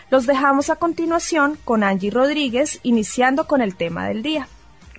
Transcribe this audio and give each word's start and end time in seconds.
Los 0.08 0.24
dejamos 0.26 0.70
a 0.70 0.76
continuación 0.76 1.58
con 1.64 1.82
Angie 1.82 2.10
Rodríguez, 2.10 2.80
iniciando 2.84 3.46
con 3.46 3.60
el 3.60 3.76
tema 3.76 4.08
del 4.08 4.22
día. 4.22 4.48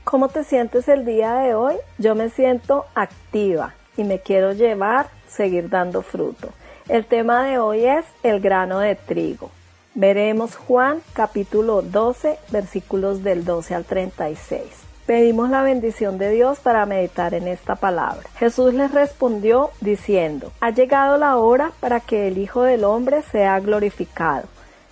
¿Cómo 0.04 0.30
te 0.30 0.44
sientes 0.44 0.88
el 0.88 1.06
día 1.06 1.34
de 1.34 1.56
hoy? 1.56 1.74
Yo 1.98 2.14
me 2.14 2.30
siento 2.30 2.86
activa 2.94 3.74
y 3.98 4.04
me 4.04 4.20
quiero 4.20 4.54
llevar, 4.54 5.10
seguir 5.28 5.70
dando 5.70 6.04
fruto. 6.04 6.54
El 6.88 7.06
tema 7.06 7.44
de 7.48 7.58
hoy 7.58 7.84
es 7.84 8.06
el 8.22 8.40
grano 8.40 8.78
de 8.78 8.94
trigo. 8.94 9.50
Veremos 9.96 10.56
Juan 10.56 11.02
capítulo 11.14 11.82
12 11.82 12.38
versículos 12.52 13.24
del 13.24 13.44
12 13.44 13.74
al 13.74 13.86
36. 13.86 14.62
Pedimos 15.08 15.50
la 15.50 15.64
bendición 15.64 16.20
de 16.20 16.30
Dios 16.30 16.60
para 16.60 16.86
meditar 16.86 17.34
en 17.34 17.48
esta 17.48 17.74
palabra. 17.74 18.30
Jesús 18.38 18.76
les 18.76 18.92
respondió 18.92 19.72
diciendo, 19.82 20.52
Ha 20.62 20.70
llegado 20.70 21.18
la 21.18 21.38
hora 21.38 21.72
para 21.80 22.02
que 22.02 22.28
el 22.28 22.38
Hijo 22.38 22.62
del 22.62 22.84
Hombre 22.84 23.24
sea 23.24 23.60
glorificado. 23.60 24.48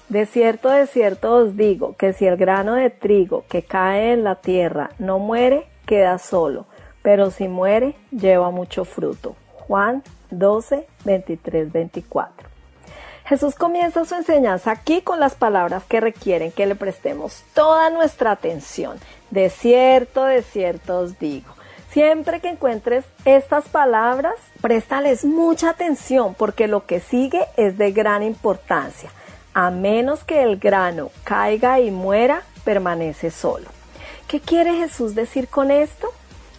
De 0.09 0.25
cierto, 0.25 0.69
de 0.69 0.87
cierto 0.87 1.35
os 1.35 1.55
digo 1.55 1.95
que 1.95 2.13
si 2.13 2.25
el 2.25 2.37
grano 2.37 2.73
de 2.73 2.89
trigo 2.89 3.45
que 3.47 3.61
cae 3.61 4.13
en 4.13 4.23
la 4.23 4.35
tierra 4.35 4.89
no 4.97 5.19
muere, 5.19 5.67
queda 5.85 6.17
solo, 6.17 6.65
pero 7.03 7.29
si 7.29 7.47
muere, 7.47 7.95
lleva 8.09 8.49
mucho 8.49 8.83
fruto. 8.83 9.35
Juan 9.67 10.01
12, 10.39 10.87
23, 11.05 11.71
24. 11.71 12.49
Jesús 13.25 13.55
comienza 13.55 14.03
su 14.03 14.15
enseñanza 14.15 14.71
aquí 14.71 15.01
con 15.01 15.19
las 15.19 15.35
palabras 15.35 15.83
que 15.85 16.01
requieren 16.01 16.51
que 16.51 16.65
le 16.65 16.75
prestemos 16.75 17.43
toda 17.53 17.89
nuestra 17.89 18.31
atención. 18.31 18.99
De 19.31 19.49
cierto, 19.49 20.25
de 20.25 20.41
cierto 20.41 20.99
os 20.99 21.17
digo. 21.19 21.53
Siempre 21.89 22.41
que 22.41 22.49
encuentres 22.49 23.05
estas 23.23 23.69
palabras, 23.69 24.33
préstales 24.61 25.23
mucha 25.23 25.69
atención 25.69 26.33
porque 26.33 26.67
lo 26.67 26.85
que 26.85 26.99
sigue 26.99 27.45
es 27.55 27.77
de 27.77 27.91
gran 27.91 28.23
importancia. 28.23 29.09
A 29.53 29.69
menos 29.69 30.23
que 30.23 30.43
el 30.43 30.57
grano 30.57 31.11
caiga 31.23 31.79
y 31.79 31.91
muera, 31.91 32.41
permanece 32.65 33.31
solo. 33.31 33.69
¿Qué 34.27 34.41
quiere 34.41 34.73
Jesús 34.75 35.15
decir 35.15 35.47
con 35.47 35.71
esto? 35.71 36.11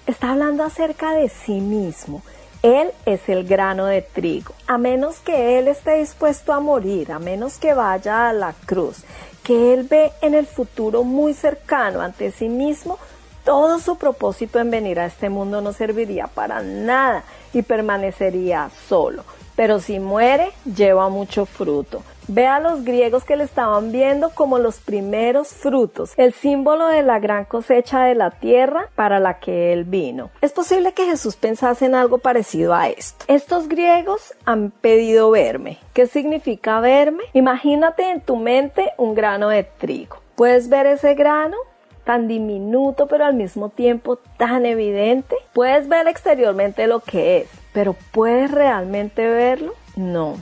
Está 0.07 0.31
hablando 0.31 0.63
acerca 0.63 1.13
de 1.13 1.29
sí 1.29 1.61
mismo 1.61 2.23
él 2.65 2.93
es 3.05 3.29
el 3.29 3.45
grano 3.45 3.85
de 3.85 4.01
trigo. 4.01 4.55
A 4.67 4.79
menos 4.79 5.19
que 5.19 5.59
Él 5.59 5.69
esté 5.69 5.99
dispuesto 5.99 6.51
a 6.55 6.61
morir, 6.61 7.13
a 7.13 7.19
menos 7.19 7.59
que 7.59 7.75
vaya 7.75 8.31
a 8.31 8.33
la 8.33 8.55
cruz, 8.65 9.05
que 9.43 9.75
Él 9.75 9.83
ve 9.83 10.13
en 10.23 10.35
el 10.35 10.47
futuro 10.47 11.05
muy 11.05 11.35
cercano 11.35 12.01
ante 12.01 12.33
sí 12.33 12.49
mismo, 12.49 12.99
todo 13.45 13.79
su 13.81 13.99
propósito 13.99 14.61
en 14.61 14.71
venir 14.71 14.99
a 14.99 15.05
este 15.05 15.29
mundo 15.29 15.61
no 15.61 15.75
serviría 15.75 16.27
para 16.27 16.63
nada 16.63 17.25
y 17.53 17.61
permanecería 17.61 18.71
solo. 18.89 19.25
Pero 19.57 19.79
si 19.79 20.01
muere, 20.01 20.51
lleva 20.65 21.11
mucho 21.11 21.45
fruto. 21.45 22.03
Ve 22.27 22.47
a 22.47 22.59
los 22.59 22.85
griegos 22.85 23.25
que 23.25 23.37
le 23.37 23.45
estaban 23.45 23.93
viendo 23.93 24.31
como 24.31 24.59
los 24.59 24.79
primeros 24.79 25.49
frutos, 25.49 26.15
el 26.17 26.33
símbolo 26.33 26.87
de 26.89 27.03
la 27.03 27.19
gran 27.19 27.45
cosecha 27.45 28.05
de 28.05 28.15
la 28.15 28.31
tierra 28.31 28.89
para 28.95 29.21
la 29.21 29.41
que 29.41 29.73
él 29.73 29.85
vino. 29.85 30.31
Es 30.41 30.53
posible 30.53 30.93
que 30.93 31.05
Jesús 31.05 31.37
pensase 31.37 31.85
en 31.85 31.95
algo 31.95 32.19
parecido 32.19 32.75
a 32.75 32.89
esto. 32.89 33.25
Estos 33.29 33.69
griegos 33.69 34.35
han 34.47 34.71
pedido 34.71 35.31
verme. 35.31 35.79
¿Qué 35.93 36.07
significa 36.07 36.81
verme? 36.81 37.25
Imagínate 37.35 38.11
en 38.11 38.21
tu 38.23 38.37
mente 38.37 38.93
un 38.97 39.15
grano 39.15 39.51
de 39.51 39.65
trigo. 39.65 40.17
¿Puedes 40.35 40.69
ver 40.69 40.87
ese 40.87 41.15
grano? 41.15 41.57
tan 42.05 42.29
diminuto 42.29 43.07
pero 43.07 43.25
al 43.25 43.35
mismo 43.35 43.71
tiempo 43.71 44.17
tan 44.37 44.67
evidente. 44.67 45.37
Puedes 45.53 45.89
ver 45.89 46.07
exteriormente 46.07 46.87
lo 46.87 47.01
que 47.01 47.39
es, 47.39 47.49
pero 47.73 47.97
¿puedes 48.13 48.51
realmente 48.51 49.27
verlo? 49.27 49.75
No. 49.97 50.37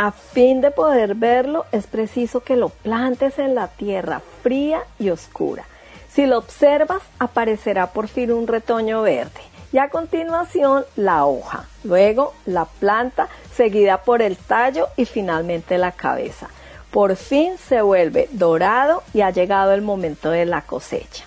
A 0.00 0.12
fin 0.12 0.60
de 0.60 0.70
poder 0.70 1.16
verlo 1.16 1.66
es 1.72 1.88
preciso 1.88 2.38
que 2.38 2.54
lo 2.54 2.68
plantes 2.68 3.40
en 3.40 3.56
la 3.56 3.66
tierra 3.66 4.22
fría 4.44 4.84
y 5.00 5.10
oscura. 5.10 5.64
Si 6.08 6.24
lo 6.24 6.38
observas 6.38 7.02
aparecerá 7.18 7.88
por 7.88 8.06
fin 8.06 8.30
un 8.30 8.46
retoño 8.46 9.02
verde 9.02 9.40
y 9.72 9.78
a 9.78 9.90
continuación 9.90 10.84
la 10.94 11.26
hoja, 11.26 11.66
luego 11.82 12.32
la 12.46 12.66
planta 12.66 13.28
seguida 13.52 14.02
por 14.02 14.22
el 14.22 14.36
tallo 14.36 14.86
y 14.96 15.04
finalmente 15.04 15.78
la 15.78 15.90
cabeza. 15.90 16.48
Por 16.92 17.16
fin 17.16 17.58
se 17.58 17.82
vuelve 17.82 18.28
dorado 18.30 19.02
y 19.12 19.22
ha 19.22 19.30
llegado 19.30 19.72
el 19.72 19.82
momento 19.82 20.30
de 20.30 20.46
la 20.46 20.62
cosecha. 20.62 21.24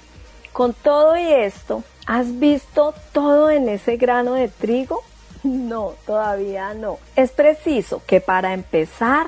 Con 0.53 0.73
todo 0.73 1.17
y 1.17 1.27
esto, 1.27 1.83
¿has 2.07 2.39
visto 2.39 2.93
todo 3.11 3.51
en 3.51 3.67
ese 3.67 3.97
grano 3.97 4.35
de 4.35 4.47
trigo? 4.47 5.03
No, 5.71 5.93
todavía 6.05 6.73
no. 6.73 6.99
Es 7.15 7.31
preciso 7.31 8.01
que 8.05 8.21
para 8.21 8.53
empezar 8.53 9.27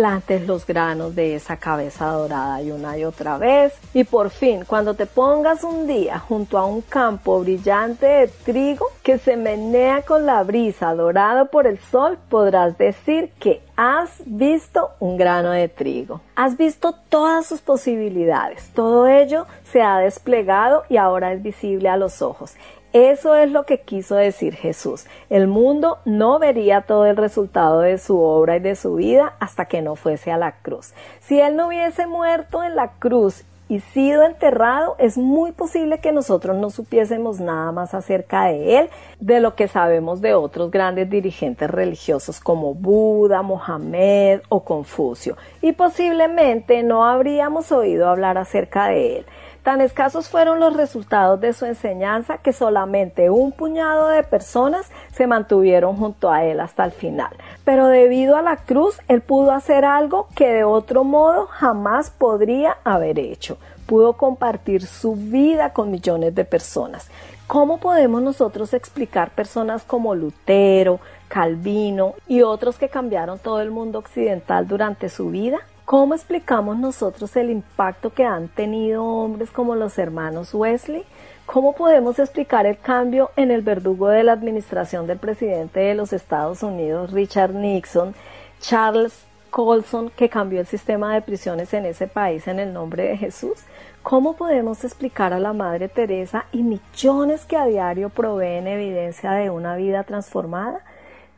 plantes 0.00 0.46
los 0.46 0.66
granos 0.66 1.14
de 1.14 1.34
esa 1.34 1.56
cabeza 1.56 2.06
dorada 2.06 2.62
y 2.62 2.70
una 2.70 2.96
y 2.96 3.04
otra 3.04 3.38
vez. 3.38 3.74
Y 3.92 4.04
por 4.04 4.30
fin, 4.30 4.64
cuando 4.66 4.94
te 4.94 5.06
pongas 5.06 5.64
un 5.64 5.86
día 5.86 6.18
junto 6.18 6.58
a 6.58 6.64
un 6.64 6.80
campo 6.80 7.40
brillante 7.40 8.06
de 8.06 8.28
trigo 8.28 8.86
que 9.02 9.18
se 9.18 9.36
menea 9.36 10.02
con 10.02 10.26
la 10.26 10.42
brisa 10.42 10.94
dorado 10.94 11.46
por 11.46 11.66
el 11.66 11.78
sol, 11.78 12.18
podrás 12.28 12.78
decir 12.78 13.30
que 13.38 13.60
has 13.76 14.10
visto 14.24 14.90
un 15.00 15.16
grano 15.16 15.50
de 15.50 15.68
trigo. 15.68 16.20
Has 16.36 16.56
visto 16.56 16.94
todas 17.08 17.44
sus 17.44 17.60
posibilidades. 17.60 18.70
Todo 18.74 19.06
ello 19.06 19.46
se 19.64 19.82
ha 19.82 19.98
desplegado 19.98 20.84
y 20.88 20.96
ahora 20.96 21.32
es 21.32 21.42
visible 21.42 21.88
a 21.88 21.96
los 21.96 22.22
ojos. 22.22 22.54
Eso 22.92 23.36
es 23.36 23.50
lo 23.50 23.66
que 23.66 23.82
quiso 23.82 24.16
decir 24.16 24.56
Jesús. 24.56 25.06
El 25.28 25.46
mundo 25.46 25.98
no 26.04 26.40
vería 26.40 26.80
todo 26.80 27.06
el 27.06 27.16
resultado 27.16 27.80
de 27.80 27.98
su 27.98 28.18
obra 28.18 28.56
y 28.56 28.60
de 28.60 28.74
su 28.74 28.96
vida 28.96 29.34
hasta 29.38 29.66
que 29.66 29.80
no 29.80 29.94
fuese 29.94 30.32
a 30.32 30.36
la 30.36 30.56
cruz. 30.62 30.92
Si 31.20 31.40
Él 31.40 31.54
no 31.54 31.68
hubiese 31.68 32.08
muerto 32.08 32.64
en 32.64 32.74
la 32.74 32.92
cruz 32.98 33.44
y 33.70 33.78
sido 33.78 34.24
enterrado, 34.24 34.96
es 34.98 35.16
muy 35.16 35.52
posible 35.52 36.00
que 36.00 36.10
nosotros 36.10 36.56
no 36.56 36.70
supiésemos 36.70 37.38
nada 37.38 37.70
más 37.70 37.94
acerca 37.94 38.46
de 38.46 38.80
él 38.80 38.90
de 39.20 39.38
lo 39.38 39.54
que 39.54 39.68
sabemos 39.68 40.20
de 40.20 40.34
otros 40.34 40.72
grandes 40.72 41.08
dirigentes 41.08 41.70
religiosos 41.70 42.40
como 42.40 42.74
Buda, 42.74 43.42
Mohamed 43.42 44.40
o 44.48 44.64
Confucio, 44.64 45.36
y 45.62 45.70
posiblemente 45.70 46.82
no 46.82 47.04
habríamos 47.04 47.70
oído 47.70 48.08
hablar 48.08 48.38
acerca 48.38 48.88
de 48.88 49.18
él. 49.18 49.26
Tan 49.70 49.82
escasos 49.82 50.28
fueron 50.28 50.58
los 50.58 50.74
resultados 50.74 51.40
de 51.40 51.52
su 51.52 51.64
enseñanza 51.64 52.38
que 52.38 52.52
solamente 52.52 53.30
un 53.30 53.52
puñado 53.52 54.08
de 54.08 54.24
personas 54.24 54.90
se 55.12 55.28
mantuvieron 55.28 55.96
junto 55.96 56.28
a 56.28 56.44
él 56.44 56.58
hasta 56.58 56.84
el 56.84 56.90
final. 56.90 57.30
Pero 57.64 57.86
debido 57.86 58.34
a 58.34 58.42
la 58.42 58.56
cruz, 58.56 58.98
él 59.06 59.20
pudo 59.20 59.52
hacer 59.52 59.84
algo 59.84 60.26
que 60.34 60.48
de 60.48 60.64
otro 60.64 61.04
modo 61.04 61.46
jamás 61.46 62.10
podría 62.10 62.78
haber 62.82 63.20
hecho. 63.20 63.58
Pudo 63.86 64.14
compartir 64.14 64.84
su 64.84 65.14
vida 65.14 65.72
con 65.72 65.92
millones 65.92 66.34
de 66.34 66.44
personas. 66.44 67.08
¿Cómo 67.46 67.78
podemos 67.78 68.22
nosotros 68.22 68.74
explicar 68.74 69.30
personas 69.30 69.84
como 69.84 70.16
Lutero, 70.16 70.98
Calvino 71.28 72.14
y 72.26 72.42
otros 72.42 72.76
que 72.76 72.88
cambiaron 72.88 73.38
todo 73.38 73.60
el 73.60 73.70
mundo 73.70 74.00
occidental 74.00 74.66
durante 74.66 75.08
su 75.08 75.30
vida? 75.30 75.58
¿Cómo 75.90 76.14
explicamos 76.14 76.78
nosotros 76.78 77.34
el 77.34 77.50
impacto 77.50 78.10
que 78.10 78.24
han 78.24 78.46
tenido 78.46 79.04
hombres 79.04 79.50
como 79.50 79.74
los 79.74 79.98
hermanos 79.98 80.54
Wesley? 80.54 81.02
¿Cómo 81.46 81.74
podemos 81.74 82.20
explicar 82.20 82.64
el 82.64 82.78
cambio 82.78 83.32
en 83.34 83.50
el 83.50 83.62
verdugo 83.62 84.06
de 84.06 84.22
la 84.22 84.30
administración 84.30 85.08
del 85.08 85.18
presidente 85.18 85.80
de 85.80 85.96
los 85.96 86.12
Estados 86.12 86.62
Unidos, 86.62 87.10
Richard 87.10 87.56
Nixon, 87.56 88.14
Charles 88.60 89.24
Colson, 89.50 90.10
que 90.10 90.28
cambió 90.28 90.60
el 90.60 90.66
sistema 90.68 91.12
de 91.12 91.22
prisiones 91.22 91.74
en 91.74 91.84
ese 91.86 92.06
país 92.06 92.46
en 92.46 92.60
el 92.60 92.72
nombre 92.72 93.08
de 93.08 93.16
Jesús? 93.16 93.58
¿Cómo 94.04 94.36
podemos 94.36 94.84
explicar 94.84 95.32
a 95.32 95.40
la 95.40 95.52
Madre 95.52 95.88
Teresa 95.88 96.44
y 96.52 96.62
millones 96.62 97.46
que 97.46 97.56
a 97.56 97.66
diario 97.66 98.10
proveen 98.10 98.68
evidencia 98.68 99.32
de 99.32 99.50
una 99.50 99.74
vida 99.74 100.04
transformada? 100.04 100.84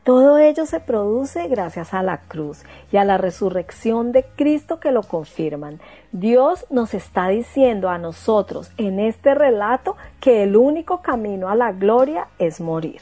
Todo 0.03 0.37
ello 0.37 0.65
se 0.65 0.81
produce 0.81 1.47
gracias 1.47 1.93
a 1.93 2.03
la 2.03 2.17
cruz 2.27 2.63
y 2.91 2.97
a 2.97 3.05
la 3.05 3.17
resurrección 3.17 4.11
de 4.11 4.25
Cristo 4.35 4.81
que 4.81 4.91
lo 4.91 5.03
confirman. 5.03 5.79
Dios 6.11 6.65
nos 6.69 6.93
está 6.93 7.29
diciendo 7.29 7.87
a 7.87 7.97
nosotros 7.97 8.69
en 8.75 8.99
este 8.99 9.33
relato 9.33 9.95
que 10.19 10.43
el 10.43 10.57
único 10.57 11.01
camino 11.01 11.47
a 11.47 11.55
la 11.55 11.71
gloria 11.71 12.27
es 12.37 12.59
morir. 12.59 12.99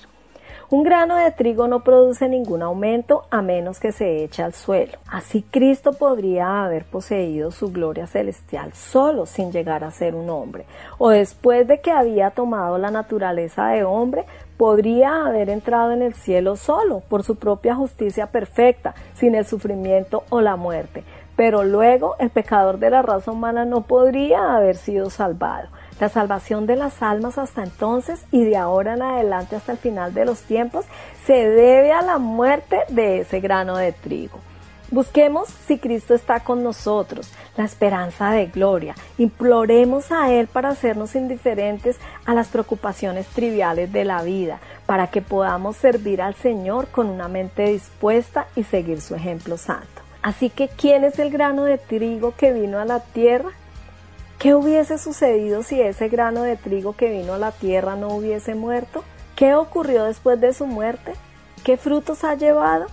Un 0.69 0.83
grano 0.83 1.17
de 1.17 1.31
trigo 1.31 1.67
no 1.67 1.83
produce 1.83 2.29
ningún 2.29 2.61
aumento 2.61 3.23
a 3.29 3.41
menos 3.41 3.77
que 3.77 3.91
se 3.91 4.23
eche 4.23 4.41
al 4.41 4.53
suelo. 4.53 4.99
Así 5.05 5.41
Cristo 5.41 5.91
podría 5.91 6.63
haber 6.63 6.85
poseído 6.85 7.51
su 7.51 7.73
gloria 7.73 8.07
celestial 8.07 8.71
solo 8.71 9.25
sin 9.25 9.51
llegar 9.51 9.83
a 9.83 9.91
ser 9.91 10.15
un 10.15 10.29
hombre, 10.29 10.65
o 10.97 11.09
después 11.09 11.67
de 11.67 11.81
que 11.81 11.91
había 11.91 12.29
tomado 12.29 12.77
la 12.77 12.89
naturaleza 12.89 13.67
de 13.67 13.83
hombre, 13.83 14.25
podría 14.61 15.25
haber 15.25 15.49
entrado 15.49 15.91
en 15.91 16.03
el 16.03 16.13
cielo 16.13 16.55
solo, 16.55 16.99
por 17.09 17.23
su 17.23 17.35
propia 17.35 17.73
justicia 17.73 18.27
perfecta, 18.27 18.93
sin 19.15 19.33
el 19.33 19.43
sufrimiento 19.43 20.23
o 20.29 20.39
la 20.39 20.55
muerte. 20.55 21.03
Pero 21.35 21.63
luego 21.63 22.15
el 22.19 22.29
pecador 22.29 22.77
de 22.77 22.91
la 22.91 23.01
raza 23.01 23.31
humana 23.31 23.65
no 23.65 23.81
podría 23.81 24.55
haber 24.55 24.75
sido 24.75 25.09
salvado. 25.09 25.69
La 25.99 26.09
salvación 26.09 26.67
de 26.67 26.75
las 26.75 27.01
almas 27.01 27.39
hasta 27.39 27.63
entonces 27.63 28.23
y 28.31 28.43
de 28.43 28.55
ahora 28.55 28.93
en 28.93 29.01
adelante 29.01 29.55
hasta 29.55 29.71
el 29.71 29.79
final 29.79 30.13
de 30.13 30.25
los 30.25 30.43
tiempos 30.43 30.85
se 31.25 31.49
debe 31.49 31.91
a 31.91 32.03
la 32.03 32.19
muerte 32.19 32.81
de 32.89 33.21
ese 33.21 33.39
grano 33.39 33.77
de 33.77 33.93
trigo. 33.93 34.37
Busquemos 34.91 35.47
si 35.47 35.79
Cristo 35.79 36.13
está 36.13 36.41
con 36.41 36.63
nosotros, 36.63 37.31
la 37.55 37.63
esperanza 37.63 38.31
de 38.31 38.47
gloria. 38.47 38.93
Imploremos 39.17 40.11
a 40.11 40.33
Él 40.33 40.47
para 40.47 40.67
hacernos 40.67 41.15
indiferentes 41.15 41.97
a 42.25 42.33
las 42.33 42.49
preocupaciones 42.49 43.25
triviales 43.27 43.93
de 43.93 44.03
la 44.03 44.21
vida, 44.21 44.59
para 44.85 45.07
que 45.07 45.21
podamos 45.21 45.77
servir 45.77 46.21
al 46.21 46.35
Señor 46.35 46.89
con 46.89 47.07
una 47.07 47.29
mente 47.29 47.71
dispuesta 47.71 48.47
y 48.57 48.63
seguir 48.65 48.99
su 48.99 49.15
ejemplo 49.15 49.55
santo. 49.55 50.01
Así 50.21 50.49
que, 50.49 50.67
¿quién 50.67 51.05
es 51.05 51.19
el 51.19 51.31
grano 51.31 51.63
de 51.63 51.77
trigo 51.77 52.35
que 52.35 52.51
vino 52.51 52.77
a 52.77 52.83
la 52.83 52.99
tierra? 52.99 53.51
¿Qué 54.39 54.55
hubiese 54.55 54.97
sucedido 54.97 55.63
si 55.63 55.79
ese 55.79 56.09
grano 56.09 56.43
de 56.43 56.57
trigo 56.57 56.97
que 56.97 57.09
vino 57.09 57.33
a 57.33 57.37
la 57.37 57.53
tierra 57.53 57.95
no 57.95 58.09
hubiese 58.09 58.55
muerto? 58.55 59.05
¿Qué 59.37 59.55
ocurrió 59.55 60.03
después 60.03 60.41
de 60.41 60.53
su 60.53 60.67
muerte? 60.67 61.13
¿Qué 61.63 61.77
frutos 61.77 62.25
ha 62.25 62.35
llevado? 62.35 62.87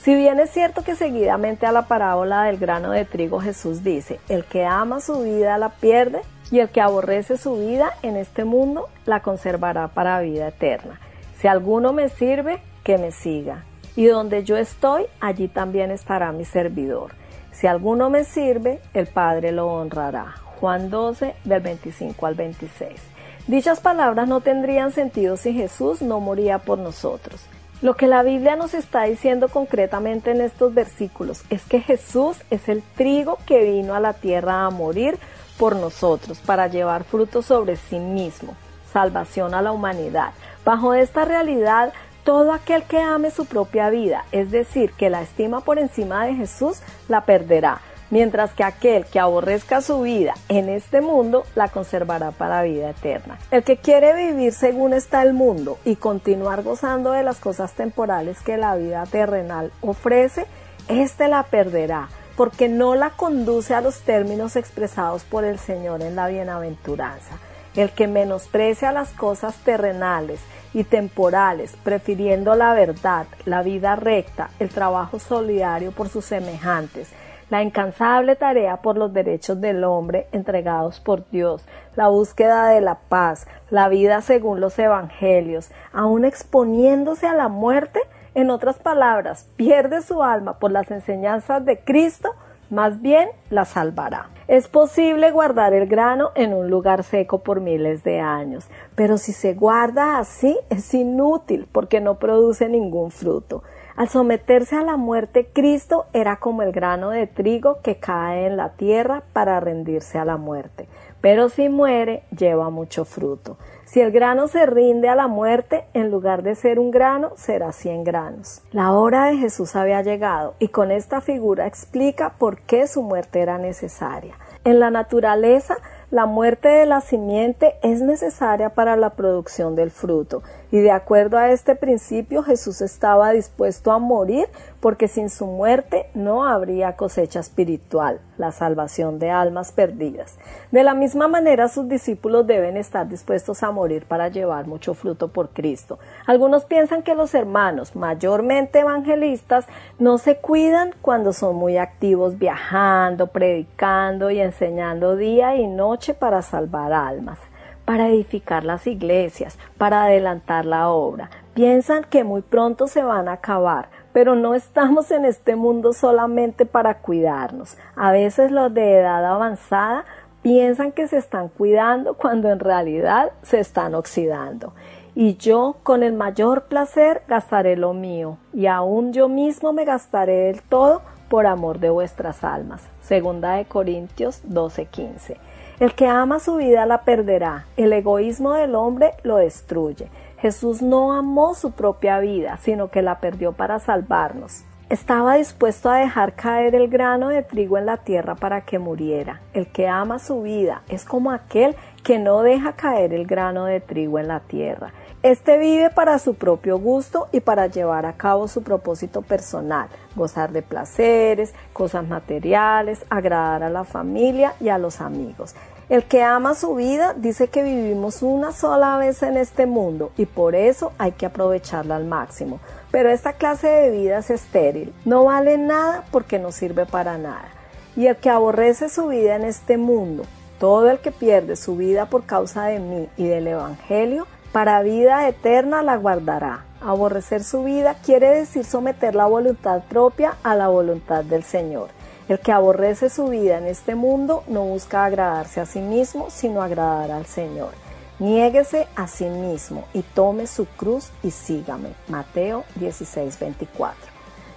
Si 0.00 0.14
bien 0.14 0.40
es 0.40 0.50
cierto 0.50 0.82
que 0.82 0.96
seguidamente 0.96 1.66
a 1.66 1.72
la 1.72 1.86
parábola 1.86 2.44
del 2.44 2.58
grano 2.58 2.90
de 2.90 3.04
trigo 3.04 3.40
Jesús 3.40 3.84
dice, 3.84 4.18
el 4.28 4.44
que 4.44 4.64
ama 4.64 5.00
su 5.00 5.22
vida 5.22 5.58
la 5.58 5.68
pierde 5.68 6.22
y 6.50 6.58
el 6.58 6.70
que 6.70 6.80
aborrece 6.80 7.36
su 7.36 7.56
vida 7.56 7.92
en 8.02 8.16
este 8.16 8.44
mundo 8.44 8.88
la 9.06 9.20
conservará 9.20 9.88
para 9.88 10.20
vida 10.20 10.48
eterna. 10.48 11.00
Si 11.38 11.46
alguno 11.46 11.92
me 11.92 12.08
sirve, 12.08 12.60
que 12.82 12.98
me 12.98 13.12
siga. 13.12 13.64
Y 13.94 14.06
donde 14.06 14.42
yo 14.42 14.56
estoy, 14.56 15.06
allí 15.20 15.48
también 15.48 15.90
estará 15.90 16.32
mi 16.32 16.44
servidor. 16.44 17.12
Si 17.52 17.66
alguno 17.66 18.10
me 18.10 18.24
sirve, 18.24 18.80
el 18.94 19.06
Padre 19.06 19.52
lo 19.52 19.68
honrará. 19.68 20.34
Juan 20.60 20.90
12, 20.90 21.34
del 21.44 21.60
25 21.60 22.26
al 22.26 22.34
26. 22.34 23.00
Dichas 23.46 23.80
palabras 23.80 24.28
no 24.28 24.40
tendrían 24.40 24.92
sentido 24.92 25.36
si 25.36 25.52
Jesús 25.52 26.00
no 26.00 26.20
moría 26.20 26.58
por 26.58 26.78
nosotros. 26.78 27.44
Lo 27.82 27.94
que 27.96 28.06
la 28.06 28.22
Biblia 28.22 28.54
nos 28.54 28.74
está 28.74 29.02
diciendo 29.02 29.48
concretamente 29.48 30.30
en 30.30 30.40
estos 30.40 30.72
versículos 30.72 31.42
es 31.50 31.64
que 31.64 31.80
Jesús 31.80 32.36
es 32.48 32.68
el 32.68 32.80
trigo 32.80 33.38
que 33.44 33.64
vino 33.64 33.96
a 33.96 34.00
la 34.00 34.12
tierra 34.12 34.64
a 34.64 34.70
morir 34.70 35.18
por 35.58 35.74
nosotros, 35.74 36.38
para 36.38 36.68
llevar 36.68 37.02
fruto 37.02 37.42
sobre 37.42 37.74
sí 37.74 37.98
mismo, 37.98 38.54
salvación 38.92 39.52
a 39.52 39.62
la 39.62 39.72
humanidad. 39.72 40.30
Bajo 40.64 40.94
esta 40.94 41.24
realidad, 41.24 41.92
todo 42.22 42.52
aquel 42.52 42.84
que 42.84 43.00
ame 43.00 43.32
su 43.32 43.46
propia 43.46 43.90
vida, 43.90 44.26
es 44.30 44.52
decir, 44.52 44.92
que 44.92 45.10
la 45.10 45.22
estima 45.22 45.60
por 45.60 45.80
encima 45.80 46.24
de 46.24 46.36
Jesús, 46.36 46.82
la 47.08 47.24
perderá 47.24 47.80
mientras 48.12 48.52
que 48.52 48.62
aquel 48.62 49.06
que 49.06 49.18
aborrezca 49.18 49.80
su 49.80 50.02
vida 50.02 50.34
en 50.50 50.68
este 50.68 51.00
mundo 51.00 51.44
la 51.54 51.68
conservará 51.68 52.30
para 52.30 52.62
vida 52.62 52.90
eterna. 52.90 53.38
El 53.50 53.64
que 53.64 53.78
quiere 53.78 54.14
vivir 54.14 54.52
según 54.52 54.92
está 54.92 55.22
el 55.22 55.32
mundo 55.32 55.78
y 55.86 55.96
continuar 55.96 56.62
gozando 56.62 57.12
de 57.12 57.22
las 57.22 57.38
cosas 57.38 57.72
temporales 57.72 58.42
que 58.42 58.58
la 58.58 58.76
vida 58.76 59.04
terrenal 59.10 59.72
ofrece, 59.80 60.44
éste 60.88 61.26
la 61.26 61.44
perderá 61.44 62.10
porque 62.36 62.68
no 62.68 62.94
la 62.94 63.10
conduce 63.10 63.74
a 63.74 63.80
los 63.80 64.00
términos 64.00 64.56
expresados 64.56 65.24
por 65.24 65.44
el 65.44 65.58
Señor 65.58 66.02
en 66.02 66.14
la 66.14 66.28
bienaventuranza. 66.28 67.38
El 67.74 67.90
que 67.92 68.08
menosprecia 68.08 68.92
las 68.92 69.08
cosas 69.10 69.56
terrenales 69.64 70.40
y 70.74 70.84
temporales, 70.84 71.74
prefiriendo 71.82 72.54
la 72.54 72.74
verdad, 72.74 73.26
la 73.46 73.62
vida 73.62 73.96
recta, 73.96 74.50
el 74.58 74.68
trabajo 74.68 75.18
solidario 75.18 75.92
por 75.92 76.10
sus 76.10 76.26
semejantes, 76.26 77.08
la 77.50 77.62
incansable 77.62 78.36
tarea 78.36 78.78
por 78.78 78.96
los 78.96 79.12
derechos 79.12 79.60
del 79.60 79.84
hombre 79.84 80.26
entregados 80.32 81.00
por 81.00 81.28
Dios, 81.30 81.66
la 81.96 82.08
búsqueda 82.08 82.68
de 82.68 82.80
la 82.80 82.96
paz, 83.08 83.46
la 83.70 83.88
vida 83.88 84.20
según 84.22 84.60
los 84.60 84.78
evangelios, 84.78 85.70
aún 85.92 86.24
exponiéndose 86.24 87.26
a 87.26 87.34
la 87.34 87.48
muerte, 87.48 88.00
en 88.34 88.50
otras 88.50 88.78
palabras, 88.78 89.46
pierde 89.56 90.00
su 90.00 90.22
alma 90.22 90.58
por 90.58 90.70
las 90.70 90.90
enseñanzas 90.90 91.64
de 91.66 91.78
Cristo, 91.80 92.34
más 92.70 93.02
bien 93.02 93.28
la 93.50 93.66
salvará. 93.66 94.30
Es 94.48 94.68
posible 94.68 95.30
guardar 95.30 95.74
el 95.74 95.86
grano 95.86 96.30
en 96.34 96.54
un 96.54 96.70
lugar 96.70 97.04
seco 97.04 97.42
por 97.42 97.60
miles 97.60 98.02
de 98.02 98.20
años, 98.20 98.66
pero 98.94 99.18
si 99.18 99.32
se 99.32 99.52
guarda 99.52 100.18
así 100.18 100.58
es 100.70 100.94
inútil 100.94 101.68
porque 101.70 102.00
no 102.00 102.18
produce 102.18 102.68
ningún 102.70 103.10
fruto. 103.10 103.62
Al 103.96 104.08
someterse 104.08 104.76
a 104.76 104.82
la 104.82 104.96
muerte, 104.96 105.48
Cristo 105.52 106.06
era 106.12 106.36
como 106.36 106.62
el 106.62 106.72
grano 106.72 107.10
de 107.10 107.26
trigo 107.26 107.80
que 107.82 107.96
cae 107.96 108.46
en 108.46 108.56
la 108.56 108.70
tierra 108.70 109.22
para 109.32 109.60
rendirse 109.60 110.18
a 110.18 110.24
la 110.24 110.36
muerte. 110.38 110.88
Pero 111.20 111.48
si 111.50 111.68
muere, 111.68 112.24
lleva 112.36 112.70
mucho 112.70 113.04
fruto. 113.04 113.58
Si 113.84 114.00
el 114.00 114.10
grano 114.10 114.48
se 114.48 114.64
rinde 114.64 115.08
a 115.08 115.14
la 115.14 115.28
muerte, 115.28 115.84
en 115.92 116.10
lugar 116.10 116.42
de 116.42 116.54
ser 116.54 116.78
un 116.78 116.90
grano, 116.90 117.32
será 117.36 117.72
cien 117.72 118.02
granos. 118.02 118.62
La 118.72 118.92
hora 118.92 119.26
de 119.26 119.36
Jesús 119.36 119.76
había 119.76 120.02
llegado 120.02 120.54
y 120.58 120.68
con 120.68 120.90
esta 120.90 121.20
figura 121.20 121.66
explica 121.66 122.34
por 122.38 122.60
qué 122.62 122.86
su 122.86 123.02
muerte 123.02 123.40
era 123.40 123.58
necesaria. 123.58 124.34
En 124.64 124.80
la 124.80 124.90
naturaleza, 124.90 125.76
La 126.12 126.26
muerte 126.26 126.68
de 126.68 126.84
la 126.84 127.00
simiente 127.00 127.76
es 127.82 128.02
necesaria 128.02 128.74
para 128.74 128.96
la 128.96 129.14
producción 129.14 129.74
del 129.74 129.90
fruto 129.90 130.42
y 130.72 130.80
de 130.80 130.90
acuerdo 130.90 131.36
a 131.36 131.50
este 131.50 131.76
principio 131.76 132.42
Jesús 132.42 132.80
estaba 132.80 133.30
dispuesto 133.30 133.92
a 133.92 133.98
morir 133.98 134.48
porque 134.80 135.06
sin 135.06 135.28
su 135.28 135.46
muerte 135.46 136.06
no 136.14 136.44
habría 136.44 136.96
cosecha 136.96 137.40
espiritual, 137.40 138.20
la 138.38 138.52
salvación 138.52 139.18
de 139.18 139.30
almas 139.30 139.70
perdidas. 139.70 140.38
De 140.72 140.82
la 140.82 140.94
misma 140.94 141.28
manera 141.28 141.68
sus 141.68 141.88
discípulos 141.88 142.46
deben 142.46 142.78
estar 142.78 143.06
dispuestos 143.06 143.62
a 143.62 143.70
morir 143.70 144.06
para 144.06 144.28
llevar 144.28 144.66
mucho 144.66 144.94
fruto 144.94 145.28
por 145.28 145.50
Cristo. 145.50 145.98
Algunos 146.26 146.64
piensan 146.64 147.02
que 147.02 147.14
los 147.14 147.34
hermanos, 147.34 147.94
mayormente 147.94 148.80
evangelistas, 148.80 149.66
no 149.98 150.16
se 150.16 150.38
cuidan 150.38 150.94
cuando 151.02 151.34
son 151.34 151.56
muy 151.56 151.76
activos 151.76 152.38
viajando, 152.38 153.26
predicando 153.26 154.30
y 154.30 154.40
enseñando 154.40 155.16
día 155.16 155.54
y 155.54 155.66
noche 155.66 156.14
para 156.14 156.40
salvar 156.40 156.94
almas, 156.94 157.38
para 157.84 158.08
edificar 158.08 158.64
las 158.64 158.86
iglesias, 158.86 159.58
para 159.78 160.04
adelantar 160.04 160.64
la 160.64 160.88
obra. 160.88 161.30
Piensan 161.54 162.04
que 162.04 162.24
muy 162.24 162.42
pronto 162.42 162.86
se 162.86 163.02
van 163.02 163.28
a 163.28 163.32
acabar, 163.32 163.90
pero 164.12 164.34
no 164.34 164.54
estamos 164.54 165.10
en 165.10 165.24
este 165.24 165.56
mundo 165.56 165.92
solamente 165.92 166.66
para 166.66 166.98
cuidarnos. 166.98 167.76
A 167.96 168.12
veces 168.12 168.50
los 168.50 168.72
de 168.72 168.98
edad 168.98 169.24
avanzada 169.24 170.04
piensan 170.42 170.92
que 170.92 171.06
se 171.08 171.18
están 171.18 171.48
cuidando 171.48 172.14
cuando 172.14 172.50
en 172.50 172.58
realidad 172.58 173.32
se 173.42 173.60
están 173.60 173.94
oxidando. 173.94 174.72
Y 175.14 175.36
yo 175.36 175.76
con 175.82 176.02
el 176.02 176.14
mayor 176.14 176.64
placer 176.64 177.22
gastaré 177.28 177.76
lo 177.76 177.92
mío, 177.92 178.38
y 178.54 178.66
aún 178.66 179.12
yo 179.12 179.28
mismo 179.28 179.72
me 179.72 179.84
gastaré 179.84 180.44
del 180.44 180.62
todo 180.62 181.02
por 181.28 181.46
amor 181.46 181.78
de 181.80 181.90
vuestras 181.90 182.44
almas. 182.44 182.82
Segunda 183.02 183.56
de 183.56 183.66
Corintios 183.66 184.42
12:15. 184.48 185.36
El 185.82 185.94
que 185.94 186.06
ama 186.06 186.38
su 186.38 186.58
vida 186.58 186.86
la 186.86 187.02
perderá. 187.02 187.66
El 187.76 187.92
egoísmo 187.92 188.52
del 188.52 188.76
hombre 188.76 189.14
lo 189.24 189.38
destruye. 189.38 190.06
Jesús 190.38 190.80
no 190.80 191.12
amó 191.12 191.56
su 191.56 191.72
propia 191.72 192.20
vida, 192.20 192.56
sino 192.58 192.92
que 192.92 193.02
la 193.02 193.18
perdió 193.18 193.50
para 193.50 193.80
salvarnos. 193.80 194.62
Estaba 194.90 195.34
dispuesto 195.34 195.90
a 195.90 195.96
dejar 195.96 196.34
caer 196.34 196.76
el 196.76 196.86
grano 196.86 197.30
de 197.30 197.42
trigo 197.42 197.78
en 197.78 197.86
la 197.86 197.96
tierra 197.96 198.36
para 198.36 198.60
que 198.60 198.78
muriera. 198.78 199.40
El 199.54 199.72
que 199.72 199.88
ama 199.88 200.20
su 200.20 200.42
vida 200.42 200.82
es 200.88 201.04
como 201.04 201.32
aquel 201.32 201.74
que 202.04 202.20
no 202.20 202.42
deja 202.42 202.74
caer 202.74 203.12
el 203.12 203.26
grano 203.26 203.64
de 203.64 203.80
trigo 203.80 204.20
en 204.20 204.28
la 204.28 204.38
tierra. 204.38 204.92
Este 205.22 205.56
vive 205.56 205.88
para 205.90 206.18
su 206.18 206.34
propio 206.34 206.78
gusto 206.78 207.28
y 207.30 207.40
para 207.40 207.68
llevar 207.68 208.06
a 208.06 208.14
cabo 208.14 208.48
su 208.48 208.62
propósito 208.62 209.22
personal, 209.22 209.88
gozar 210.16 210.52
de 210.52 210.62
placeres, 210.62 211.54
cosas 211.72 212.06
materiales, 212.06 213.04
agradar 213.08 213.62
a 213.62 213.70
la 213.70 213.84
familia 213.84 214.54
y 214.60 214.68
a 214.68 214.78
los 214.78 215.00
amigos. 215.00 215.54
El 215.88 216.04
que 216.04 216.22
ama 216.22 216.54
su 216.54 216.74
vida 216.74 217.14
dice 217.14 217.48
que 217.48 217.62
vivimos 217.62 218.22
una 218.22 218.52
sola 218.52 218.96
vez 218.96 219.22
en 219.22 219.36
este 219.36 219.66
mundo 219.66 220.12
y 220.16 220.26
por 220.26 220.54
eso 220.54 220.92
hay 220.96 221.12
que 221.12 221.26
aprovecharla 221.26 221.96
al 221.96 222.04
máximo. 222.04 222.60
Pero 222.90 223.10
esta 223.10 223.34
clase 223.34 223.68
de 223.68 223.90
vida 223.90 224.18
es 224.18 224.30
estéril, 224.30 224.94
no 225.04 225.24
vale 225.24 225.58
nada 225.58 226.04
porque 226.10 226.38
no 226.38 226.52
sirve 226.52 226.86
para 226.86 227.18
nada. 227.18 227.48
Y 227.96 228.06
el 228.06 228.16
que 228.16 228.30
aborrece 228.30 228.88
su 228.88 229.08
vida 229.08 229.36
en 229.36 229.44
este 229.44 229.76
mundo, 229.76 230.24
todo 230.58 230.88
el 230.88 230.98
que 231.00 231.10
pierde 231.10 231.56
su 231.56 231.76
vida 231.76 232.06
por 232.06 232.24
causa 232.24 232.66
de 232.66 232.78
mí 232.78 233.08
y 233.16 233.26
del 233.26 233.48
Evangelio, 233.48 234.26
para 234.52 234.82
vida 234.82 235.28
eterna 235.28 235.82
la 235.82 235.96
guardará. 235.96 236.64
Aborrecer 236.80 237.42
su 237.42 237.64
vida 237.64 237.96
quiere 238.04 238.28
decir 238.30 238.64
someter 238.64 239.14
la 239.14 239.26
voluntad 239.26 239.82
propia 239.88 240.36
a 240.42 240.54
la 240.54 240.68
voluntad 240.68 241.24
del 241.24 241.42
Señor. 241.42 241.88
El 242.32 242.40
que 242.40 242.50
aborrece 242.50 243.10
su 243.10 243.26
vida 243.26 243.58
en 243.58 243.66
este 243.66 243.94
mundo 243.94 244.42
no 244.46 244.62
busca 244.64 245.04
agradarse 245.04 245.60
a 245.60 245.66
sí 245.66 245.80
mismo, 245.80 246.30
sino 246.30 246.62
agradar 246.62 247.10
al 247.10 247.26
Señor. 247.26 247.72
Niéguese 248.20 248.88
a 248.96 249.06
sí 249.06 249.26
mismo 249.26 249.84
y 249.92 250.00
tome 250.00 250.46
su 250.46 250.64
cruz 250.64 251.10
y 251.22 251.30
sígame. 251.30 251.90
Mateo 252.08 252.64
16:24. 252.80 253.92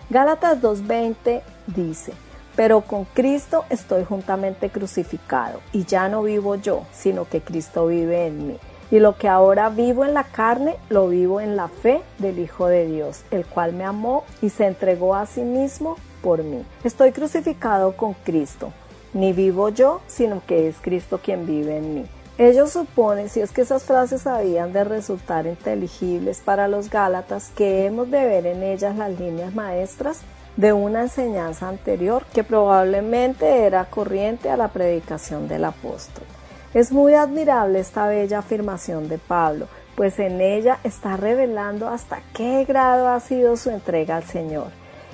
Gálatas 0.09 0.61
2:20 0.61 1.41
dice, 1.67 2.13
pero 2.55 2.79
con 2.79 3.03
Cristo 3.03 3.65
estoy 3.69 4.05
juntamente 4.05 4.69
crucificado, 4.69 5.59
y 5.73 5.83
ya 5.83 6.07
no 6.07 6.23
vivo 6.23 6.55
yo, 6.55 6.83
sino 6.93 7.27
que 7.27 7.41
Cristo 7.41 7.87
vive 7.87 8.27
en 8.27 8.47
mí. 8.47 8.57
Y 8.89 8.99
lo 8.99 9.17
que 9.17 9.27
ahora 9.27 9.67
vivo 9.67 10.05
en 10.05 10.13
la 10.13 10.23
carne, 10.23 10.77
lo 10.87 11.09
vivo 11.09 11.41
en 11.41 11.57
la 11.57 11.67
fe 11.67 12.01
del 12.19 12.39
Hijo 12.39 12.67
de 12.67 12.85
Dios, 12.85 13.25
el 13.31 13.45
cual 13.45 13.73
me 13.73 13.83
amó 13.83 14.23
y 14.41 14.49
se 14.49 14.65
entregó 14.65 15.13
a 15.13 15.25
sí 15.25 15.41
mismo 15.41 15.97
Estoy 16.83 17.11
crucificado 17.11 17.95
con 17.95 18.13
Cristo. 18.13 18.73
Ni 19.13 19.31
vivo 19.31 19.69
yo, 19.69 20.01
sino 20.07 20.41
que 20.45 20.67
es 20.67 20.77
Cristo 20.81 21.19
quien 21.23 21.45
vive 21.45 21.77
en 21.77 21.93
mí. 21.93 22.05
Ellos 22.37 22.71
suponen, 22.71 23.29
si 23.29 23.39
es 23.39 23.51
que 23.51 23.61
esas 23.61 23.83
frases 23.83 24.27
habían 24.27 24.73
de 24.73 24.83
resultar 24.83 25.45
inteligibles 25.45 26.41
para 26.41 26.67
los 26.67 26.89
Gálatas, 26.89 27.49
que 27.55 27.85
hemos 27.85 28.11
de 28.11 28.25
ver 28.25 28.45
en 28.45 28.61
ellas 28.61 28.97
las 28.97 29.17
líneas 29.17 29.55
maestras 29.55 30.19
de 30.57 30.73
una 30.73 31.03
enseñanza 31.03 31.69
anterior 31.69 32.25
que 32.33 32.43
probablemente 32.43 33.63
era 33.63 33.85
corriente 33.85 34.49
a 34.49 34.57
la 34.57 34.69
predicación 34.69 35.47
del 35.47 35.63
apóstol. 35.63 36.25
Es 36.73 36.91
muy 36.91 37.13
admirable 37.13 37.79
esta 37.79 38.07
bella 38.07 38.39
afirmación 38.39 39.07
de 39.07 39.17
Pablo, 39.17 39.67
pues 39.95 40.19
en 40.19 40.41
ella 40.41 40.79
está 40.83 41.15
revelando 41.15 41.87
hasta 41.87 42.19
qué 42.33 42.65
grado 42.65 43.07
ha 43.07 43.19
sido 43.21 43.55
su 43.55 43.69
entrega 43.69 44.17
al 44.17 44.25
Señor. 44.25 44.67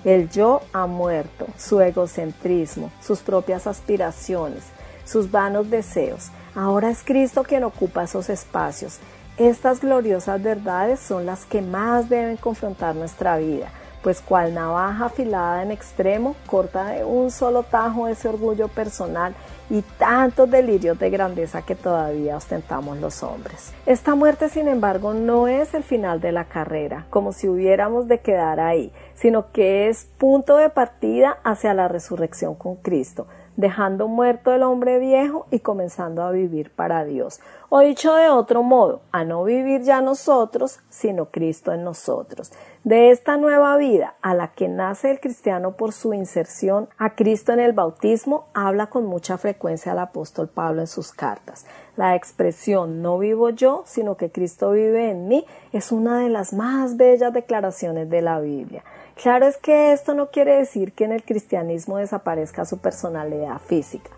El 0.04 0.30
yo 0.30 0.62
ha 0.74 0.88
muerto, 0.88 1.46
su 1.58 1.80
egocentrismo, 1.80 2.92
sus 3.02 3.20
propias 3.20 3.68
aspiraciones, 3.68 4.64
sus 5.06 5.30
vanos 5.30 5.70
deseos. 5.70 6.30
Ahora 6.56 6.90
es 6.90 7.04
Cristo 7.04 7.44
quien 7.44 7.64
ocupa 7.64 8.04
esos 8.04 8.30
espacios. 8.30 8.98
Estas 9.38 9.80
gloriosas 9.80 10.42
verdades 10.42 11.00
son 11.00 11.26
las 11.26 11.46
que 11.46 11.62
más 11.62 12.10
deben 12.10 12.38
confrontar 12.38 12.96
nuestra 12.96 13.38
vida, 13.38 13.72
pues 14.02 14.22
cual 14.22 14.54
navaja 14.54 15.06
afilada 15.06 15.64
en 15.64 15.72
extremo 15.72 16.36
corta 16.48 16.90
de 16.90 17.04
un 17.04 17.32
solo 17.32 17.64
tajo 17.64 18.08
ese 18.08 18.28
orgullo 18.28 18.68
personal 18.68 19.36
y 19.70 19.84
tantos 19.98 20.52
delirios 20.52 21.00
de 21.00 21.10
grandeza 21.10 21.62
que 21.62 21.76
todavía 21.76 22.36
ostentamos 22.36 23.00
los 23.00 23.24
hombres. 23.24 23.74
Esta 23.86 24.16
muerte, 24.16 24.50
sin 24.50 24.68
embargo, 24.68 25.14
no 25.14 25.48
es 25.48 25.74
el 25.74 25.84
final 25.84 26.20
de 26.20 26.34
la 26.34 26.46
carrera, 26.46 27.06
como 27.10 27.32
si 27.32 27.48
hubiéramos 27.48 28.08
de 28.08 28.20
quedar 28.20 28.60
ahí, 28.60 28.92
sino 29.14 29.52
que 29.52 29.88
es 29.88 30.10
punto 30.18 30.58
de 30.58 30.70
partida 30.70 31.38
hacia 31.44 31.74
la 31.74 31.88
resurrección 31.88 32.56
con 32.56 32.76
Cristo, 32.76 33.28
dejando 33.62 34.08
muerto 34.08 34.52
el 34.54 34.64
hombre 34.64 35.00
viejo 35.00 35.46
y 35.52 35.60
comenzando 35.60 36.24
a 36.24 36.32
vivir 36.32 36.72
para 36.72 37.06
Dios. 37.06 37.40
O 37.70 37.80
dicho 37.80 38.16
de 38.16 38.28
otro 38.28 38.64
modo, 38.64 39.02
a 39.12 39.24
no 39.24 39.44
vivir 39.44 39.84
ya 39.84 40.02
nosotros, 40.02 40.80
sino 40.90 41.28
Cristo 41.28 41.72
en 41.72 41.86
nosotros. 41.86 42.52
De 42.84 43.12
esta 43.12 43.38
nueva 43.38 43.78
vida 43.78 44.16
a 44.22 44.34
la 44.34 44.50
que 44.50 44.68
nace 44.68 45.12
el 45.12 45.20
cristiano 45.20 45.78
por 45.78 45.94
su 45.94 46.14
inserción 46.14 46.90
a 46.98 47.16
Cristo 47.16 47.54
en 47.54 47.60
el 47.60 47.74
bautismo, 47.74 48.48
habla 48.56 48.88
con 48.88 49.06
mucha 49.06 49.38
frecuencia 49.38 49.92
el 49.92 50.00
apóstol 50.00 50.50
Pablo 50.50 50.82
en 50.82 50.88
sus 50.88 51.14
cartas. 51.14 51.68
La 51.96 52.16
expresión 52.16 53.04
no 53.04 53.20
vivo 53.20 53.52
yo, 53.52 53.84
sino 53.86 54.18
que 54.18 54.32
Cristo 54.32 54.72
vive 54.72 55.12
en 55.12 55.28
mí 55.28 55.46
es 55.72 55.92
una 55.92 56.20
de 56.20 56.30
las 56.30 56.52
más 56.52 56.98
bellas 56.98 57.32
declaraciones 57.32 58.10
de 58.10 58.22
la 58.24 58.40
Biblia. 58.40 58.84
Claro 59.22 59.46
es 59.46 59.58
que 59.58 59.92
esto 59.92 60.16
no 60.16 60.32
quiere 60.32 60.58
decir 60.58 60.94
que 60.94 61.04
en 61.04 61.12
el 61.12 61.24
cristianismo 61.24 61.98
desaparezca 61.98 62.66
su 62.66 62.80
personalidad 62.80 63.60
física. 63.60 64.10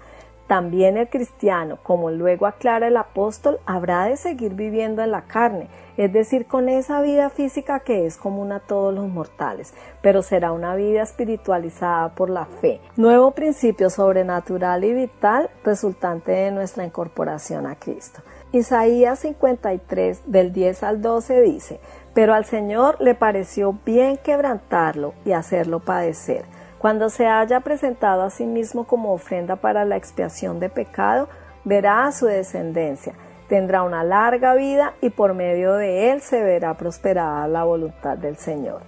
También 0.48 0.95
el 0.95 1.10
cristiano, 1.10 1.77
como 1.83 2.10
luego 2.10 2.45
aclara 2.45 2.88
el 2.88 2.95
apóstol, 2.95 3.60
habrá 3.65 4.05
de 4.05 4.15
seguir 4.15 4.53
viviendo 4.53 5.01
en 5.01 5.12
la 5.12 5.24
carne, 5.24 5.67
es 5.98 6.13
decir, 6.13 6.45
con 6.45 6.69
esa 6.69 7.01
vida 7.01 7.29
física 7.29 7.81
que 7.81 8.05
es 8.05 8.15
común 8.15 8.53
a 8.53 8.62
todos 8.62 8.93
los 8.93 9.10
mortales, 9.10 9.74
pero 10.01 10.22
será 10.22 10.53
una 10.53 10.74
vida 10.75 11.01
espiritualizada 11.01 12.15
por 12.15 12.29
la 12.29 12.45
fe, 12.45 12.79
nuevo 12.95 13.31
principio 13.31 13.89
sobrenatural 13.89 14.86
y 14.86 14.93
vital 14.93 15.50
resultante 15.65 16.31
de 16.31 16.51
nuestra 16.51 16.86
incorporación 16.86 17.67
a 17.67 17.75
Cristo. 17.75 18.22
Isaías 18.53 19.19
53 19.19 20.31
del 20.31 20.53
10 20.53 20.83
al 20.83 21.01
12 21.01 21.41
dice, 21.41 21.79
pero 22.13 22.34
al 22.34 22.46
Señor 22.46 22.98
le 23.00 23.15
pareció 23.15 23.77
bien 23.86 24.17
quebrantarlo 24.17 25.13
y 25.25 25.32
hacerlo 25.32 25.79
padecer. 25.79 26.46
Cuando 26.77 27.10
se 27.10 27.27
haya 27.27 27.62
presentado 27.62 28.24
a 28.24 28.29
sí 28.29 28.46
mismo 28.46 28.86
como 28.86 29.13
ofrenda 29.13 29.55
para 29.55 29.86
la 29.86 29.96
expiación 29.96 30.60
de 30.60 30.70
pecado, 30.70 31.29
verá 31.63 32.05
a 32.05 32.12
su 32.12 32.25
descendencia, 32.25 33.13
tendrá 33.48 33.84
una 33.84 34.03
larga 34.03 34.53
vida 34.53 34.93
y 35.01 35.10
por 35.10 35.34
medio 35.34 35.74
de 35.75 36.12
él 36.12 36.22
se 36.22 36.43
verá 36.43 36.75
prosperada 36.75 37.48
la 37.48 37.63
voluntad 37.63 38.17
del 38.17 38.38
Señor. 38.38 38.82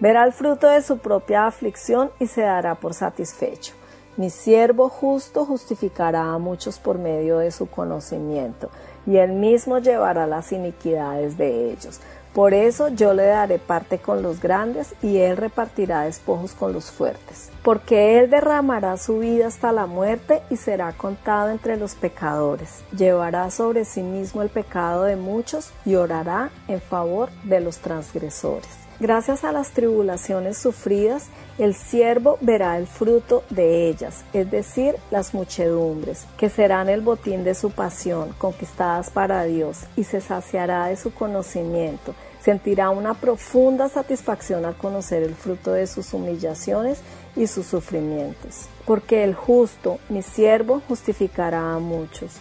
Verá 0.00 0.24
el 0.24 0.32
fruto 0.32 0.66
de 0.66 0.82
su 0.82 0.98
propia 0.98 1.46
aflicción 1.46 2.10
y 2.18 2.26
se 2.26 2.42
dará 2.42 2.74
por 2.74 2.94
satisfecho. 2.94 3.74
Mi 4.16 4.30
siervo 4.30 4.88
justo 4.88 5.44
justificará 5.44 6.32
a 6.32 6.38
muchos 6.38 6.78
por 6.78 6.98
medio 6.98 7.38
de 7.38 7.50
su 7.50 7.70
conocimiento, 7.70 8.68
y 9.06 9.16
él 9.16 9.32
mismo 9.32 9.78
llevará 9.78 10.26
las 10.26 10.52
iniquidades 10.52 11.38
de 11.38 11.70
ellos 11.70 12.00
Por 12.34 12.54
eso 12.54 12.88
yo 12.88 13.12
le 13.12 13.26
daré 13.26 13.58
parte 13.58 13.98
con 13.98 14.22
los 14.22 14.40
grandes 14.40 14.94
y 15.02 15.18
él 15.18 15.36
repartirá 15.36 16.04
despojos 16.04 16.52
con 16.52 16.72
los 16.72 16.90
fuertes. 16.90 17.50
Porque 17.62 18.18
él 18.18 18.30
derramará 18.30 18.96
su 18.96 19.18
vida 19.18 19.48
hasta 19.48 19.70
la 19.70 19.86
muerte 19.86 20.42
y 20.48 20.56
será 20.56 20.92
contado 20.92 21.50
entre 21.50 21.76
los 21.76 21.94
pecadores. 21.94 22.84
Llevará 22.96 23.50
sobre 23.50 23.84
sí 23.84 24.02
mismo 24.02 24.40
el 24.40 24.48
pecado 24.48 25.04
de 25.04 25.16
muchos 25.16 25.72
y 25.84 25.94
orará 25.96 26.50
en 26.68 26.80
favor 26.80 27.30
de 27.44 27.60
los 27.60 27.78
transgresores. 27.78 28.82
Gracias 29.02 29.42
a 29.42 29.50
las 29.50 29.72
tribulaciones 29.72 30.56
sufridas, 30.56 31.26
el 31.58 31.74
siervo 31.74 32.38
verá 32.40 32.78
el 32.78 32.86
fruto 32.86 33.42
de 33.50 33.88
ellas, 33.88 34.22
es 34.32 34.48
decir, 34.48 34.94
las 35.10 35.34
muchedumbres, 35.34 36.24
que 36.36 36.48
serán 36.48 36.88
el 36.88 37.00
botín 37.00 37.42
de 37.42 37.56
su 37.56 37.72
pasión, 37.72 38.32
conquistadas 38.38 39.10
para 39.10 39.42
Dios, 39.42 39.86
y 39.96 40.04
se 40.04 40.20
saciará 40.20 40.86
de 40.86 40.96
su 40.96 41.12
conocimiento. 41.12 42.14
Sentirá 42.44 42.90
una 42.90 43.14
profunda 43.14 43.88
satisfacción 43.88 44.64
al 44.64 44.76
conocer 44.76 45.24
el 45.24 45.34
fruto 45.34 45.72
de 45.72 45.88
sus 45.88 46.14
humillaciones 46.14 47.00
y 47.34 47.48
sus 47.48 47.66
sufrimientos. 47.66 48.68
Porque 48.86 49.24
el 49.24 49.34
justo, 49.34 49.98
mi 50.10 50.22
siervo, 50.22 50.80
justificará 50.86 51.74
a 51.74 51.80
muchos, 51.80 52.34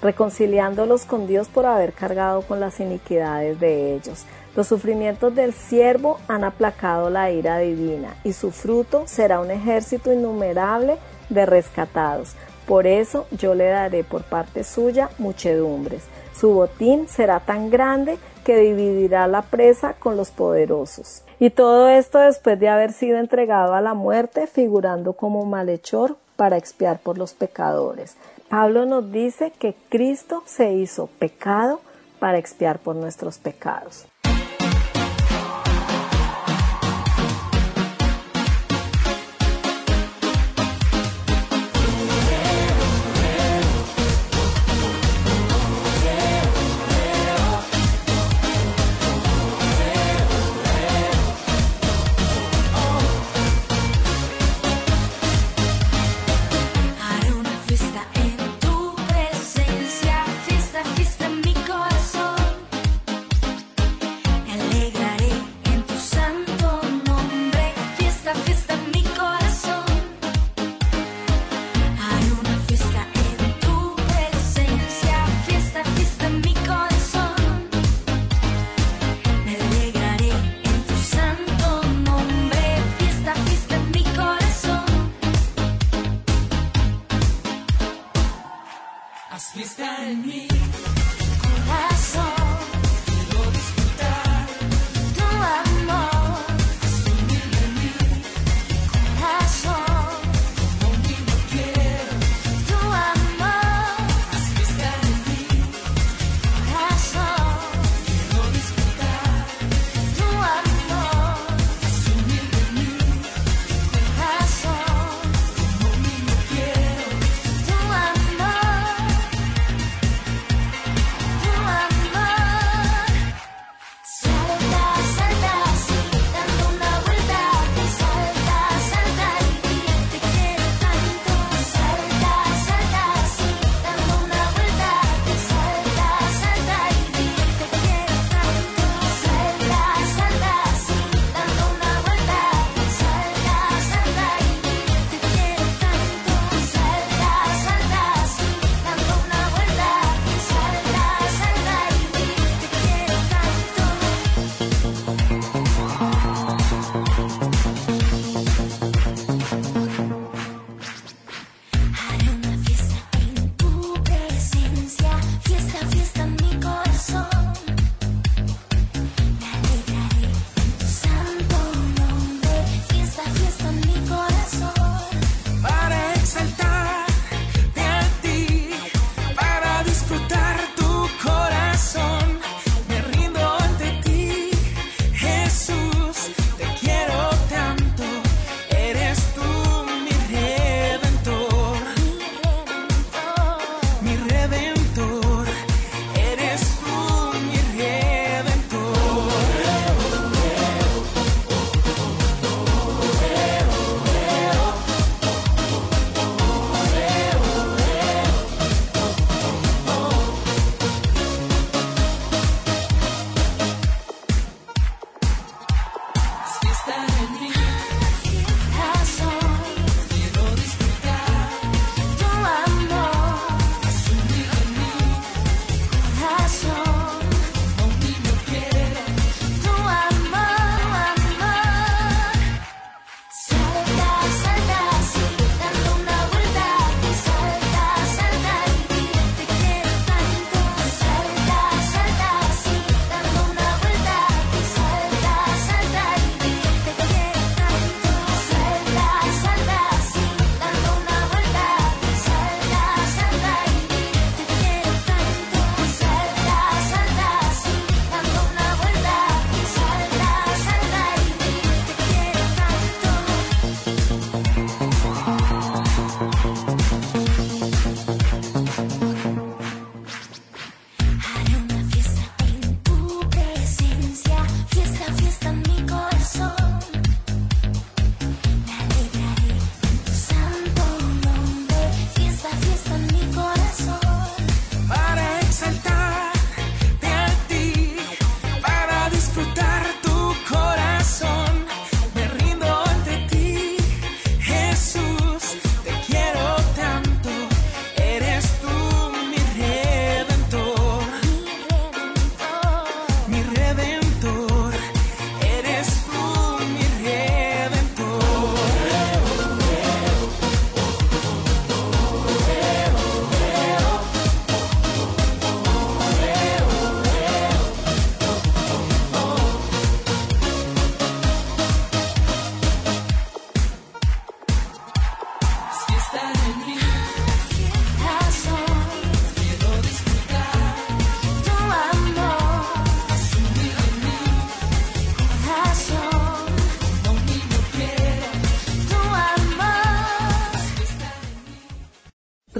reconciliándolos 0.00 1.06
con 1.06 1.26
Dios 1.26 1.48
por 1.48 1.66
haber 1.66 1.92
cargado 1.92 2.42
con 2.42 2.60
las 2.60 2.78
iniquidades 2.78 3.58
de 3.58 3.96
ellos 3.96 4.24
los 4.56 4.68
sufrimientos 4.68 5.34
del 5.34 5.52
siervo 5.52 6.18
han 6.28 6.44
aplacado 6.44 7.10
la 7.10 7.30
ira 7.30 7.58
divina 7.58 8.16
y 8.24 8.32
su 8.32 8.50
fruto 8.50 9.04
será 9.06 9.40
un 9.40 9.50
ejército 9.50 10.12
innumerable 10.12 10.98
de 11.28 11.46
rescatados. 11.46 12.34
Por 12.66 12.86
eso 12.86 13.26
yo 13.30 13.54
le 13.54 13.66
daré 13.66 14.04
por 14.04 14.22
parte 14.22 14.64
suya 14.64 15.10
muchedumbres. 15.18 16.04
Su 16.34 16.52
botín 16.54 17.08
será 17.08 17.40
tan 17.40 17.70
grande 17.70 18.18
que 18.44 18.56
dividirá 18.56 19.26
la 19.26 19.42
presa 19.42 19.94
con 19.94 20.16
los 20.16 20.30
poderosos. 20.30 21.22
Y 21.38 21.50
todo 21.50 21.88
esto 21.88 22.18
después 22.18 22.58
de 22.58 22.68
haber 22.68 22.92
sido 22.92 23.18
entregado 23.18 23.74
a 23.74 23.80
la 23.80 23.94
muerte, 23.94 24.46
figurando 24.46 25.14
como 25.14 25.44
malhechor 25.44 26.16
para 26.36 26.56
expiar 26.56 27.00
por 27.00 27.18
los 27.18 27.34
pecadores. 27.34 28.16
Pablo 28.48 28.86
nos 28.86 29.10
dice 29.10 29.52
que 29.58 29.74
Cristo 29.88 30.42
se 30.46 30.72
hizo 30.72 31.08
pecado 31.18 31.80
para 32.18 32.38
expiar 32.38 32.78
por 32.78 32.96
nuestros 32.96 33.38
pecados. 33.38 34.06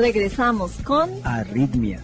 Regresamos 0.04 0.82
con 0.82 1.08
Arritmia. 1.24 1.98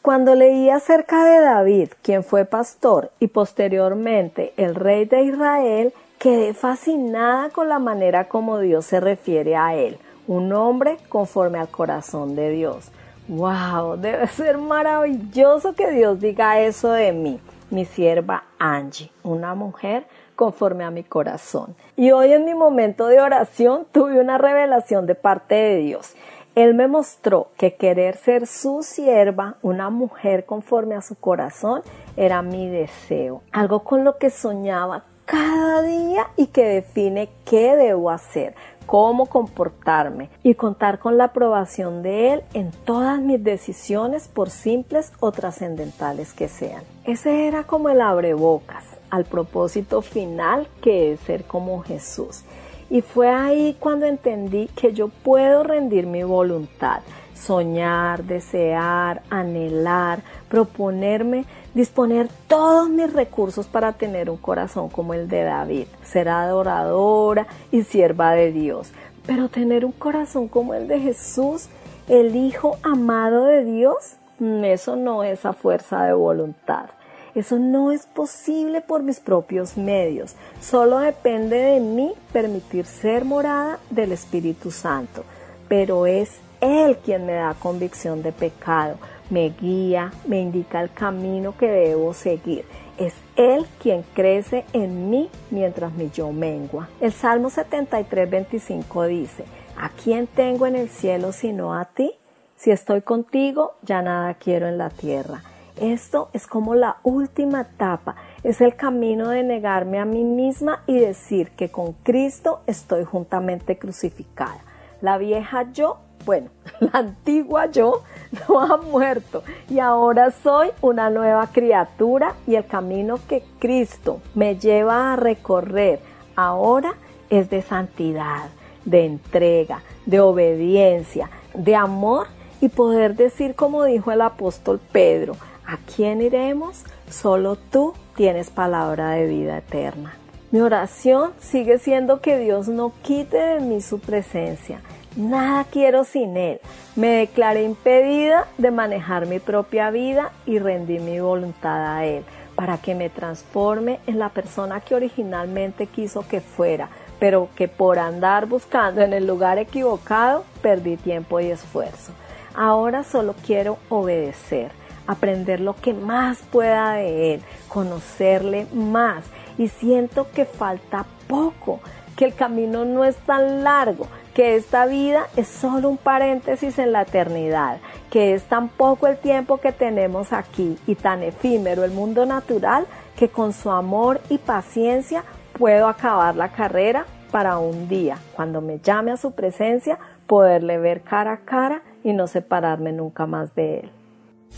Cuando 0.00 0.34
leí 0.34 0.70
acerca 0.70 1.22
de 1.22 1.38
David, 1.38 1.90
quien 2.00 2.24
fue 2.24 2.46
pastor 2.46 3.10
y 3.20 3.26
posteriormente 3.26 4.54
el 4.56 4.74
rey 4.74 5.04
de 5.04 5.24
Israel, 5.24 5.92
quedé 6.18 6.54
fascinada 6.54 7.50
con 7.50 7.68
la 7.68 7.78
manera 7.78 8.26
como 8.26 8.58
Dios 8.58 8.86
se 8.86 9.00
refiere 9.00 9.54
a 9.54 9.74
él, 9.74 9.98
un 10.26 10.50
hombre 10.54 10.96
conforme 11.10 11.58
al 11.58 11.68
corazón 11.68 12.34
de 12.34 12.48
Dios. 12.52 12.90
¡Wow! 13.28 13.98
Debe 13.98 14.28
ser 14.28 14.56
maravilloso 14.56 15.74
que 15.74 15.90
Dios 15.90 16.20
diga 16.20 16.58
eso 16.58 16.90
de 16.90 17.12
mí, 17.12 17.38
mi 17.68 17.84
sierva 17.84 18.44
Angie, 18.58 19.12
una 19.22 19.54
mujer 19.54 20.06
conforme 20.40 20.84
a 20.84 20.90
mi 20.90 21.04
corazón. 21.04 21.76
Y 21.96 22.12
hoy 22.12 22.32
en 22.32 22.46
mi 22.46 22.54
momento 22.54 23.08
de 23.08 23.20
oración 23.20 23.86
tuve 23.92 24.18
una 24.18 24.38
revelación 24.38 25.04
de 25.04 25.14
parte 25.14 25.54
de 25.54 25.76
Dios. 25.76 26.14
Él 26.54 26.72
me 26.72 26.88
mostró 26.88 27.48
que 27.58 27.74
querer 27.74 28.16
ser 28.16 28.46
su 28.46 28.82
sierva, 28.82 29.56
una 29.60 29.90
mujer 29.90 30.46
conforme 30.46 30.94
a 30.94 31.02
su 31.02 31.14
corazón, 31.16 31.82
era 32.16 32.40
mi 32.40 32.70
deseo, 32.70 33.42
algo 33.52 33.84
con 33.84 34.02
lo 34.02 34.16
que 34.16 34.30
soñaba 34.30 35.04
cada 35.26 35.82
día 35.82 36.28
y 36.38 36.46
que 36.46 36.64
define 36.64 37.28
qué 37.44 37.76
debo 37.76 38.08
hacer, 38.08 38.54
cómo 38.90 39.26
comportarme 39.26 40.30
y 40.42 40.56
contar 40.56 40.98
con 40.98 41.16
la 41.16 41.26
aprobación 41.26 42.02
de 42.02 42.32
Él 42.32 42.42
en 42.54 42.72
todas 42.72 43.20
mis 43.20 43.40
decisiones, 43.40 44.26
por 44.26 44.50
simples 44.50 45.12
o 45.20 45.30
trascendentales 45.30 46.32
que 46.32 46.48
sean. 46.48 46.82
Ese 47.04 47.46
era 47.46 47.62
como 47.62 47.88
el 47.90 48.00
abrebocas 48.00 48.82
al 49.08 49.26
propósito 49.26 50.02
final 50.02 50.66
que 50.82 51.12
es 51.12 51.20
ser 51.20 51.44
como 51.44 51.82
Jesús. 51.84 52.42
Y 52.90 53.02
fue 53.02 53.28
ahí 53.28 53.76
cuando 53.78 54.06
entendí 54.06 54.66
que 54.74 54.92
yo 54.92 55.06
puedo 55.06 55.62
rendir 55.62 56.08
mi 56.08 56.24
voluntad, 56.24 57.02
soñar, 57.32 58.24
desear, 58.24 59.22
anhelar, 59.30 60.18
proponerme, 60.48 61.44
disponer 61.74 62.28
todos 62.48 62.88
mis 62.88 63.12
recursos 63.12 63.66
para 63.66 63.92
tener 63.92 64.30
un 64.30 64.36
corazón 64.36 64.88
como 64.88 65.14
el 65.14 65.28
de 65.28 65.44
David, 65.44 65.86
ser 66.02 66.28
adoradora 66.28 67.46
y 67.70 67.82
sierva 67.82 68.32
de 68.32 68.52
Dios. 68.52 68.90
Pero 69.26 69.48
tener 69.48 69.84
un 69.84 69.92
corazón 69.92 70.48
como 70.48 70.74
el 70.74 70.88
de 70.88 71.00
Jesús, 71.00 71.68
el 72.08 72.34
Hijo 72.34 72.78
amado 72.82 73.44
de 73.44 73.64
Dios, 73.64 74.16
eso 74.40 74.96
no 74.96 75.22
es 75.22 75.44
a 75.44 75.52
fuerza 75.52 76.04
de 76.04 76.14
voluntad. 76.14 76.86
Eso 77.34 77.58
no 77.58 77.92
es 77.92 78.06
posible 78.06 78.80
por 78.80 79.02
mis 79.02 79.20
propios 79.20 79.76
medios. 79.76 80.34
Solo 80.60 80.98
depende 80.98 81.56
de 81.56 81.80
mí 81.80 82.12
permitir 82.32 82.86
ser 82.86 83.24
morada 83.24 83.78
del 83.90 84.12
Espíritu 84.12 84.70
Santo. 84.70 85.24
Pero 85.68 86.06
es 86.06 86.40
Él 86.60 86.96
quien 87.04 87.26
me 87.26 87.34
da 87.34 87.54
convicción 87.54 88.22
de 88.22 88.32
pecado, 88.32 88.96
me 89.30 89.50
guía, 89.50 90.12
me 90.26 90.40
indica 90.40 90.80
el 90.80 90.92
camino 90.92 91.56
que 91.56 91.66
debo 91.68 92.12
seguir. 92.12 92.64
Es 92.98 93.14
Él 93.36 93.66
quien 93.80 94.04
crece 94.14 94.64
en 94.72 95.08
mí 95.08 95.30
mientras 95.50 95.92
mi 95.94 96.10
yo 96.10 96.32
mengua. 96.32 96.88
El 97.00 97.12
Salmo 97.12 97.48
73, 97.48 98.28
25 98.28 99.06
dice, 99.06 99.44
¿A 99.76 99.88
quién 99.88 100.26
tengo 100.26 100.66
en 100.66 100.76
el 100.76 100.90
cielo 100.90 101.32
sino 101.32 101.74
a 101.74 101.86
ti? 101.86 102.12
Si 102.56 102.70
estoy 102.70 103.00
contigo, 103.00 103.76
ya 103.82 104.02
nada 104.02 104.34
quiero 104.34 104.68
en 104.68 104.76
la 104.76 104.90
tierra. 104.90 105.42
Esto 105.80 106.28
es 106.34 106.46
como 106.46 106.74
la 106.74 106.98
última 107.04 107.62
etapa, 107.62 108.16
es 108.42 108.60
el 108.60 108.76
camino 108.76 109.30
de 109.30 109.42
negarme 109.42 109.98
a 109.98 110.04
mí 110.04 110.24
misma 110.24 110.82
y 110.86 110.98
decir 110.98 111.52
que 111.52 111.70
con 111.70 111.94
Cristo 111.94 112.60
estoy 112.66 113.04
juntamente 113.04 113.78
crucificada. 113.78 114.62
La 115.00 115.16
vieja 115.16 115.72
yo, 115.72 116.00
bueno, 116.24 116.50
la 116.80 116.90
antigua 116.98 117.66
yo 117.66 118.02
no 118.48 118.60
ha 118.60 118.76
muerto 118.76 119.42
y 119.68 119.78
ahora 119.78 120.30
soy 120.30 120.70
una 120.80 121.10
nueva 121.10 121.48
criatura 121.48 122.34
y 122.46 122.54
el 122.54 122.66
camino 122.66 123.18
que 123.28 123.42
Cristo 123.58 124.20
me 124.34 124.56
lleva 124.56 125.12
a 125.12 125.16
recorrer 125.16 126.00
ahora 126.36 126.94
es 127.28 127.50
de 127.50 127.62
santidad, 127.62 128.48
de 128.84 129.06
entrega, 129.06 129.82
de 130.06 130.20
obediencia, 130.20 131.30
de 131.54 131.76
amor 131.76 132.26
y 132.60 132.68
poder 132.68 133.16
decir 133.16 133.54
como 133.54 133.84
dijo 133.84 134.12
el 134.12 134.20
apóstol 134.20 134.80
Pedro, 134.92 135.36
¿A 135.70 135.76
quién 135.76 136.20
iremos? 136.20 136.82
Solo 137.08 137.54
tú 137.54 137.94
tienes 138.16 138.50
palabra 138.50 139.10
de 139.10 139.28
vida 139.28 139.58
eterna. 139.58 140.16
Mi 140.50 140.60
oración 140.62 141.30
sigue 141.38 141.78
siendo 141.78 142.20
que 142.20 142.40
Dios 142.40 142.66
no 142.66 142.92
quite 143.02 143.36
de 143.36 143.60
mí 143.60 143.80
su 143.80 144.00
presencia. 144.00 144.80
Nada 145.16 145.64
quiero 145.64 146.04
sin 146.04 146.36
Él. 146.36 146.60
Me 146.96 147.08
declaré 147.08 147.64
impedida 147.64 148.46
de 148.58 148.70
manejar 148.70 149.26
mi 149.26 149.38
propia 149.38 149.90
vida 149.90 150.32
y 150.46 150.58
rendí 150.58 150.98
mi 150.98 151.18
voluntad 151.20 151.96
a 151.96 152.04
Él 152.04 152.24
para 152.54 152.78
que 152.78 152.94
me 152.94 153.08
transforme 153.08 154.00
en 154.06 154.18
la 154.18 154.28
persona 154.28 154.80
que 154.80 154.94
originalmente 154.94 155.86
quiso 155.86 156.26
que 156.28 156.40
fuera, 156.40 156.90
pero 157.18 157.48
que 157.56 157.68
por 157.68 157.98
andar 157.98 158.46
buscando 158.46 159.00
en 159.00 159.12
el 159.12 159.26
lugar 159.26 159.58
equivocado 159.58 160.44
perdí 160.60 160.96
tiempo 160.96 161.40
y 161.40 161.50
esfuerzo. 161.50 162.12
Ahora 162.54 163.02
solo 163.02 163.34
quiero 163.46 163.78
obedecer 163.88 164.72
aprender 165.10 165.60
lo 165.60 165.74
que 165.74 165.92
más 165.92 166.38
pueda 166.52 166.92
de 166.92 167.34
Él, 167.34 167.42
conocerle 167.68 168.66
más. 168.72 169.24
Y 169.58 169.68
siento 169.68 170.28
que 170.32 170.44
falta 170.44 171.04
poco, 171.26 171.80
que 172.16 172.26
el 172.26 172.34
camino 172.34 172.84
no 172.84 173.04
es 173.04 173.16
tan 173.16 173.64
largo, 173.64 174.06
que 174.40 174.56
esta 174.56 174.86
vida 174.86 175.26
es 175.36 175.48
solo 175.48 175.90
un 175.90 175.98
paréntesis 175.98 176.78
en 176.78 176.92
la 176.92 177.02
eternidad, 177.02 177.76
que 178.08 178.32
es 178.32 178.44
tan 178.44 178.70
poco 178.70 179.06
el 179.06 179.18
tiempo 179.18 179.58
que 179.58 179.70
tenemos 179.70 180.32
aquí 180.32 180.78
y 180.86 180.94
tan 180.94 181.22
efímero 181.22 181.84
el 181.84 181.90
mundo 181.90 182.24
natural 182.24 182.86
que 183.18 183.28
con 183.28 183.52
su 183.52 183.70
amor 183.70 184.18
y 184.30 184.38
paciencia 184.38 185.24
puedo 185.58 185.88
acabar 185.88 186.36
la 186.36 186.52
carrera 186.52 187.04
para 187.30 187.58
un 187.58 187.86
día, 187.86 188.16
cuando 188.34 188.62
me 188.62 188.78
llame 188.78 189.10
a 189.10 189.18
su 189.18 189.32
presencia, 189.32 189.98
poderle 190.26 190.78
ver 190.78 191.02
cara 191.02 191.32
a 191.32 191.40
cara 191.40 191.82
y 192.02 192.14
no 192.14 192.26
separarme 192.26 192.92
nunca 192.92 193.26
más 193.26 193.54
de 193.54 193.80
él. 193.80 193.90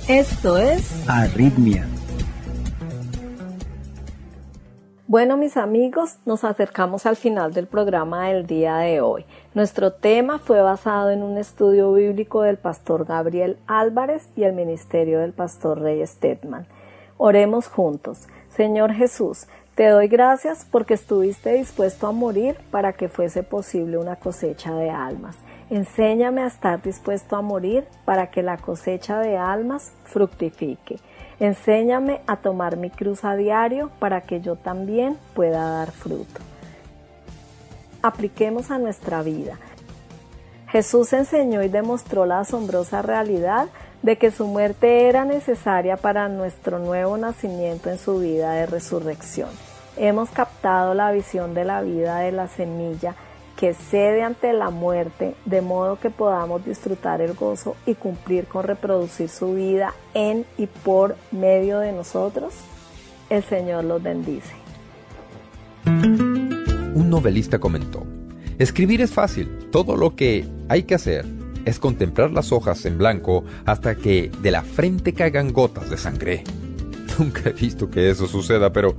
Esto 0.07 0.59
es 0.59 1.09
Arritmia. 1.09 1.89
Bueno, 5.13 5.37
mis 5.37 5.59
amigos, 5.59 6.17
nos 6.25 6.43
acercamos 6.43 7.05
al 7.05 7.17
final 7.17 7.53
del 7.53 7.67
programa 7.67 8.29
del 8.29 8.47
día 8.47 8.79
de 8.79 9.03
hoy. 9.03 9.27
Nuestro 9.53 9.93
tema 9.93 10.39
fue 10.39 10.63
basado 10.63 11.11
en 11.11 11.23
un 11.23 11.37
estudio 11.37 11.93
bíblico 11.93 12.41
del 12.41 12.57
pastor 12.57 13.05
Gabriel 13.05 13.59
Álvarez 13.67 14.31
y 14.37 14.45
el 14.45 14.55
ministerio 14.55 15.21
del 15.21 15.35
pastor 15.35 15.83
Rey 15.83 16.03
Stedman. 16.07 16.67
Oremos 17.19 17.69
juntos. 17.69 18.27
Señor 18.49 18.95
Jesús, 18.95 19.49
te 19.75 19.89
doy 19.89 20.09
gracias 20.09 20.67
porque 20.71 20.95
estuviste 20.95 21.53
dispuesto 21.53 22.07
a 22.07 22.13
morir 22.13 22.57
para 22.71 22.95
que 22.95 23.11
fuese 23.11 23.43
posible 23.43 23.99
una 23.99 24.17
cosecha 24.17 24.75
de 24.75 24.89
almas. 24.89 25.37
Enséñame 25.69 26.41
a 26.41 26.47
estar 26.47 26.81
dispuesto 26.81 27.37
a 27.37 27.43
morir 27.43 27.85
para 28.07 28.31
que 28.31 28.43
la 28.43 28.57
cosecha 28.57 29.21
de 29.21 29.37
almas 29.37 29.93
fructifique. 30.05 30.97
Enséñame 31.43 32.21
a 32.29 32.37
tomar 32.37 32.77
mi 32.77 32.89
cruz 32.89 33.25
a 33.25 33.35
diario 33.35 33.91
para 33.99 34.21
que 34.21 34.41
yo 34.41 34.55
también 34.55 35.19
pueda 35.35 35.71
dar 35.71 35.91
fruto. 35.91 36.41
Apliquemos 38.01 38.71
a 38.71 38.79
nuestra 38.79 39.25
vida. 39.25 39.59
Jesús 40.69 41.13
enseñó 41.13 41.65
y 41.65 41.69
demostró 41.69 42.27
la 42.27 42.39
asombrosa 42.39 43.03
realidad 43.03 43.67
de 44.03 44.19
que 44.19 44.31
su 44.31 44.47
muerte 44.47 45.09
era 45.09 45.25
necesaria 45.25 45.97
para 45.97 46.29
nuestro 46.29 46.79
nuevo 46.79 47.17
nacimiento 47.17 47.91
en 47.91 47.99
su 47.99 48.21
vida 48.21 48.53
de 48.53 48.67
resurrección. 48.67 49.49
Hemos 49.97 50.31
captado 50.31 50.95
la 50.95 51.11
visión 51.11 51.55
de 51.55 51.65
la 51.65 51.83
vida 51.83 52.21
de 52.21 52.31
la 52.31 52.47
semilla 52.47 53.17
que 53.63 53.75
cede 53.75 54.25
ante 54.25 54.53
la 54.53 54.71
muerte, 54.71 55.37
de 55.45 55.61
modo 55.61 55.95
que 56.01 56.11
podamos 56.11 56.65
disfrutar 56.65 57.21
el 57.21 57.35
gozo 57.35 57.77
y 57.87 57.95
cumplir 57.95 58.47
con 58.47 58.65
reproducir 58.65 59.29
su 59.29 59.55
vida 59.55 59.95
en 60.15 60.45
y 60.59 60.67
por 60.67 61.15
medio 61.31 61.79
de 61.79 61.93
nosotros? 61.93 62.55
El 63.31 63.45
Señor 63.45 63.85
los 63.85 64.03
bendice. 64.03 64.53
Un 65.87 67.09
novelista 67.09 67.61
comentó, 67.61 68.05
escribir 68.59 69.01
es 69.01 69.13
fácil, 69.13 69.69
todo 69.71 69.97
lo 69.97 70.17
que 70.17 70.45
hay 70.69 70.83
que 70.83 70.97
hacer 70.97 71.25
es 71.65 71.79
contemplar 71.79 72.33
las 72.33 72.51
hojas 72.51 72.85
en 72.85 72.99
blanco 72.99 73.45
hasta 73.65 73.95
que 73.95 74.33
de 74.43 74.51
la 74.51 74.63
frente 74.63 75.15
caigan 75.15 75.53
gotas 75.53 75.89
de 75.89 75.99
sangre. 75.99 76.43
Nunca 77.17 77.51
he 77.51 77.53
visto 77.53 77.89
que 77.89 78.11
eso 78.11 78.27
suceda, 78.27 78.73
pero 78.73 78.97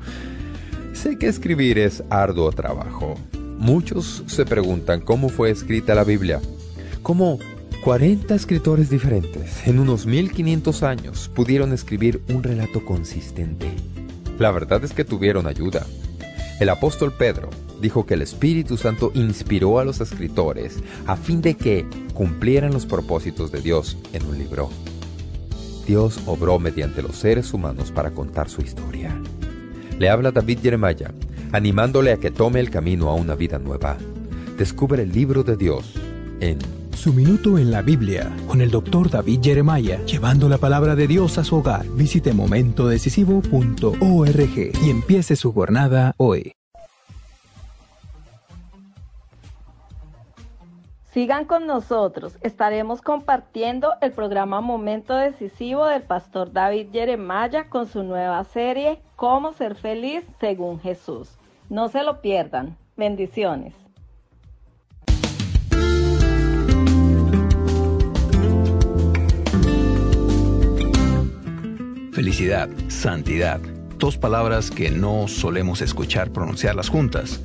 sé 0.94 1.18
que 1.18 1.28
escribir 1.28 1.80
es 1.80 2.02
arduo 2.10 2.50
trabajo. 2.54 3.18
Muchos 3.64 4.24
se 4.28 4.44
preguntan 4.44 5.00
cómo 5.00 5.30
fue 5.30 5.50
escrita 5.50 5.96
la 5.96 6.04
Biblia. 6.04 6.42
¿Cómo 7.02 7.40
40 7.86 8.36
escritores 8.36 8.90
diferentes 8.90 9.66
en 9.66 9.80
unos 9.80 10.06
1500 10.06 10.84
años 10.84 11.32
pudieron 11.34 11.72
escribir 11.72 12.22
un 12.28 12.44
relato 12.44 12.84
consistente? 12.84 13.68
La 14.38 14.52
verdad 14.52 14.84
es 14.84 14.92
que 14.92 15.06
tuvieron 15.06 15.48
ayuda. 15.48 15.86
El 16.60 16.68
apóstol 16.68 17.14
Pedro 17.14 17.50
dijo 17.80 18.06
que 18.06 18.16
el 18.16 18.22
Espíritu 18.22 18.76
Santo 18.76 19.14
inspiró 19.14 19.80
a 19.80 19.86
los 19.86 20.02
escritores 20.02 20.80
a 21.08 21.16
fin 21.16 21.42
de 21.42 21.54
que 21.56 21.86
cumplieran 22.14 22.74
los 22.74 22.86
propósitos 22.86 23.50
de 23.54 23.62
Dios 23.62 23.98
en 24.12 24.26
un 24.26 24.40
libro. 24.40 24.72
Dios 25.88 26.20
obró 26.26 26.60
mediante 26.60 27.02
los 27.02 27.16
seres 27.16 27.54
humanos 27.54 27.94
para 27.94 28.12
contar 28.12 28.50
su 28.50 28.62
historia. 28.62 29.18
Le 30.00 30.10
habla 30.10 30.32
David 30.32 30.60
Jeremiah, 30.62 31.14
animándole 31.54 32.12
a 32.12 32.18
que 32.18 32.32
tome 32.32 32.60
el 32.60 32.70
camino 32.70 33.10
a 33.10 33.16
una 33.16 33.36
vida 33.36 33.60
nueva. 33.60 33.96
Descubre 34.58 35.04
el 35.04 35.14
libro 35.14 35.44
de 35.44 35.56
Dios 35.56 35.94
en 36.42 36.60
Su 36.96 37.14
Minuto 37.14 37.58
en 37.58 37.72
la 37.72 37.82
Biblia, 37.82 38.30
con 38.48 38.60
el 38.60 38.72
doctor 38.72 39.10
David 39.10 39.40
Jeremiah, 39.42 40.04
llevando 40.06 40.50
la 40.50 40.58
palabra 40.58 40.96
de 40.96 41.08
Dios 41.08 41.38
a 41.38 41.44
su 41.44 41.58
hogar. 41.58 41.86
Visite 41.90 42.34
momentodecisivo.org 42.34 44.72
y 44.84 44.90
empiece 44.90 45.36
su 45.36 45.54
jornada 45.54 46.16
hoy. 46.18 46.54
Sigan 51.12 51.46
con 51.46 51.68
nosotros, 51.68 52.40
estaremos 52.42 53.04
compartiendo 53.04 53.94
el 54.02 54.14
programa 54.14 54.62
Momento 54.62 55.14
Decisivo 55.14 55.86
del 55.86 56.02
pastor 56.02 56.52
David 56.52 56.88
Jeremiah 56.92 57.70
con 57.70 57.86
su 57.86 58.02
nueva 58.02 58.44
serie 58.46 59.00
Cómo 59.16 59.54
ser 59.54 59.76
feliz 59.76 60.24
según 60.40 60.80
Jesús. 60.80 61.30
No 61.70 61.90
se 61.90 62.04
lo 62.04 62.22
pierdan. 62.22 62.78
Bendiciones. 62.96 63.74
Felicidad, 72.12 72.70
santidad, 72.90 73.60
dos 73.98 74.18
palabras 74.18 74.70
que 74.70 74.92
no 74.92 75.28
solemos 75.28 75.82
escuchar 75.82 76.32
pronunciarlas 76.32 76.90
juntas. 76.90 77.42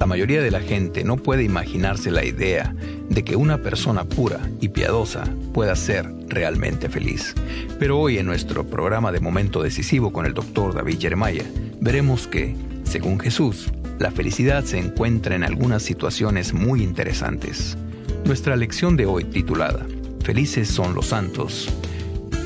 La 0.00 0.06
mayoría 0.06 0.42
de 0.42 0.50
la 0.50 0.60
gente 0.60 1.04
no 1.04 1.16
puede 1.16 1.44
imaginarse 1.44 2.10
la 2.10 2.24
idea 2.24 2.74
de 3.08 3.24
que 3.24 3.36
una 3.36 3.58
persona 3.58 4.04
pura 4.04 4.40
y 4.60 4.68
piadosa 4.68 5.24
pueda 5.52 5.76
ser 5.76 6.08
realmente 6.28 6.88
feliz. 6.88 7.34
Pero 7.78 7.98
hoy 7.98 8.18
en 8.18 8.26
nuestro 8.26 8.64
programa 8.64 9.12
de 9.12 9.20
Momento 9.20 9.62
Decisivo 9.62 10.12
con 10.12 10.26
el 10.26 10.34
Dr. 10.34 10.74
David 10.74 10.98
Jeremiah, 11.00 11.44
veremos 11.80 12.26
que, 12.26 12.56
según 12.88 13.20
Jesús, 13.20 13.70
la 13.98 14.10
felicidad 14.10 14.64
se 14.64 14.78
encuentra 14.78 15.36
en 15.36 15.44
algunas 15.44 15.82
situaciones 15.82 16.54
muy 16.54 16.82
interesantes. 16.82 17.76
Nuestra 18.24 18.56
lección 18.56 18.96
de 18.96 19.06
hoy 19.06 19.24
titulada 19.24 19.86
Felices 20.24 20.68
son 20.68 20.94
los 20.94 21.06
santos 21.06 21.68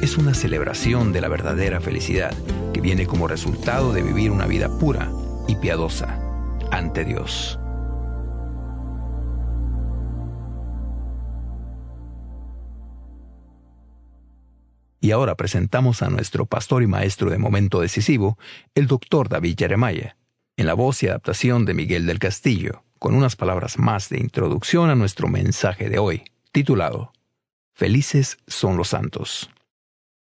es 0.02 0.18
una 0.18 0.34
celebración 0.34 1.12
de 1.12 1.20
la 1.20 1.28
verdadera 1.28 1.80
felicidad 1.80 2.34
que 2.74 2.80
viene 2.80 3.06
como 3.06 3.28
resultado 3.28 3.92
de 3.92 4.02
vivir 4.02 4.32
una 4.32 4.46
vida 4.46 4.68
pura 4.80 5.08
y 5.46 5.54
piadosa 5.54 6.18
ante 6.72 7.04
Dios. 7.04 7.56
Y 15.00 15.12
ahora 15.12 15.36
presentamos 15.36 16.02
a 16.02 16.10
nuestro 16.10 16.46
pastor 16.46 16.82
y 16.82 16.88
maestro 16.88 17.30
de 17.30 17.38
momento 17.38 17.80
decisivo, 17.80 18.38
el 18.74 18.88
doctor 18.88 19.28
David 19.28 19.54
Jeremiah, 19.56 20.16
en 20.56 20.66
la 20.66 20.74
voz 20.74 21.02
y 21.02 21.08
adaptación 21.08 21.64
de 21.64 21.74
Miguel 21.74 22.06
del 22.06 22.18
Castillo, 22.18 22.84
con 22.98 23.14
unas 23.14 23.36
palabras 23.36 23.78
más 23.78 24.08
de 24.08 24.18
introducción 24.18 24.90
a 24.90 24.94
nuestro 24.94 25.28
mensaje 25.28 25.88
de 25.88 25.98
hoy, 25.98 26.24
titulado 26.52 27.12
Felices 27.74 28.38
son 28.46 28.76
los 28.76 28.88
santos. 28.88 29.50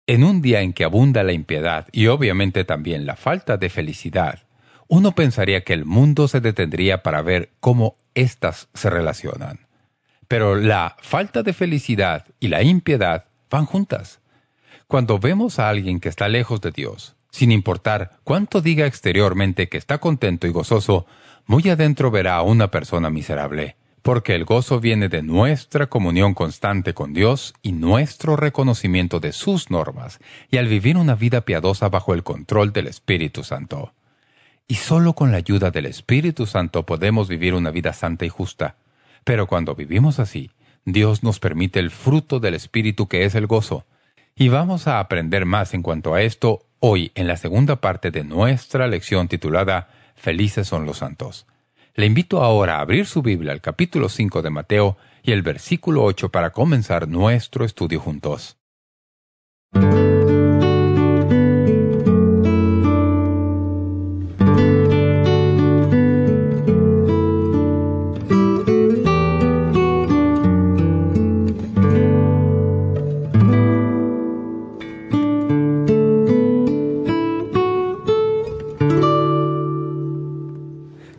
En 0.06 0.24
un 0.24 0.42
día 0.42 0.60
en 0.60 0.72
que 0.72 0.84
abunda 0.84 1.22
la 1.22 1.32
impiedad 1.32 1.88
y 1.92 2.08
obviamente 2.08 2.64
también 2.64 3.06
la 3.06 3.16
falta 3.16 3.56
de 3.56 3.70
felicidad, 3.70 4.40
uno 4.88 5.12
pensaría 5.14 5.62
que 5.62 5.72
el 5.72 5.84
mundo 5.84 6.28
se 6.28 6.40
detendría 6.40 7.02
para 7.02 7.22
ver 7.22 7.52
cómo 7.60 7.96
éstas 8.14 8.68
se 8.74 8.90
relacionan. 8.90 9.68
Pero 10.28 10.56
la 10.56 10.96
falta 11.00 11.42
de 11.42 11.52
felicidad 11.52 12.26
y 12.40 12.48
la 12.48 12.62
impiedad 12.62 13.26
van 13.50 13.66
juntas. 13.66 14.20
Cuando 14.86 15.18
vemos 15.18 15.58
a 15.58 15.68
alguien 15.68 16.00
que 16.00 16.08
está 16.08 16.28
lejos 16.28 16.60
de 16.60 16.72
Dios, 16.72 17.16
sin 17.30 17.52
importar 17.52 18.18
cuánto 18.24 18.60
diga 18.60 18.86
exteriormente 18.86 19.68
que 19.68 19.78
está 19.78 19.98
contento 19.98 20.46
y 20.46 20.50
gozoso, 20.50 21.06
muy 21.46 21.68
adentro 21.68 22.10
verá 22.10 22.36
a 22.36 22.42
una 22.42 22.70
persona 22.70 23.10
miserable, 23.10 23.76
porque 24.02 24.34
el 24.34 24.44
gozo 24.44 24.80
viene 24.80 25.08
de 25.08 25.22
nuestra 25.22 25.88
comunión 25.88 26.34
constante 26.34 26.94
con 26.94 27.12
Dios 27.12 27.54
y 27.62 27.72
nuestro 27.72 28.36
reconocimiento 28.36 29.20
de 29.20 29.32
sus 29.32 29.70
normas, 29.70 30.20
y 30.50 30.58
al 30.58 30.68
vivir 30.68 30.96
una 30.96 31.14
vida 31.14 31.42
piadosa 31.42 31.88
bajo 31.88 32.14
el 32.14 32.22
control 32.22 32.72
del 32.72 32.86
Espíritu 32.86 33.44
Santo. 33.44 33.92
Y 34.68 34.76
solo 34.76 35.14
con 35.14 35.32
la 35.32 35.38
ayuda 35.38 35.70
del 35.70 35.86
Espíritu 35.86 36.46
Santo 36.46 36.86
podemos 36.86 37.28
vivir 37.28 37.54
una 37.54 37.72
vida 37.72 37.92
santa 37.92 38.24
y 38.24 38.28
justa. 38.28 38.76
Pero 39.24 39.48
cuando 39.48 39.74
vivimos 39.74 40.20
así, 40.20 40.52
Dios 40.84 41.22
nos 41.22 41.40
permite 41.40 41.80
el 41.80 41.90
fruto 41.90 42.40
del 42.40 42.54
Espíritu 42.54 43.08
que 43.08 43.24
es 43.24 43.34
el 43.34 43.46
gozo. 43.48 43.84
Y 44.40 44.48
vamos 44.48 44.86
a 44.86 45.00
aprender 45.00 45.44
más 45.44 45.74
en 45.74 45.82
cuanto 45.82 46.14
a 46.14 46.22
esto 46.22 46.60
hoy 46.78 47.12
en 47.14 47.26
la 47.26 47.36
segunda 47.36 47.76
parte 47.76 48.10
de 48.10 48.24
nuestra 48.24 48.86
lección 48.86 49.28
titulada 49.28 49.90
Felices 50.16 50.66
son 50.66 50.86
los 50.86 50.96
santos. 50.96 51.46
Le 51.94 52.06
invito 52.06 52.42
ahora 52.42 52.78
a 52.78 52.80
abrir 52.80 53.04
su 53.04 53.20
Biblia 53.20 53.52
al 53.52 53.60
capítulo 53.60 54.08
5 54.08 54.40
de 54.40 54.48
Mateo 54.48 54.96
y 55.22 55.32
el 55.32 55.42
versículo 55.42 56.04
8 56.04 56.30
para 56.30 56.52
comenzar 56.52 57.06
nuestro 57.06 57.66
estudio 57.66 58.00
juntos. 58.00 58.56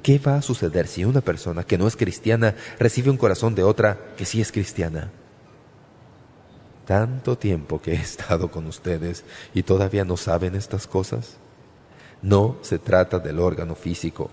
¿Qué 0.04 0.18
va 0.18 0.38
a 0.38 0.42
suceder 0.42 0.88
si 0.88 1.06
una 1.06 1.22
persona 1.22 1.64
que 1.64 1.78
no 1.78 1.88
es 1.88 1.96
cristiana 1.96 2.56
recibe 2.80 3.12
un 3.12 3.18
corazón 3.18 3.54
de 3.54 3.64
otra 3.64 4.14
que 4.18 4.26
sí 4.26 4.42
es 4.42 4.52
cristiana? 4.52 5.12
Tanto 6.86 7.38
tiempo 7.38 7.82
que 7.82 7.94
he 7.94 7.96
estado 8.02 8.50
con 8.50 8.66
ustedes 8.66 9.24
y 9.54 9.64
todavía 9.64 10.04
no 10.04 10.18
saben 10.18 10.56
estas 10.56 10.88
cosas. 10.88 11.38
No 12.22 12.58
se 12.62 12.80
trata 12.80 13.20
del 13.20 13.40
órgano 13.40 13.76
físico. 13.76 14.32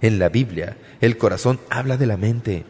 En 0.00 0.18
la 0.18 0.28
Biblia, 0.28 0.76
el 1.00 1.18
corazón 1.18 1.60
habla 1.68 1.96
de 1.96 2.06
la 2.06 2.16
mente. 2.16 2.64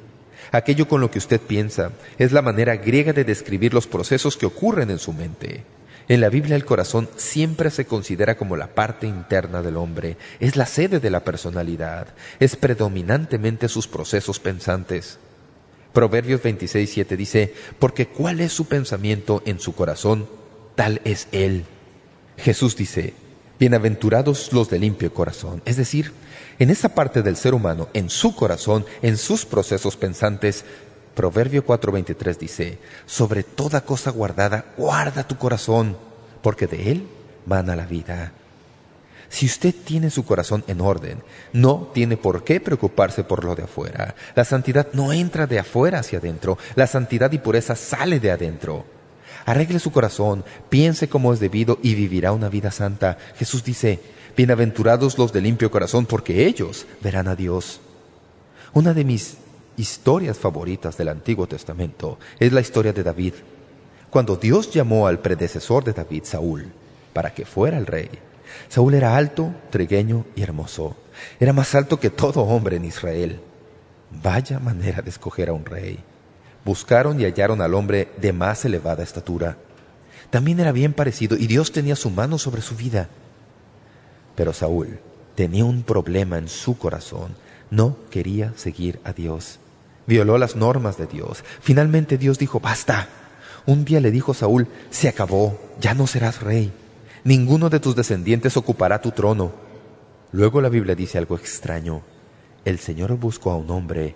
Aquello 0.53 0.89
con 0.89 1.01
lo 1.01 1.11
que 1.11 1.19
usted 1.19 1.41
piensa 1.41 1.93
es 2.19 2.33
la 2.33 2.43
manera 2.43 2.77
griega 2.77 3.13
de 3.13 3.25
describir 3.25 3.73
los 3.73 3.87
procesos 3.87 4.37
que 4.37 4.47
ocurren 4.47 4.91
en 4.91 4.99
su 4.99 5.13
mente. 5.13 5.65
En 6.07 6.21
la 6.21 6.29
Biblia 6.29 6.55
el 6.57 6.67
corazón 6.67 7.09
siempre 7.17 7.71
se 7.71 7.87
considera 7.87 8.37
como 8.37 8.57
la 8.57 8.75
parte 8.75 9.07
interna 9.07 9.63
del 9.63 9.79
hombre, 9.79 10.19
es 10.39 10.55
la 10.55 10.67
sede 10.67 11.01
de 11.01 11.11
la 11.11 11.25
personalidad, 11.25 12.09
es 12.41 12.57
predominantemente 12.57 13.69
sus 13.69 13.89
procesos 13.89 14.39
pensantes. 14.39 15.19
Proverbios 15.95 16.43
26.7 16.43 17.17
dice, 17.17 17.55
porque 17.79 18.07
cuál 18.07 18.41
es 18.41 18.53
su 18.53 18.67
pensamiento 18.67 19.43
en 19.47 19.61
su 19.61 19.75
corazón, 19.75 20.29
tal 20.75 21.01
es 21.05 21.29
él. 21.33 21.65
Jesús 22.37 22.77
dice, 22.77 23.15
bienaventurados 23.59 24.53
los 24.53 24.69
de 24.69 24.81
limpio 24.81 25.15
corazón, 25.15 25.63
es 25.65 25.77
decir, 25.77 26.13
en 26.59 26.69
esa 26.71 26.91
parte 26.91 27.23
del 27.23 27.37
ser 27.37 27.55
humano, 27.55 27.89
en 27.95 28.11
su 28.11 28.35
corazón, 28.35 28.85
en 29.01 29.17
sus 29.17 29.47
procesos 29.47 29.97
pensantes, 29.97 30.65
Proverbio 31.15 31.65
4:23 31.65 32.39
dice, 32.39 32.79
sobre 33.07 33.43
toda 33.45 33.83
cosa 33.83 34.11
guardada, 34.11 34.67
guarda 34.77 35.27
tu 35.27 35.37
corazón, 35.39 35.97
porque 36.43 36.67
de 36.67 36.91
él 36.91 37.09
mana 37.47 37.77
la 37.77 37.87
vida. 37.87 38.33
Si 39.29 39.47
usted 39.47 39.75
tiene 39.75 40.11
su 40.11 40.25
corazón 40.25 40.65
en 40.69 40.81
orden, 40.81 41.23
no 41.53 41.91
tiene 41.93 42.17
por 42.17 42.45
qué 42.45 42.61
preocuparse 42.61 43.25
por 43.25 43.45
lo 43.45 43.55
de 43.55 43.65
afuera. 43.65 44.15
La 44.35 44.45
santidad 44.45 44.89
no 44.93 45.13
entra 45.13 45.47
de 45.47 45.59
afuera 45.59 46.01
hacia 46.01 46.19
adentro, 46.19 46.59
la 46.75 46.87
santidad 46.87 47.33
y 47.33 47.39
pureza 47.39 47.75
sale 47.75 48.21
de 48.21 48.31
adentro. 48.31 48.85
Arregle 49.47 49.79
su 49.79 49.93
corazón, 49.93 50.45
piense 50.69 51.09
como 51.09 51.33
es 51.33 51.41
debido 51.41 51.79
y 51.83 51.95
vivirá 51.95 52.33
una 52.33 52.49
vida 52.49 52.71
santa. 52.71 53.19
Jesús 53.37 53.65
dice, 53.65 54.01
bienaventurados 54.37 55.19
los 55.19 55.33
de 55.33 55.41
limpio 55.41 55.71
corazón, 55.71 56.07
porque 56.07 56.47
ellos 56.47 56.87
verán 57.03 57.29
a 57.29 57.37
Dios. 57.37 57.81
Una 58.73 58.95
de 58.95 59.05
mis 59.05 59.39
historias 59.77 60.39
favoritas 60.39 60.97
del 60.97 61.09
Antiguo 61.09 61.47
Testamento 61.47 62.19
es 62.39 62.53
la 62.53 62.61
historia 62.61 62.93
de 62.93 63.03
David. 63.03 63.35
Cuando 64.11 64.37
Dios 64.37 64.71
llamó 64.71 65.07
al 65.07 65.19
predecesor 65.19 65.85
de 65.85 65.93
David, 65.93 66.23
Saúl, 66.25 66.73
para 67.13 67.35
que 67.35 67.45
fuera 67.45 67.79
el 67.79 67.87
rey, 67.87 68.11
Saúl 68.69 68.95
era 68.95 69.17
alto, 69.17 69.53
trigueño 69.71 70.27
y 70.37 70.43
hermoso. 70.43 70.97
Era 71.41 71.53
más 71.53 71.75
alto 71.75 71.99
que 71.99 72.11
todo 72.11 72.43
hombre 72.43 72.77
en 72.77 72.85
Israel. 72.85 73.41
Vaya 74.23 74.59
manera 74.59 75.03
de 75.03 75.11
escoger 75.11 75.49
a 75.49 75.53
un 75.53 75.65
rey. 75.65 75.99
Buscaron 76.65 77.21
y 77.21 77.25
hallaron 77.25 77.61
al 77.61 77.75
hombre 77.75 78.09
de 78.17 78.33
más 78.33 78.65
elevada 78.65 79.03
estatura. 79.03 79.57
También 80.31 80.61
era 80.61 80.73
bien 80.73 80.93
parecido 80.93 81.37
y 81.37 81.47
Dios 81.47 81.73
tenía 81.73 81.97
su 81.97 82.11
mano 82.11 82.39
sobre 82.39 82.63
su 82.63 82.77
vida. 82.77 83.09
Pero 84.35 84.53
Saúl 84.53 84.99
tenía 85.35 85.65
un 85.65 85.83
problema 85.83 86.39
en 86.39 86.49
su 86.49 86.79
corazón 86.79 87.35
No 87.71 87.97
quería 88.11 88.53
seguir 88.57 89.01
a 89.05 89.13
Dios. 89.13 89.59
Violó 90.07 90.39
las 90.39 90.57
normas 90.57 90.99
de 90.99 91.07
Dios. 91.07 91.45
Finalmente 91.61 92.19
Dios 92.19 92.39
dijo, 92.39 92.61
basta. 92.61 93.09
Un 93.67 93.85
día 93.85 94.01
le 94.01 94.11
dijo 94.11 94.35
Saúl, 94.35 94.69
se 94.91 95.09
acabó, 95.09 95.59
ya 95.81 95.95
no 95.95 96.07
serás 96.07 96.43
rey. 96.43 96.73
Ninguno 97.25 97.71
de 97.71 97.81
tus 97.81 97.97
descendientes 97.97 98.57
ocupará 98.57 99.01
tu 99.01 99.13
trono. 99.13 99.53
Luego 100.33 100.61
la 100.61 100.69
Biblia 100.69 100.95
dice 100.95 101.17
algo 101.17 101.37
extraño. 101.37 102.03
El 102.65 102.79
Señor 102.79 103.17
buscó 103.17 103.51
a 103.51 103.57
un 103.57 103.71
hombre 103.71 104.15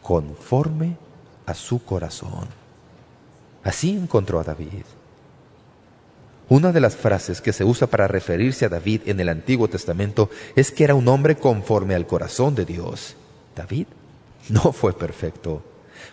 conforme 0.00 0.96
a 1.44 1.54
su 1.54 1.84
corazón. 1.84 2.48
Así 3.62 3.90
encontró 3.90 4.40
a 4.40 4.44
David. 4.44 4.84
Una 6.48 6.72
de 6.72 6.80
las 6.80 6.96
frases 6.96 7.40
que 7.40 7.52
se 7.52 7.64
usa 7.64 7.86
para 7.86 8.08
referirse 8.08 8.64
a 8.64 8.70
David 8.70 9.02
en 9.06 9.20
el 9.20 9.28
Antiguo 9.28 9.68
Testamento 9.68 10.30
es 10.56 10.72
que 10.72 10.84
era 10.84 10.94
un 10.94 11.06
hombre 11.08 11.36
conforme 11.36 11.94
al 11.94 12.06
corazón 12.06 12.54
de 12.54 12.64
Dios. 12.64 13.14
David 13.54 13.86
no 14.48 14.72
fue 14.72 14.92
perfecto. 14.92 15.62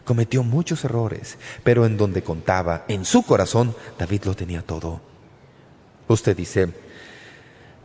Cometió 0.04 0.44
muchos 0.44 0.84
errores, 0.84 1.38
pero 1.63 1.86
en 1.86 1.98
donde 1.98 2.24
contaba, 2.24 2.86
en 2.88 3.06
su 3.06 3.24
corazón, 3.24 3.76
David 3.98 4.26
lo 4.26 4.36
tenía 4.36 4.62
todo. 4.62 5.02
Usted 6.08 6.36
dice, 6.36 6.70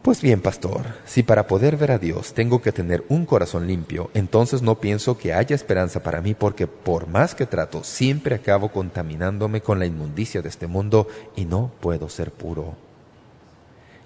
pues 0.02 0.20
bien, 0.20 0.40
pastor, 0.40 0.86
si 1.04 1.22
para 1.22 1.46
poder 1.46 1.76
ver 1.76 1.92
a 1.92 1.98
Dios 1.98 2.34
tengo 2.34 2.60
que 2.60 2.72
tener 2.72 3.04
un 3.08 3.24
corazón 3.24 3.68
limpio, 3.68 4.10
entonces 4.14 4.60
no 4.60 4.80
pienso 4.80 5.16
que 5.16 5.32
haya 5.32 5.54
esperanza 5.54 6.02
para 6.02 6.20
mí 6.20 6.34
porque 6.34 6.66
por 6.66 7.06
más 7.06 7.36
que 7.36 7.46
trato, 7.46 7.84
siempre 7.84 8.34
acabo 8.34 8.72
contaminándome 8.72 9.60
con 9.60 9.78
la 9.78 9.86
inmundicia 9.86 10.42
de 10.42 10.48
este 10.48 10.66
mundo 10.66 11.06
y 11.36 11.44
no 11.44 11.70
puedo 11.80 12.08
ser 12.08 12.32
puro. 12.32 12.74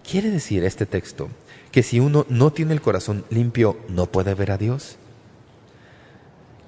¿Quiere 0.09 0.31
decir 0.31 0.65
este 0.65 0.85
texto 0.85 1.29
que 1.73 1.83
si 1.83 1.99
uno 1.99 2.27
no 2.29 2.53
tiene 2.53 2.75
el 2.75 2.83
corazón 2.83 3.25
limpio, 3.31 3.79
no 3.89 4.05
puede 4.05 4.35
ver 4.35 4.51
a 4.51 4.59
Dios? 4.59 4.99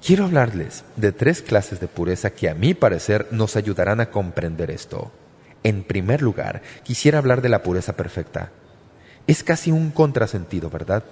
Quiero 0.05 0.25
hablarles 0.25 0.83
de 0.95 1.11
tres 1.11 1.41
clases 1.41 1.81
de 1.81 1.87
pureza 1.87 2.29
que 2.29 2.47
a 2.49 2.55
mi 2.55 2.73
parecer 2.73 3.27
nos 3.31 3.57
ayudarán 3.57 3.99
a 3.99 4.09
comprender 4.09 4.71
esto. 4.71 5.11
En 5.61 5.83
primer 5.83 6.21
lugar, 6.21 6.61
quisiera 6.83 7.17
hablar 7.17 7.41
de 7.41 7.49
la 7.49 7.63
pureza 7.63 7.97
perfecta. 7.97 8.53
Es 9.27 9.43
casi 9.43 9.71
un 9.71 9.91
contrasentido, 9.91 10.69
¿verdad? 10.69 11.03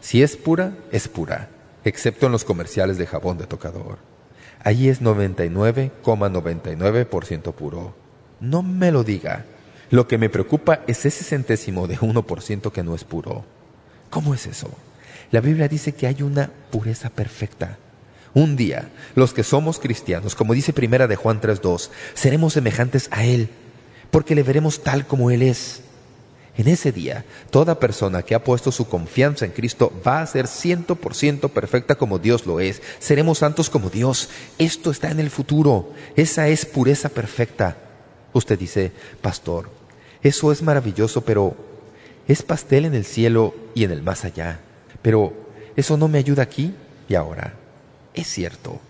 Si 0.00 0.22
es 0.22 0.36
pura, 0.36 0.74
es 0.92 1.08
pura, 1.08 1.48
excepto 1.84 2.26
en 2.26 2.32
los 2.32 2.44
comerciales 2.44 2.98
de 2.98 3.06
jabón 3.06 3.38
de 3.38 3.46
tocador. 3.46 3.96
Allí 4.62 4.90
es 4.90 5.00
99,99% 5.00 7.54
puro. 7.54 7.94
No 8.40 8.62
me 8.62 8.92
lo 8.92 9.04
diga. 9.04 9.46
Lo 9.90 10.06
que 10.06 10.18
me 10.18 10.28
preocupa 10.28 10.80
es 10.86 11.06
ese 11.06 11.24
centésimo 11.24 11.86
de 11.86 11.98
1% 11.98 12.72
que 12.72 12.82
no 12.82 12.94
es 12.94 13.04
puro. 13.04 13.46
¿Cómo 14.10 14.34
es 14.34 14.44
eso? 14.46 14.68
La 15.30 15.40
Biblia 15.40 15.66
dice 15.66 15.94
que 15.94 16.06
hay 16.06 16.20
una 16.22 16.50
pureza 16.70 17.08
perfecta. 17.08 17.78
Un 18.34 18.56
día, 18.56 18.90
los 19.14 19.32
que 19.32 19.44
somos 19.44 19.78
cristianos, 19.78 20.34
como 20.34 20.54
dice 20.54 20.72
primera 20.72 21.06
de 21.06 21.14
Juan 21.14 21.40
3.2, 21.40 21.90
seremos 22.14 22.52
semejantes 22.52 23.08
a 23.12 23.24
Él, 23.24 23.48
porque 24.10 24.34
le 24.34 24.42
veremos 24.42 24.82
tal 24.82 25.06
como 25.06 25.30
Él 25.30 25.42
es. 25.42 25.82
En 26.56 26.68
ese 26.68 26.92
día, 26.92 27.24
toda 27.50 27.80
persona 27.80 28.22
que 28.22 28.34
ha 28.34 28.44
puesto 28.44 28.70
su 28.70 28.88
confianza 28.88 29.44
en 29.44 29.52
Cristo 29.52 29.92
va 30.06 30.20
a 30.20 30.26
ser 30.26 30.46
ciento 30.46 30.94
por 30.94 31.14
ciento 31.14 31.48
perfecta 31.48 31.96
como 31.96 32.18
Dios 32.20 32.46
lo 32.46 32.60
es. 32.60 32.80
Seremos 33.00 33.38
santos 33.38 33.70
como 33.70 33.90
Dios. 33.90 34.28
Esto 34.58 34.92
está 34.92 35.10
en 35.10 35.18
el 35.18 35.30
futuro. 35.30 35.92
Esa 36.14 36.46
es 36.46 36.64
pureza 36.64 37.08
perfecta. 37.08 37.76
Usted 38.32 38.56
dice, 38.56 38.92
pastor, 39.20 39.68
eso 40.22 40.52
es 40.52 40.62
maravilloso, 40.62 41.22
pero 41.22 41.56
es 42.28 42.42
pastel 42.42 42.84
en 42.84 42.94
el 42.94 43.04
cielo 43.04 43.54
y 43.74 43.82
en 43.82 43.90
el 43.90 44.02
más 44.02 44.24
allá. 44.24 44.60
Pero 45.02 45.32
eso 45.74 45.96
no 45.96 46.06
me 46.06 46.18
ayuda 46.18 46.44
aquí 46.44 46.72
y 47.08 47.16
ahora. 47.16 47.63
Es 48.14 48.28
cierto. 48.28 48.80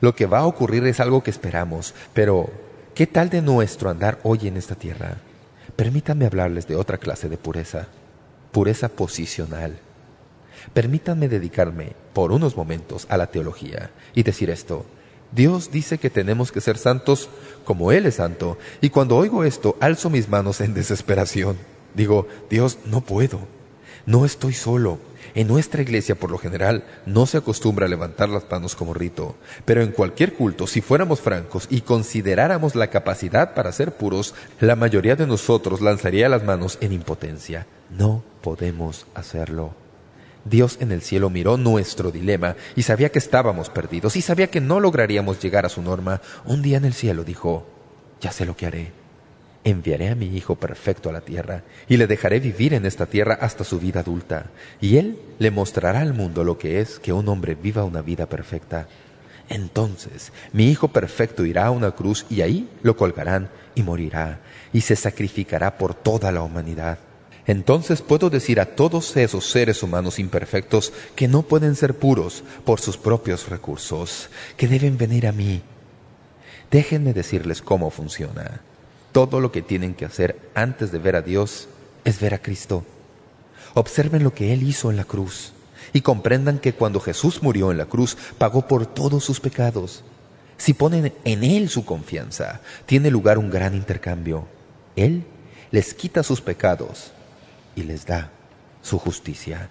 Lo 0.00 0.14
que 0.14 0.26
va 0.26 0.40
a 0.40 0.46
ocurrir 0.46 0.86
es 0.86 1.00
algo 1.00 1.22
que 1.22 1.30
esperamos, 1.30 1.94
pero 2.12 2.50
¿qué 2.94 3.06
tal 3.06 3.30
de 3.30 3.40
nuestro 3.40 3.88
andar 3.88 4.18
hoy 4.22 4.46
en 4.46 4.58
esta 4.58 4.74
tierra? 4.74 5.16
Permítanme 5.74 6.26
hablarles 6.26 6.66
de 6.68 6.76
otra 6.76 6.98
clase 6.98 7.30
de 7.30 7.38
pureza, 7.38 7.88
pureza 8.52 8.88
posicional. 8.90 9.78
Permítanme 10.74 11.28
dedicarme 11.28 11.92
por 12.12 12.32
unos 12.32 12.56
momentos 12.56 13.06
a 13.08 13.16
la 13.16 13.28
teología 13.28 13.90
y 14.14 14.22
decir 14.22 14.50
esto. 14.50 14.84
Dios 15.32 15.70
dice 15.70 15.98
que 15.98 16.10
tenemos 16.10 16.52
que 16.52 16.60
ser 16.60 16.76
santos 16.76 17.28
como 17.64 17.92
Él 17.92 18.06
es 18.06 18.16
santo, 18.16 18.58
y 18.80 18.90
cuando 18.90 19.16
oigo 19.16 19.44
esto, 19.44 19.76
alzo 19.80 20.10
mis 20.10 20.28
manos 20.28 20.60
en 20.60 20.74
desesperación. 20.74 21.56
Digo, 21.94 22.28
Dios, 22.50 22.78
no 22.84 23.00
puedo, 23.00 23.40
no 24.04 24.24
estoy 24.24 24.52
solo, 24.52 24.98
en 25.36 25.48
nuestra 25.48 25.82
iglesia, 25.82 26.14
por 26.14 26.30
lo 26.30 26.38
general, 26.38 26.84
no 27.04 27.26
se 27.26 27.36
acostumbra 27.36 27.84
a 27.84 27.90
levantar 27.90 28.30
las 28.30 28.50
manos 28.50 28.74
como 28.74 28.94
rito, 28.94 29.36
pero 29.66 29.82
en 29.82 29.92
cualquier 29.92 30.32
culto, 30.32 30.66
si 30.66 30.80
fuéramos 30.80 31.20
francos 31.20 31.66
y 31.68 31.82
consideráramos 31.82 32.74
la 32.74 32.88
capacidad 32.88 33.52
para 33.52 33.70
ser 33.70 33.92
puros, 33.92 34.34
la 34.60 34.76
mayoría 34.76 35.14
de 35.14 35.26
nosotros 35.26 35.82
lanzaría 35.82 36.30
las 36.30 36.42
manos 36.42 36.78
en 36.80 36.92
impotencia. 36.92 37.66
No 37.90 38.24
podemos 38.40 39.06
hacerlo. 39.14 39.74
Dios 40.46 40.78
en 40.80 40.90
el 40.90 41.02
cielo 41.02 41.28
miró 41.28 41.58
nuestro 41.58 42.10
dilema 42.10 42.56
y 42.74 42.82
sabía 42.82 43.10
que 43.10 43.18
estábamos 43.18 43.68
perdidos 43.68 44.16
y 44.16 44.22
sabía 44.22 44.46
que 44.46 44.62
no 44.62 44.80
lograríamos 44.80 45.38
llegar 45.42 45.66
a 45.66 45.68
su 45.68 45.82
norma. 45.82 46.22
Un 46.46 46.62
día 46.62 46.78
en 46.78 46.86
el 46.86 46.94
cielo 46.94 47.24
dijo, 47.24 47.66
ya 48.22 48.32
sé 48.32 48.46
lo 48.46 48.56
que 48.56 48.64
haré 48.64 48.95
enviaré 49.66 50.10
a 50.10 50.14
mi 50.14 50.26
Hijo 50.26 50.54
perfecto 50.54 51.10
a 51.10 51.12
la 51.12 51.20
tierra 51.20 51.64
y 51.88 51.96
le 51.96 52.06
dejaré 52.06 52.38
vivir 52.38 52.72
en 52.72 52.86
esta 52.86 53.06
tierra 53.06 53.36
hasta 53.40 53.64
su 53.64 53.80
vida 53.80 54.00
adulta. 54.00 54.46
Y 54.80 54.96
Él 54.96 55.18
le 55.40 55.50
mostrará 55.50 56.00
al 56.00 56.14
mundo 56.14 56.44
lo 56.44 56.56
que 56.56 56.80
es 56.80 57.00
que 57.00 57.12
un 57.12 57.28
hombre 57.28 57.56
viva 57.56 57.84
una 57.84 58.00
vida 58.00 58.26
perfecta. 58.26 58.86
Entonces 59.48 60.32
mi 60.52 60.70
Hijo 60.70 60.88
perfecto 60.88 61.44
irá 61.44 61.66
a 61.66 61.72
una 61.72 61.90
cruz 61.90 62.26
y 62.30 62.42
ahí 62.42 62.68
lo 62.82 62.96
colgarán 62.96 63.50
y 63.74 63.82
morirá 63.82 64.40
y 64.72 64.82
se 64.82 64.94
sacrificará 64.94 65.78
por 65.78 65.94
toda 65.94 66.30
la 66.30 66.42
humanidad. 66.42 66.98
Entonces 67.48 68.02
puedo 68.02 68.30
decir 68.30 68.60
a 68.60 68.66
todos 68.66 69.16
esos 69.16 69.50
seres 69.50 69.82
humanos 69.82 70.20
imperfectos 70.20 70.92
que 71.16 71.26
no 71.26 71.42
pueden 71.42 71.74
ser 71.74 71.94
puros 71.94 72.44
por 72.64 72.80
sus 72.80 72.96
propios 72.96 73.48
recursos, 73.48 74.30
que 74.56 74.68
deben 74.68 74.96
venir 74.96 75.26
a 75.26 75.32
mí. 75.32 75.62
Déjenme 76.70 77.12
decirles 77.12 77.62
cómo 77.62 77.90
funciona. 77.90 78.62
Todo 79.12 79.40
lo 79.40 79.52
que 79.52 79.62
tienen 79.62 79.94
que 79.94 80.04
hacer 80.04 80.50
antes 80.54 80.92
de 80.92 80.98
ver 80.98 81.16
a 81.16 81.22
Dios 81.22 81.68
es 82.04 82.20
ver 82.20 82.34
a 82.34 82.38
Cristo. 82.38 82.84
Observen 83.74 84.24
lo 84.24 84.32
que 84.32 84.52
Él 84.52 84.62
hizo 84.62 84.90
en 84.90 84.96
la 84.96 85.04
cruz 85.04 85.52
y 85.92 86.00
comprendan 86.00 86.58
que 86.58 86.72
cuando 86.72 87.00
Jesús 87.00 87.42
murió 87.42 87.70
en 87.70 87.78
la 87.78 87.86
cruz 87.86 88.16
pagó 88.38 88.66
por 88.66 88.86
todos 88.86 89.24
sus 89.24 89.40
pecados. 89.40 90.04
Si 90.56 90.72
ponen 90.72 91.12
en 91.24 91.44
Él 91.44 91.68
su 91.68 91.84
confianza, 91.84 92.60
tiene 92.86 93.10
lugar 93.10 93.38
un 93.38 93.50
gran 93.50 93.74
intercambio. 93.74 94.46
Él 94.94 95.24
les 95.70 95.94
quita 95.94 96.22
sus 96.22 96.40
pecados 96.40 97.12
y 97.74 97.82
les 97.82 98.06
da 98.06 98.30
su 98.82 98.98
justicia. 98.98 99.68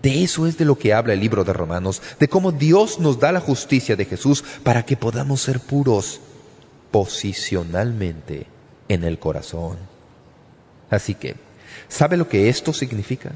De 0.00 0.22
eso 0.22 0.46
es 0.46 0.58
de 0.58 0.64
lo 0.64 0.78
que 0.78 0.94
habla 0.94 1.12
el 1.12 1.20
libro 1.20 1.44
de 1.44 1.52
Romanos, 1.52 2.02
de 2.18 2.28
cómo 2.28 2.52
Dios 2.52 2.98
nos 2.98 3.20
da 3.20 3.32
la 3.32 3.40
justicia 3.40 3.96
de 3.96 4.04
Jesús 4.04 4.44
para 4.62 4.84
que 4.84 4.96
podamos 4.96 5.40
ser 5.40 5.60
puros 5.60 6.20
posicionalmente 6.92 8.46
en 8.88 9.02
el 9.02 9.18
corazón. 9.18 9.78
Así 10.90 11.14
que, 11.14 11.34
¿sabe 11.88 12.16
lo 12.16 12.28
que 12.28 12.48
esto 12.48 12.72
significa? 12.72 13.32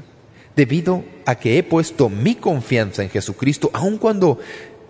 Debido 0.55 1.03
a 1.25 1.35
que 1.35 1.57
he 1.57 1.63
puesto 1.63 2.07
mi 2.07 2.35
confianza 2.35 3.03
en 3.03 3.09
Jesucristo, 3.09 3.69
aun 3.73 3.97
cuando 3.97 4.39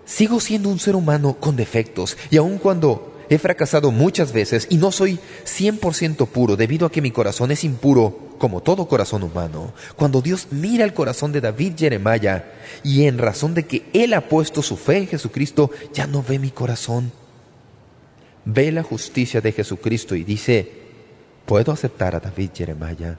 sigo 0.04 0.38
siendo 0.38 0.68
un 0.68 0.78
ser 0.78 0.94
humano 0.94 1.36
con 1.40 1.56
defectos 1.56 2.16
y 2.30 2.36
aun 2.36 2.58
cuando 2.58 3.14
he 3.28 3.38
fracasado 3.38 3.90
muchas 3.90 4.32
veces 4.32 4.66
y 4.70 4.76
no 4.76 4.92
soy 4.92 5.18
100% 5.44 6.26
puro 6.28 6.56
debido 6.56 6.86
a 6.86 6.92
que 6.92 7.02
mi 7.02 7.10
corazón 7.10 7.50
es 7.50 7.64
impuro 7.64 8.28
como 8.38 8.62
todo 8.62 8.88
corazón 8.88 9.22
humano. 9.22 9.72
Cuando 9.96 10.22
Dios 10.22 10.48
mira 10.50 10.84
el 10.84 10.94
corazón 10.94 11.32
de 11.32 11.40
David 11.40 11.74
Jeremiah 11.76 12.52
y 12.82 13.04
en 13.04 13.18
razón 13.18 13.54
de 13.54 13.66
que 13.66 13.84
Él 13.92 14.14
ha 14.14 14.28
puesto 14.28 14.62
su 14.62 14.76
fe 14.76 14.98
en 14.98 15.08
Jesucristo, 15.08 15.70
ya 15.92 16.06
no 16.06 16.22
ve 16.22 16.38
mi 16.38 16.50
corazón, 16.50 17.12
ve 18.48 18.72
la 18.72 18.82
justicia 18.82 19.42
de 19.42 19.52
Jesucristo 19.52 20.14
y 20.14 20.24
dice, 20.24 20.72
puedo 21.44 21.70
aceptar 21.70 22.16
a 22.16 22.20
David 22.20 22.50
Jeremiah 22.54 23.18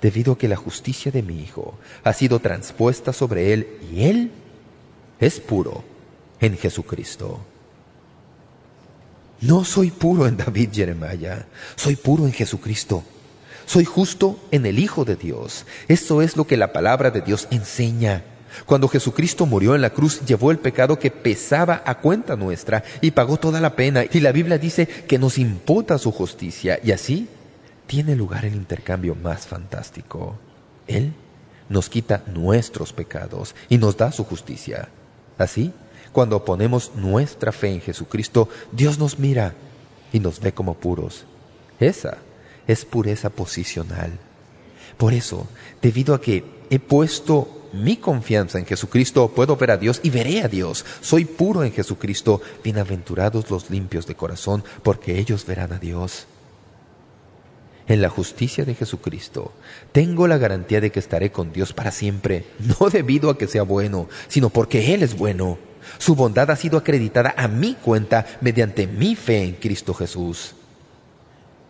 debido 0.00 0.32
a 0.32 0.38
que 0.38 0.46
la 0.46 0.54
justicia 0.54 1.10
de 1.10 1.22
mi 1.22 1.42
hijo 1.42 1.76
ha 2.04 2.12
sido 2.12 2.38
transpuesta 2.38 3.12
sobre 3.12 3.52
él 3.52 3.66
y 3.92 4.04
él 4.04 4.30
es 5.18 5.40
puro 5.40 5.82
en 6.40 6.56
Jesucristo. 6.56 7.40
No 9.40 9.64
soy 9.64 9.90
puro 9.90 10.28
en 10.28 10.36
David 10.36 10.70
Jeremiah, 10.72 11.46
soy 11.74 11.96
puro 11.96 12.26
en 12.26 12.32
Jesucristo. 12.32 13.02
Soy 13.66 13.84
justo 13.84 14.38
en 14.50 14.64
el 14.64 14.78
Hijo 14.78 15.04
de 15.04 15.14
Dios. 15.16 15.66
Eso 15.88 16.22
es 16.22 16.38
lo 16.38 16.46
que 16.46 16.56
la 16.56 16.72
palabra 16.72 17.10
de 17.10 17.20
Dios 17.20 17.48
enseña. 17.50 18.24
Cuando 18.66 18.88
Jesucristo 18.88 19.46
murió 19.46 19.74
en 19.74 19.82
la 19.82 19.90
cruz, 19.90 20.20
llevó 20.26 20.50
el 20.50 20.58
pecado 20.58 20.98
que 20.98 21.10
pesaba 21.10 21.82
a 21.84 21.98
cuenta 21.98 22.36
nuestra 22.36 22.84
y 23.00 23.10
pagó 23.10 23.36
toda 23.36 23.60
la 23.60 23.76
pena. 23.76 24.04
Y 24.10 24.20
la 24.20 24.32
Biblia 24.32 24.58
dice 24.58 24.86
que 24.86 25.18
nos 25.18 25.38
imputa 25.38 25.98
su 25.98 26.12
justicia. 26.12 26.78
Y 26.82 26.92
así 26.92 27.28
tiene 27.86 28.14
lugar 28.16 28.44
el 28.44 28.54
intercambio 28.54 29.14
más 29.14 29.46
fantástico. 29.46 30.36
Él 30.86 31.12
nos 31.68 31.88
quita 31.88 32.22
nuestros 32.32 32.92
pecados 32.92 33.54
y 33.68 33.78
nos 33.78 33.96
da 33.96 34.12
su 34.12 34.24
justicia. 34.24 34.88
Así, 35.36 35.72
cuando 36.12 36.44
ponemos 36.44 36.92
nuestra 36.94 37.52
fe 37.52 37.68
en 37.68 37.80
Jesucristo, 37.80 38.48
Dios 38.72 38.98
nos 38.98 39.18
mira 39.18 39.54
y 40.12 40.20
nos 40.20 40.40
ve 40.40 40.52
como 40.52 40.74
puros. 40.74 41.24
Esa 41.80 42.18
es 42.66 42.84
pureza 42.84 43.30
posicional. 43.30 44.12
Por 44.96 45.12
eso, 45.12 45.46
debido 45.80 46.14
a 46.14 46.20
que 46.20 46.44
he 46.70 46.78
puesto 46.78 47.57
mi 47.72 47.96
confianza 47.96 48.58
en 48.58 48.66
Jesucristo, 48.66 49.28
puedo 49.28 49.56
ver 49.56 49.70
a 49.72 49.76
Dios 49.76 50.00
y 50.02 50.10
veré 50.10 50.42
a 50.42 50.48
Dios. 50.48 50.84
Soy 51.00 51.24
puro 51.24 51.64
en 51.64 51.72
Jesucristo. 51.72 52.40
Bienaventurados 52.62 53.50
los 53.50 53.70
limpios 53.70 54.06
de 54.06 54.14
corazón, 54.14 54.64
porque 54.82 55.18
ellos 55.18 55.46
verán 55.46 55.72
a 55.72 55.78
Dios. 55.78 56.26
En 57.86 58.02
la 58.02 58.10
justicia 58.10 58.64
de 58.66 58.74
Jesucristo, 58.74 59.52
tengo 59.92 60.26
la 60.28 60.36
garantía 60.36 60.80
de 60.80 60.92
que 60.92 60.98
estaré 60.98 61.32
con 61.32 61.52
Dios 61.52 61.72
para 61.72 61.90
siempre, 61.90 62.44
no 62.58 62.90
debido 62.90 63.30
a 63.30 63.38
que 63.38 63.46
sea 63.46 63.62
bueno, 63.62 64.08
sino 64.28 64.50
porque 64.50 64.94
Él 64.94 65.02
es 65.02 65.16
bueno. 65.16 65.58
Su 65.96 66.14
bondad 66.14 66.50
ha 66.50 66.56
sido 66.56 66.76
acreditada 66.76 67.34
a 67.36 67.48
mi 67.48 67.74
cuenta 67.74 68.26
mediante 68.42 68.86
mi 68.86 69.16
fe 69.16 69.42
en 69.42 69.54
Cristo 69.54 69.94
Jesús. 69.94 70.54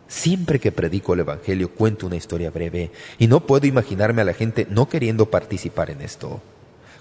Siempre 0.09 0.59
que 0.59 0.73
predico 0.73 1.13
el 1.13 1.21
Evangelio 1.21 1.71
cuento 1.71 2.07
una 2.07 2.17
historia 2.17 2.51
breve 2.51 2.91
y 3.19 3.27
no 3.27 3.47
puedo 3.47 3.67
imaginarme 3.67 4.23
a 4.23 4.25
la 4.25 4.33
gente 4.33 4.67
no 4.71 4.89
queriendo 4.89 5.31
participar 5.31 5.91
en 5.91 6.01
esto. 6.01 6.41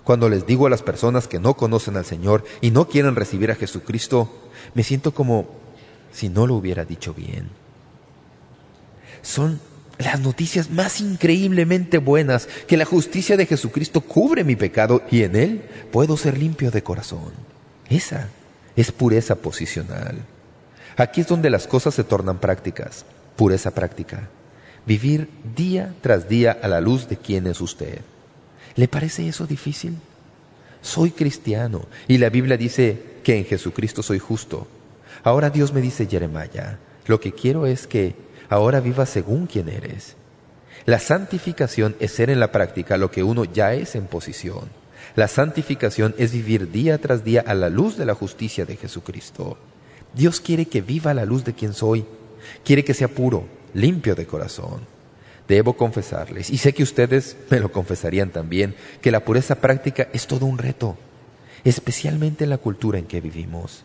Cuando 0.04 0.30
les 0.30 0.46
digo 0.46 0.68
a 0.68 0.70
las 0.70 0.84
personas 0.84 1.28
que 1.28 1.40
no 1.40 1.56
conocen 1.56 1.96
al 1.96 2.06
Señor 2.06 2.44
y 2.62 2.72
no 2.72 2.88
quieren 2.90 3.16
recibir 3.16 3.50
a 3.50 3.56
Jesucristo, 3.56 4.30
me 4.74 4.84
siento 4.84 5.14
como 5.14 5.48
si 6.12 6.28
no 6.28 6.48
lo 6.48 6.56
hubiera 6.56 6.84
dicho 6.84 7.14
bien. 7.14 7.50
Son 9.22 9.60
las 9.98 10.20
noticias 10.20 10.70
más 10.70 11.02
increíblemente 11.02 11.98
buenas 11.98 12.48
que 12.68 12.78
la 12.78 12.86
justicia 12.86 13.38
de 13.38 13.46
Jesucristo 13.46 14.02
cubre 14.02 14.44
mi 14.44 14.56
pecado 14.56 15.02
y 15.10 15.24
en 15.24 15.36
Él 15.36 15.62
puedo 15.92 16.18
ser 16.18 16.38
limpio 16.38 16.72
de 16.72 16.84
corazón. 16.84 17.32
Esa 17.90 18.30
es 18.76 18.92
pureza 18.92 19.36
posicional. 19.36 20.24
Aquí 20.98 21.22
es 21.22 21.28
donde 21.28 21.52
las 21.52 21.68
cosas 21.68 21.94
se 21.94 22.04
tornan 22.04 22.40
prácticas, 22.40 23.06
pureza 23.36 23.70
práctica. 23.70 24.30
Vivir 24.88 25.30
día 25.56 25.94
tras 26.02 26.28
día 26.28 26.58
a 26.60 26.68
la 26.68 26.82
luz 26.82 27.08
de 27.08 27.18
quién 27.18 27.46
es 27.46 27.62
usted. 27.62 28.02
¿Le 28.76 28.88
parece 28.88 29.28
eso 29.28 29.46
difícil? 29.46 29.96
Soy 30.82 31.12
cristiano 31.12 31.86
y 32.08 32.18
la 32.18 32.30
Biblia 32.30 32.58
dice 32.58 33.20
que 33.24 33.38
en 33.38 33.46
Jesucristo 33.46 34.02
soy 34.02 34.18
justo. 34.18 34.68
Ahora 35.24 35.52
Dios 35.52 35.72
me 35.72 35.82
dice, 35.82 36.08
Jeremiah, 36.08 36.80
lo 37.06 37.20
que 37.20 37.32
quiero 37.32 37.68
es 37.68 37.86
que 37.86 38.16
ahora 38.50 38.80
viva 38.80 39.06
según 39.06 39.46
quien 39.46 39.70
eres. 39.70 40.16
La 40.86 40.98
santificación 40.98 41.96
es 42.00 42.12
ser 42.12 42.32
en 42.32 42.40
la 42.40 42.52
práctica 42.52 42.98
lo 42.98 43.12
que 43.12 43.22
uno 43.22 43.46
ya 43.46 43.74
es 43.74 43.94
en 43.94 44.08
posición. 44.08 44.70
La 45.16 45.28
santificación 45.28 46.16
es 46.18 46.32
vivir 46.32 46.72
día 46.72 46.98
tras 46.98 47.24
día 47.24 47.44
a 47.46 47.54
la 47.54 47.70
luz 47.70 47.98
de 47.98 48.06
la 48.06 48.16
justicia 48.16 48.66
de 48.66 48.78
Jesucristo. 48.78 49.58
Dios 50.18 50.42
quiere 50.42 50.66
que 50.66 50.82
viva 50.82 51.14
la 51.14 51.26
luz 51.26 51.46
de 51.46 51.54
quien 51.54 51.74
soy. 51.74 52.04
Quiere 52.66 52.84
que 52.84 52.96
sea 52.96 53.08
puro, 53.08 53.46
limpio 53.76 54.16
de 54.16 54.26
corazón. 54.26 54.82
Debo 55.48 55.78
confesarles, 55.78 56.50
y 56.50 56.58
sé 56.58 56.74
que 56.74 56.84
ustedes 56.84 57.38
me 57.50 57.60
lo 57.60 57.72
confesarían 57.72 58.32
también, 58.32 58.76
que 59.02 59.12
la 59.12 59.24
pureza 59.24 59.56
práctica 59.56 60.10
es 60.12 60.28
todo 60.28 60.46
un 60.46 60.58
reto, 60.58 60.98
especialmente 61.64 62.44
en 62.44 62.50
la 62.50 62.58
cultura 62.58 62.98
en 62.98 63.06
que 63.06 63.22
vivimos. 63.22 63.84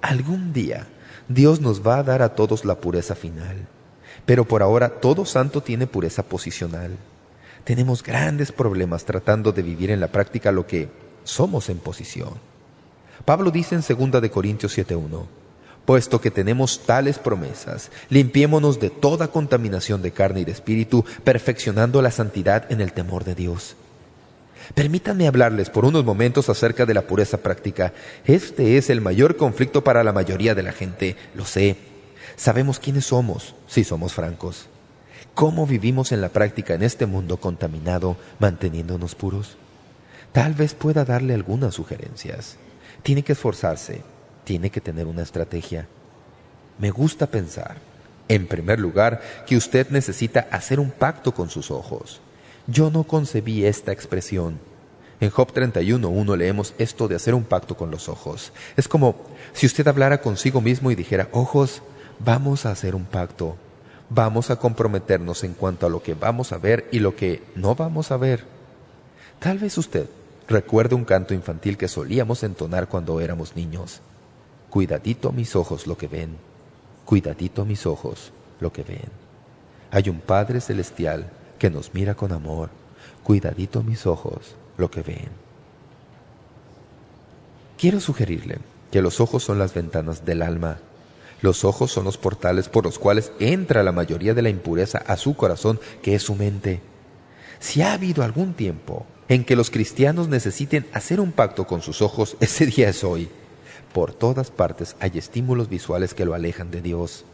Algún 0.00 0.52
día 0.52 0.88
Dios 1.28 1.60
nos 1.60 1.86
va 1.86 1.98
a 1.98 2.02
dar 2.02 2.22
a 2.22 2.34
todos 2.34 2.64
la 2.64 2.80
pureza 2.80 3.14
final, 3.14 3.68
pero 4.26 4.48
por 4.48 4.62
ahora 4.62 5.00
todo 5.00 5.26
santo 5.26 5.62
tiene 5.62 5.86
pureza 5.86 6.22
posicional. 6.24 6.96
Tenemos 7.64 8.02
grandes 8.02 8.50
problemas 8.50 9.04
tratando 9.04 9.52
de 9.52 9.62
vivir 9.62 9.90
en 9.90 10.00
la 10.00 10.08
práctica 10.08 10.52
lo 10.52 10.66
que 10.66 10.88
somos 11.22 11.68
en 11.68 11.78
posición. 11.78 12.53
Pablo 13.24 13.50
dice 13.50 13.74
en 13.74 14.10
2 14.10 14.20
de 14.20 14.30
Corintios 14.30 14.76
7.1, 14.76 15.24
Puesto 15.84 16.20
que 16.20 16.30
tenemos 16.30 16.80
tales 16.86 17.18
promesas, 17.18 17.90
limpiémonos 18.08 18.80
de 18.80 18.90
toda 18.90 19.28
contaminación 19.28 20.00
de 20.02 20.12
carne 20.12 20.40
y 20.40 20.44
de 20.44 20.52
espíritu, 20.52 21.04
perfeccionando 21.24 22.00
la 22.00 22.10
santidad 22.10 22.70
en 22.70 22.80
el 22.80 22.92
temor 22.92 23.24
de 23.24 23.34
Dios. 23.34 23.76
Permítanme 24.74 25.28
hablarles 25.28 25.68
por 25.68 25.84
unos 25.84 26.04
momentos 26.04 26.48
acerca 26.48 26.86
de 26.86 26.94
la 26.94 27.02
pureza 27.02 27.38
práctica. 27.38 27.92
Este 28.24 28.78
es 28.78 28.88
el 28.88 29.02
mayor 29.02 29.36
conflicto 29.36 29.84
para 29.84 30.02
la 30.04 30.12
mayoría 30.12 30.54
de 30.54 30.62
la 30.62 30.72
gente, 30.72 31.16
lo 31.34 31.44
sé. 31.44 31.76
Sabemos 32.36 32.78
quiénes 32.78 33.06
somos, 33.06 33.54
si 33.66 33.84
somos 33.84 34.14
francos. 34.14 34.68
¿Cómo 35.34 35.66
vivimos 35.66 36.12
en 36.12 36.22
la 36.22 36.30
práctica 36.30 36.74
en 36.74 36.82
este 36.82 37.04
mundo 37.04 37.36
contaminado, 37.36 38.16
manteniéndonos 38.38 39.14
puros? 39.14 39.56
Tal 40.32 40.54
vez 40.54 40.74
pueda 40.74 41.04
darle 41.04 41.34
algunas 41.34 41.74
sugerencias. 41.74 42.56
Tiene 43.04 43.22
que 43.22 43.32
esforzarse, 43.32 44.00
tiene 44.44 44.70
que 44.70 44.80
tener 44.80 45.06
una 45.06 45.20
estrategia. 45.20 45.86
Me 46.78 46.90
gusta 46.90 47.26
pensar, 47.26 47.76
en 48.28 48.46
primer 48.46 48.80
lugar, 48.80 49.20
que 49.46 49.58
usted 49.58 49.90
necesita 49.90 50.48
hacer 50.50 50.80
un 50.80 50.90
pacto 50.90 51.34
con 51.34 51.50
sus 51.50 51.70
ojos. 51.70 52.22
Yo 52.66 52.90
no 52.90 53.04
concebí 53.04 53.66
esta 53.66 53.92
expresión. 53.92 54.58
En 55.20 55.28
Job 55.28 55.52
31.1 55.52 56.34
leemos 56.38 56.72
esto 56.78 57.06
de 57.06 57.16
hacer 57.16 57.34
un 57.34 57.44
pacto 57.44 57.76
con 57.76 57.90
los 57.90 58.08
ojos. 58.08 58.54
Es 58.74 58.88
como 58.88 59.16
si 59.52 59.66
usted 59.66 59.86
hablara 59.86 60.22
consigo 60.22 60.62
mismo 60.62 60.90
y 60.90 60.94
dijera, 60.94 61.28
ojos, 61.32 61.82
vamos 62.20 62.64
a 62.64 62.70
hacer 62.70 62.94
un 62.94 63.04
pacto. 63.04 63.58
Vamos 64.08 64.48
a 64.48 64.56
comprometernos 64.56 65.44
en 65.44 65.52
cuanto 65.52 65.84
a 65.84 65.90
lo 65.90 66.02
que 66.02 66.14
vamos 66.14 66.52
a 66.52 66.58
ver 66.58 66.88
y 66.90 67.00
lo 67.00 67.14
que 67.14 67.42
no 67.54 67.74
vamos 67.74 68.10
a 68.10 68.16
ver. 68.16 68.46
Tal 69.40 69.58
vez 69.58 69.76
usted 69.76 70.08
Recuerdo 70.48 70.96
un 70.96 71.04
canto 71.04 71.32
infantil 71.32 71.78
que 71.78 71.88
solíamos 71.88 72.42
entonar 72.42 72.88
cuando 72.88 73.20
éramos 73.20 73.56
niños. 73.56 74.00
Cuidadito 74.68 75.32
mis 75.32 75.56
ojos 75.56 75.86
lo 75.86 75.96
que 75.96 76.08
ven, 76.08 76.36
cuidadito 77.04 77.64
mis 77.64 77.86
ojos 77.86 78.32
lo 78.60 78.72
que 78.72 78.82
ven. 78.82 79.08
Hay 79.90 80.08
un 80.08 80.20
Padre 80.20 80.60
Celestial 80.60 81.30
que 81.58 81.70
nos 81.70 81.94
mira 81.94 82.14
con 82.14 82.32
amor, 82.32 82.70
cuidadito 83.22 83.82
mis 83.82 84.06
ojos 84.06 84.56
lo 84.76 84.90
que 84.90 85.02
ven. 85.02 85.28
Quiero 87.78 88.00
sugerirle 88.00 88.58
que 88.90 89.00
los 89.00 89.20
ojos 89.20 89.42
son 89.44 89.58
las 89.58 89.72
ventanas 89.74 90.24
del 90.24 90.42
alma. 90.42 90.78
Los 91.40 91.64
ojos 91.64 91.90
son 91.90 92.04
los 92.04 92.18
portales 92.18 92.68
por 92.68 92.84
los 92.84 92.98
cuales 92.98 93.32
entra 93.38 93.82
la 93.82 93.92
mayoría 93.92 94.34
de 94.34 94.42
la 94.42 94.48
impureza 94.48 94.98
a 94.98 95.16
su 95.16 95.36
corazón, 95.36 95.80
que 96.02 96.14
es 96.14 96.22
su 96.22 96.34
mente. 96.34 96.80
Si 97.60 97.82
ha 97.82 97.92
habido 97.92 98.22
algún 98.22 98.54
tiempo 98.54 99.06
en 99.28 99.44
que 99.44 99.56
los 99.56 99.70
cristianos 99.70 100.28
necesiten 100.28 100.86
hacer 100.92 101.20
un 101.20 101.32
pacto 101.32 101.66
con 101.66 101.82
sus 101.82 102.02
ojos, 102.02 102.36
ese 102.40 102.66
día 102.66 102.88
es 102.88 103.04
hoy. 103.04 103.28
Por 103.92 104.12
todas 104.12 104.50
partes 104.50 104.96
hay 104.98 105.12
estímulos 105.14 105.68
visuales 105.68 106.14
que 106.14 106.24
lo 106.24 106.34
alejan 106.34 106.70
de 106.70 106.82
Dios. 106.82 107.24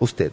Usted 0.00 0.32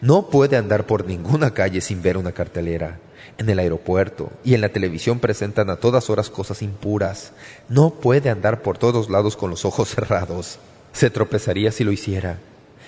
no 0.00 0.28
puede 0.28 0.56
andar 0.56 0.86
por 0.86 1.06
ninguna 1.06 1.54
calle 1.54 1.80
sin 1.80 2.02
ver 2.02 2.16
una 2.16 2.32
cartelera. 2.32 2.98
En 3.36 3.48
el 3.48 3.58
aeropuerto 3.58 4.30
y 4.44 4.54
en 4.54 4.60
la 4.60 4.68
televisión 4.68 5.18
presentan 5.18 5.70
a 5.70 5.76
todas 5.76 6.10
horas 6.10 6.28
cosas 6.28 6.62
impuras. 6.62 7.32
No 7.68 7.90
puede 7.90 8.30
andar 8.30 8.62
por 8.62 8.78
todos 8.78 9.10
lados 9.10 9.36
con 9.36 9.50
los 9.50 9.64
ojos 9.64 9.88
cerrados. 9.94 10.58
Se 10.92 11.10
tropezaría 11.10 11.72
si 11.72 11.84
lo 11.84 11.92
hiciera. 11.92 12.38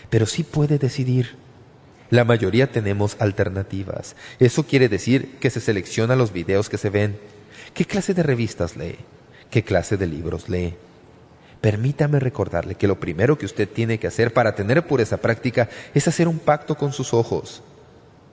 Pero 0.08 0.26
sí 0.26 0.42
puede 0.42 0.78
decidir. 0.78 1.36
La 2.10 2.24
mayoría 2.24 2.70
tenemos 2.70 3.16
alternativas. 3.20 4.16
Eso 4.40 4.64
quiere 4.64 4.88
decir 4.88 5.36
que 5.38 5.50
se 5.50 5.60
selecciona 5.60 6.16
los 6.16 6.32
videos 6.32 6.68
que 6.68 6.78
se 6.78 6.90
ven 6.90 7.18
¿Qué 7.74 7.84
clase 7.84 8.14
de 8.14 8.22
revistas 8.22 8.76
lee? 8.76 8.96
¿Qué 9.50 9.64
clase 9.64 9.96
de 9.96 10.06
libros 10.06 10.48
lee? 10.48 10.74
Permítame 11.60 12.20
recordarle 12.20 12.74
que 12.74 12.88
lo 12.88 12.98
primero 12.98 13.36
que 13.36 13.46
usted 13.46 13.68
tiene 13.68 13.98
que 13.98 14.06
hacer 14.06 14.32
para 14.32 14.54
tener 14.54 14.86
pureza 14.86 15.18
práctica 15.18 15.68
es 15.94 16.08
hacer 16.08 16.26
un 16.26 16.38
pacto 16.38 16.76
con 16.76 16.92
sus 16.92 17.12
ojos. 17.12 17.62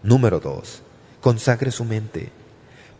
Número 0.02 0.40
dos, 0.40 0.82
consagre 1.20 1.72
su 1.72 1.84
mente. 1.84 2.30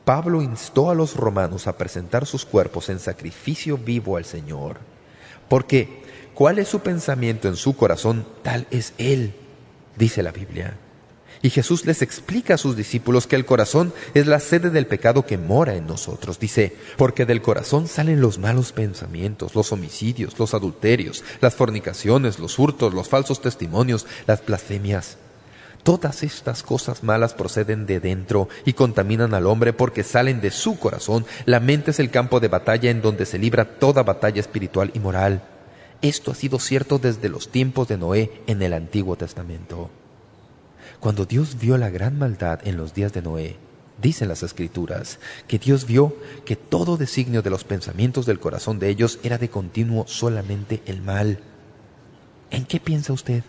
Pablo 0.04 0.42
instó 0.42 0.90
a 0.90 0.96
los 0.96 1.16
romanos 1.16 1.68
a 1.68 1.78
presentar 1.78 2.26
sus 2.26 2.46
cuerpos 2.46 2.90
en 2.90 3.00
sacrificio 3.00 3.78
vivo 3.78 4.18
al 4.18 4.26
Señor. 4.26 4.78
Porque, 5.48 6.02
¿cuál 6.34 6.60
es 6.60 6.68
su 6.68 6.80
pensamiento 6.82 7.48
en 7.48 7.56
su 7.56 7.76
corazón? 7.76 8.26
Tal 8.42 8.68
es 8.70 8.94
Él, 8.98 9.34
dice 9.96 10.24
la 10.24 10.32
Biblia. 10.32 10.78
Y 11.42 11.50
Jesús 11.50 11.86
les 11.86 12.02
explica 12.02 12.56
a 12.56 12.58
sus 12.58 12.76
discípulos 12.76 13.28
que 13.28 13.36
el 13.36 13.46
corazón 13.46 13.94
es 14.14 14.28
la 14.28 14.40
sede 14.40 14.70
del 14.70 14.88
pecado 14.88 15.26
que 15.26 15.38
mora 15.38 15.76
en 15.76 15.86
nosotros. 15.86 16.40
Dice, 16.40 16.76
porque 16.98 17.26
del 17.26 17.42
corazón 17.42 17.88
salen 17.88 18.22
los 18.22 18.40
malos 18.40 18.72
pensamientos, 18.72 19.56
los 19.56 19.72
homicidios, 19.72 20.38
los 20.40 20.54
adulterios, 20.54 21.24
las 21.42 21.56
fornicaciones, 21.56 22.40
los 22.40 22.58
hurtos, 22.58 22.94
los 22.94 23.08
falsos 23.08 23.42
testimonios, 23.42 24.08
las 24.26 24.46
blasfemias. 24.46 25.18
Todas 25.84 26.24
estas 26.24 26.64
cosas 26.64 27.04
malas 27.04 27.34
proceden 27.34 27.86
de 27.86 28.02
dentro 28.02 28.50
y 28.66 28.74
contaminan 28.74 29.34
al 29.34 29.46
hombre 29.46 29.72
porque 29.72 30.04
salen 30.04 30.42
de 30.42 30.52
su 30.52 30.78
corazón. 30.78 31.26
La 31.46 31.62
mente 31.62 31.92
es 31.92 32.00
el 32.00 32.10
campo 32.10 32.40
de 32.40 32.50
batalla 32.50 32.90
en 32.90 33.02
donde 33.02 33.26
se 33.26 33.38
libra 33.38 33.64
toda 33.80 34.04
batalla 34.04 34.42
espiritual 34.42 34.92
y 34.94 35.00
moral. 35.00 35.44
Esto 36.02 36.32
ha 36.32 36.36
sido 36.36 36.60
cierto 36.60 37.00
desde 37.00 37.30
los 37.30 37.50
tiempos 37.50 37.88
de 37.88 37.98
Noé 37.98 38.44
en 38.48 38.62
el 38.62 38.74
Antiguo 38.74 39.16
Testamento. 39.16 39.90
Cuando 41.00 41.26
Dios 41.26 41.58
vio 41.60 41.78
la 41.78 41.90
gran 41.90 42.18
maldad 42.18 42.60
en 42.68 42.78
los 42.78 42.94
días 42.94 43.14
de 43.14 43.22
Noé, 43.22 43.58
Dicen 44.02 44.28
las 44.28 44.44
Escrituras 44.44 45.18
que 45.48 45.58
Dios 45.58 45.88
vio 45.88 46.16
que 46.46 46.56
todo 46.56 46.98
designio 46.98 47.42
de 47.42 47.50
los 47.50 47.64
pensamientos 47.64 48.28
del 48.28 48.40
corazón 48.40 48.78
de 48.78 48.90
ellos 48.90 49.20
era 49.24 49.40
de 49.40 49.50
continuo 49.50 50.06
solamente 50.08 50.84
el 50.86 51.02
mal. 51.02 51.40
¿En 52.52 52.66
qué 52.66 52.80
piensa 52.80 53.12
usted? 53.12 53.44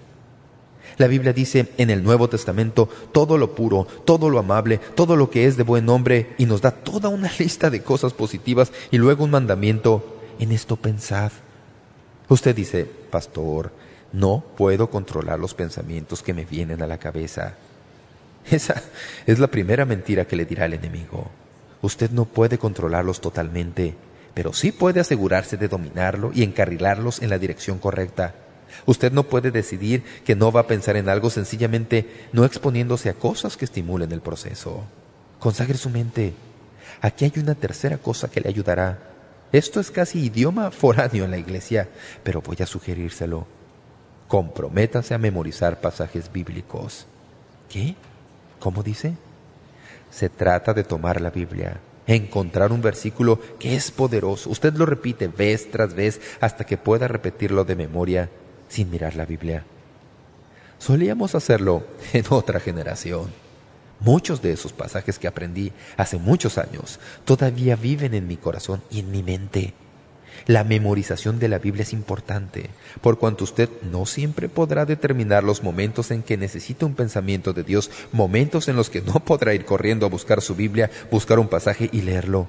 La 0.97 1.07
Biblia 1.07 1.35
dice 1.35 1.69
en 1.77 1.91
el 1.91 2.03
Nuevo 2.03 2.31
Testamento 2.31 2.89
todo 3.13 3.37
lo 3.37 3.55
puro, 3.55 3.87
todo 4.07 4.31
lo 4.31 4.39
amable, 4.39 4.79
todo 4.79 5.17
lo 5.17 5.29
que 5.29 5.45
es 5.45 5.59
de 5.59 5.65
buen 5.65 5.85
nombre 5.85 6.35
y 6.39 6.47
nos 6.47 6.63
da 6.63 6.71
toda 6.71 7.11
una 7.11 7.31
lista 7.39 7.69
de 7.69 7.83
cosas 7.83 8.15
positivas 8.15 8.73
y 8.91 8.97
luego 8.97 9.25
un 9.25 9.33
mandamiento, 9.33 10.17
en 10.39 10.53
esto 10.53 10.77
pensad. 10.77 11.31
Usted 12.31 12.57
dice, 12.57 12.87
pastor, 13.11 13.71
no 14.13 14.45
puedo 14.57 14.91
controlar 14.91 15.39
los 15.39 15.55
pensamientos 15.55 16.23
que 16.23 16.35
me 16.35 16.45
vienen 16.45 16.83
a 16.83 16.87
la 16.87 16.99
cabeza. 16.99 17.55
Esa 18.51 18.83
es 19.27 19.39
la 19.39 19.49
primera 19.49 19.85
mentira 19.85 20.27
que 20.27 20.37
le 20.37 20.47
dirá 20.47 20.67
el 20.67 20.75
enemigo. 20.75 21.31
Usted 21.83 22.11
no 22.11 22.25
puede 22.25 22.59
controlarlos 22.59 23.21
totalmente, 23.21 23.95
pero 24.35 24.53
sí 24.53 24.73
puede 24.73 25.01
asegurarse 25.01 25.57
de 25.57 25.69
dominarlo 25.69 26.31
y 26.35 26.43
encarrilarlos 26.43 27.23
en 27.23 27.31
la 27.31 27.39
dirección 27.39 27.79
correcta. 27.79 28.35
Usted 28.87 29.13
no 29.13 29.25
puede 29.25 29.51
decidir 29.51 30.03
que 30.25 30.35
no 30.35 30.53
va 30.53 30.63
a 30.63 30.67
pensar 30.67 30.97
en 30.97 31.09
algo 31.09 31.31
sencillamente 31.31 32.29
no 32.33 32.45
exponiéndose 32.45 33.09
a 33.09 33.15
cosas 33.15 33.57
que 33.57 33.65
estimulen 33.65 34.13
el 34.13 34.21
proceso. 34.21 34.85
Consagre 35.39 35.77
su 35.77 35.91
mente. 35.91 36.35
Aquí 37.01 37.25
hay 37.25 37.33
una 37.37 37.55
tercera 37.55 37.99
cosa 37.99 38.31
que 38.31 38.41
le 38.41 38.49
ayudará. 38.49 38.99
Esto 39.53 39.81
es 39.81 39.91
casi 39.91 40.25
idioma 40.25 40.71
foráneo 40.71 41.25
en 41.25 41.31
la 41.31 41.39
iglesia, 41.39 41.89
pero 42.23 42.43
voy 42.43 42.57
a 42.61 42.67
sugerírselo. 42.67 43.58
Comprométase 44.29 45.14
a 45.14 45.18
memorizar 45.18 45.81
pasajes 45.81 46.31
bíblicos. 46.31 47.07
¿Qué? 47.70 47.97
¿Cómo 48.61 48.83
dice? 48.83 49.14
Se 50.11 50.29
trata 50.29 50.74
de 50.74 50.85
tomar 50.85 51.20
la 51.20 51.31
Biblia, 51.31 51.81
encontrar 52.07 52.70
un 52.70 52.83
versículo 52.83 53.41
que 53.59 53.74
es 53.74 53.91
poderoso. 53.91 54.51
Usted 54.51 54.74
lo 54.74 54.85
repite 54.85 55.29
vez 55.29 55.70
tras 55.70 55.95
vez 55.95 56.20
hasta 56.41 56.66
que 56.66 56.76
pueda 56.76 57.09
repetirlo 57.09 57.64
de 57.64 57.76
memoria 57.76 58.29
sin 58.68 58.91
mirar 58.91 59.16
la 59.16 59.24
Biblia. 59.24 59.64
Solíamos 60.79 61.35
hacerlo 61.35 61.87
en 62.12 62.24
otra 62.29 62.61
generación. 62.61 63.33
Muchos 64.01 64.43
de 64.43 64.53
esos 64.53 64.74
pasajes 64.74 65.18
que 65.18 65.26
aprendí 65.26 65.72
hace 65.97 66.18
muchos 66.18 66.59
años 66.59 67.01
todavía 67.24 67.76
viven 67.76 68.14
en 68.14 68.29
mi 68.29 68.37
corazón 68.37 68.83
y 68.91 69.01
en 69.01 69.11
mi 69.11 69.22
mente. 69.22 69.74
La 70.47 70.64
memorización 70.64 71.39
de 71.39 71.49
la 71.49 71.59
Biblia 71.59 71.82
es 71.82 71.93
importante, 71.93 72.70
por 73.01 73.18
cuanto 73.18 73.45
usted 73.45 73.68
no 73.82 74.07
siempre 74.07 74.49
podrá 74.49 74.86
determinar 74.86 75.45
los 75.45 75.62
momentos 75.62 76.11
en 76.11 76.22
que 76.22 76.36
necesita 76.36 76.86
un 76.86 76.95
pensamiento 76.95 77.53
de 77.53 77.64
Dios, 77.64 77.91
momentos 78.12 78.68
en 78.68 78.76
los 78.76 78.91
que 78.91 79.03
no 79.03 79.20
podrá 79.20 79.55
ir 79.55 79.64
corriendo 79.64 80.07
a 80.07 80.11
buscar 80.11 80.41
su 80.41 80.55
Biblia, 80.55 80.91
buscar 81.11 81.39
un 81.39 81.49
pasaje 81.49 81.91
y 81.93 82.03
leerlo. 82.03 82.49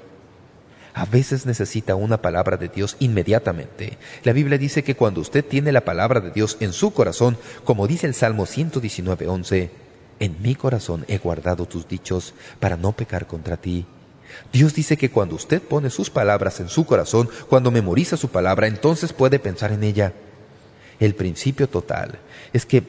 A 0.93 1.05
veces 1.05 1.45
necesita 1.45 1.95
una 1.95 2.21
palabra 2.21 2.57
de 2.57 2.67
Dios 2.67 2.97
inmediatamente. 2.99 3.97
La 4.23 4.33
Biblia 4.33 4.57
dice 4.57 4.83
que 4.83 4.95
cuando 4.95 5.21
usted 5.21 5.45
tiene 5.45 5.71
la 5.71 5.85
palabra 5.85 6.19
de 6.19 6.31
Dios 6.31 6.57
en 6.59 6.73
su 6.73 6.91
corazón, 6.91 7.37
como 7.63 7.87
dice 7.87 8.07
el 8.07 8.15
Salmo 8.15 8.45
119.11, 8.45 9.69
en 10.19 10.41
mi 10.41 10.55
corazón 10.55 11.05
he 11.07 11.17
guardado 11.17 11.65
tus 11.65 11.87
dichos 11.87 12.33
para 12.59 12.75
no 12.75 12.91
pecar 12.91 13.27
contra 13.27 13.57
ti. 13.57 13.85
Dios 14.51 14.73
dice 14.73 14.97
que 14.97 15.11
cuando 15.11 15.35
usted 15.35 15.61
pone 15.61 15.89
sus 15.89 16.09
palabras 16.09 16.59
en 16.59 16.69
su 16.69 16.85
corazón, 16.85 17.29
cuando 17.49 17.71
memoriza 17.71 18.17
su 18.17 18.29
palabra, 18.29 18.67
entonces 18.67 19.13
puede 19.13 19.39
pensar 19.39 19.71
en 19.71 19.83
ella. 19.83 20.13
El 20.99 21.15
principio 21.15 21.69
total 21.69 22.19
es 22.51 22.65
que 22.65 22.83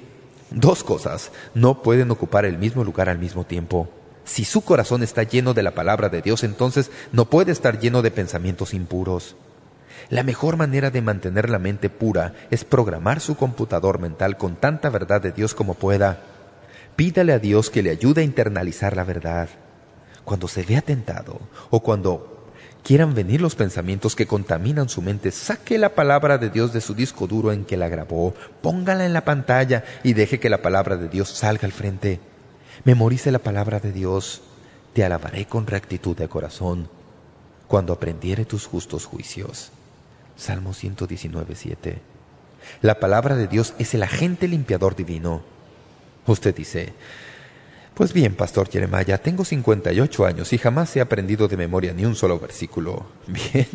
dos 0.51 0.83
cosas 0.83 1.31
no 1.55 1.83
pueden 1.83 2.11
ocupar 2.11 2.45
el 2.45 2.59
mismo 2.59 2.83
lugar 2.85 3.09
al 3.09 3.19
mismo 3.19 3.45
tiempo. 3.45 3.89
Si 4.25 4.45
su 4.45 4.63
corazón 4.63 5.03
está 5.03 5.23
lleno 5.23 5.55
de 5.55 5.63
la 5.63 5.75
palabra 5.75 6.09
de 6.09 6.23
Dios, 6.23 6.45
entonces 6.45 6.91
no 7.13 7.27
puede 7.27 7.53
estar 7.53 7.79
lleno 7.79 8.03
de 8.03 8.11
pensamientos 8.11 8.75
impuros. 8.75 9.37
La 10.09 10.23
mejor 10.23 10.57
manera 10.57 10.91
de 10.91 11.03
mantener 11.03 11.51
la 11.51 11.59
mente 11.59 11.91
pura 11.91 12.35
es 12.51 12.65
programar 12.65 13.21
su 13.21 13.37
computador 13.37 13.99
mental 14.01 14.37
con 14.37 14.57
tanta 14.57 14.89
verdad 14.89 15.21
de 15.21 15.33
Dios 15.33 15.55
como 15.55 15.75
pueda. 15.75 16.23
Pídale 16.97 17.33
a 17.33 17.39
Dios 17.39 17.71
que 17.71 17.83
le 17.83 17.91
ayude 17.91 18.23
a 18.23 18.25
internalizar 18.25 18.97
la 18.97 19.05
verdad 19.05 19.49
cuando 20.31 20.47
se 20.47 20.63
vea 20.63 20.81
tentado 20.81 21.41
o 21.71 21.81
cuando 21.81 22.47
quieran 22.85 23.15
venir 23.15 23.41
los 23.41 23.57
pensamientos 23.57 24.15
que 24.15 24.29
contaminan 24.29 24.89
su 24.89 25.03
mente, 25.03 25.33
saque 25.33 25.77
la 25.77 25.97
palabra 25.97 26.39
de 26.39 26.51
Dios 26.51 26.73
de 26.73 26.81
su 26.81 26.95
disco 26.95 27.27
duro 27.27 27.51
en 27.51 27.65
que 27.65 27.77
la 27.77 27.89
grabó, 27.89 28.33
póngala 28.63 29.05
en 29.05 29.13
la 29.13 29.25
pantalla 29.25 29.83
y 30.05 30.13
deje 30.13 30.39
que 30.39 30.49
la 30.49 30.63
palabra 30.63 30.97
de 30.97 31.09
Dios 31.09 31.31
salga 31.31 31.65
al 31.65 31.73
frente. 31.73 32.21
Memorice 32.85 33.33
la 33.33 33.41
palabra 33.41 33.81
de 33.81 33.91
Dios. 33.91 34.43
Te 34.93 35.03
alabaré 35.03 35.47
con 35.47 35.67
rectitud 35.67 36.17
de 36.17 36.29
corazón 36.29 36.89
cuando 37.67 37.93
aprendiere 37.93 38.45
tus 38.45 38.67
justos 38.67 39.07
juicios. 39.07 39.73
Salmo 40.37 40.75
119, 40.75 41.57
7. 41.57 41.99
La 42.83 43.01
palabra 43.01 43.35
de 43.35 43.49
Dios 43.49 43.75
es 43.81 43.95
el 43.95 44.05
agente 44.05 44.47
limpiador 44.47 44.95
divino. 44.95 45.43
Usted 46.25 46.55
dice, 46.55 46.95
pues 48.01 48.15
bien, 48.15 48.35
Pastor 48.35 48.71
Jeremiah, 48.71 49.19
tengo 49.19 49.45
58 49.45 50.25
años 50.25 50.55
y 50.55 50.57
jamás 50.57 50.97
he 50.97 51.03
aprendido 51.03 51.49
de 51.49 51.59
memoria 51.59 51.93
ni 51.93 52.07
un 52.07 52.15
solo 52.15 52.39
versículo. 52.39 53.05
Bien, 53.27 53.69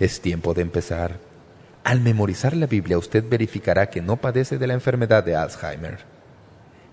es 0.00 0.22
tiempo 0.22 0.54
de 0.54 0.62
empezar. 0.62 1.18
Al 1.84 2.00
memorizar 2.00 2.56
la 2.56 2.64
Biblia 2.64 2.96
usted 2.96 3.22
verificará 3.28 3.90
que 3.90 4.00
no 4.00 4.16
padece 4.16 4.56
de 4.56 4.66
la 4.66 4.72
enfermedad 4.72 5.22
de 5.22 5.36
Alzheimer. 5.36 5.98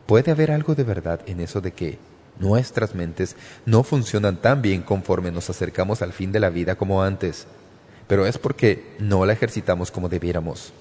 Puede 0.06 0.32
haber 0.32 0.52
algo 0.52 0.76
de 0.76 0.84
verdad 0.84 1.22
en 1.28 1.40
eso 1.40 1.62
de 1.62 1.72
que 1.72 1.98
nuestras 2.40 2.94
mentes 2.94 3.38
no 3.66 3.84
funcionan 3.84 4.42
tan 4.42 4.62
bien 4.62 4.82
conforme 4.82 5.32
nos 5.32 5.50
acercamos 5.50 6.02
al 6.02 6.12
fin 6.12 6.34
de 6.34 6.42
la 6.42 6.50
vida 6.50 6.76
como 6.76 7.02
antes, 7.02 7.48
pero 8.06 8.26
es 8.26 8.38
porque 8.38 8.98
no 9.00 9.26
la 9.26 9.32
ejercitamos 9.32 9.92
como 9.92 10.10
debiéramos. 10.10 10.74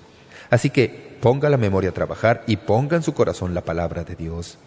Así 0.51 0.70
que 0.70 1.16
ponga 1.20 1.49
la 1.49 1.57
memoria 1.57 1.90
a 1.90 1.95
trabajar 1.95 2.42
y 2.49 2.57
ponga 2.57 2.97
en 2.97 3.05
su 3.05 3.14
corazón 3.14 3.55
la 3.55 3.62
palabra 3.62 4.03
de 4.03 4.16
Dios. 4.16 4.59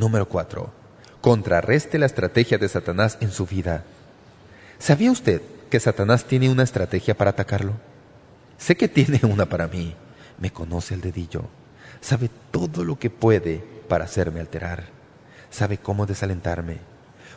Número 0.00 0.26
4. 0.26 0.72
Contrarreste 1.20 1.98
la 1.98 2.06
estrategia 2.06 2.56
de 2.56 2.70
Satanás 2.70 3.18
en 3.20 3.30
su 3.30 3.44
vida. 3.44 3.84
¿Sabía 4.78 5.10
usted 5.10 5.42
que 5.68 5.78
Satanás 5.78 6.24
tiene 6.24 6.48
una 6.48 6.62
estrategia 6.62 7.14
para 7.14 7.32
atacarlo? 7.32 7.74
Sé 8.56 8.78
que 8.78 8.88
tiene 8.88 9.20
una 9.30 9.44
para 9.44 9.68
mí. 9.68 9.94
Me 10.38 10.50
conoce 10.50 10.94
el 10.94 11.02
dedillo. 11.02 11.42
Sabe 12.00 12.30
todo 12.50 12.82
lo 12.82 12.98
que 12.98 13.10
puede 13.10 13.62
para 13.88 14.06
hacerme 14.06 14.40
alterar. 14.40 14.86
Sabe 15.50 15.76
cómo 15.76 16.06
desalentarme. 16.06 16.78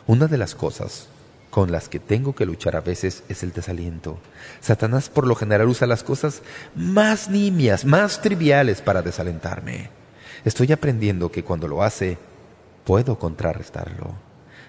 Una 0.06 0.26
de 0.26 0.38
las 0.38 0.54
cosas 0.54 1.08
con 1.50 1.70
las 1.70 1.90
que 1.90 1.98
tengo 1.98 2.34
que 2.34 2.46
luchar 2.46 2.76
a 2.76 2.80
veces 2.80 3.24
es 3.28 3.42
el 3.42 3.52
desaliento. 3.52 4.18
Satanás 4.62 5.10
por 5.10 5.26
lo 5.26 5.34
general 5.34 5.68
usa 5.68 5.86
las 5.86 6.02
cosas 6.02 6.40
más 6.74 7.28
nimias, 7.28 7.84
más 7.84 8.22
triviales 8.22 8.80
para 8.80 9.02
desalentarme. 9.02 9.90
Estoy 10.46 10.72
aprendiendo 10.72 11.30
que 11.30 11.44
cuando 11.44 11.68
lo 11.68 11.82
hace, 11.82 12.16
puedo 12.84 13.18
contrarrestarlo. 13.18 14.14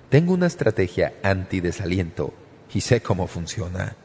Tengo 0.09 0.33
una 0.33 0.47
estrategia 0.47 1.13
antidesaliento 1.23 2.33
y 2.73 2.81
sé 2.81 3.01
cómo 3.01 3.27
funciona. 3.27 3.95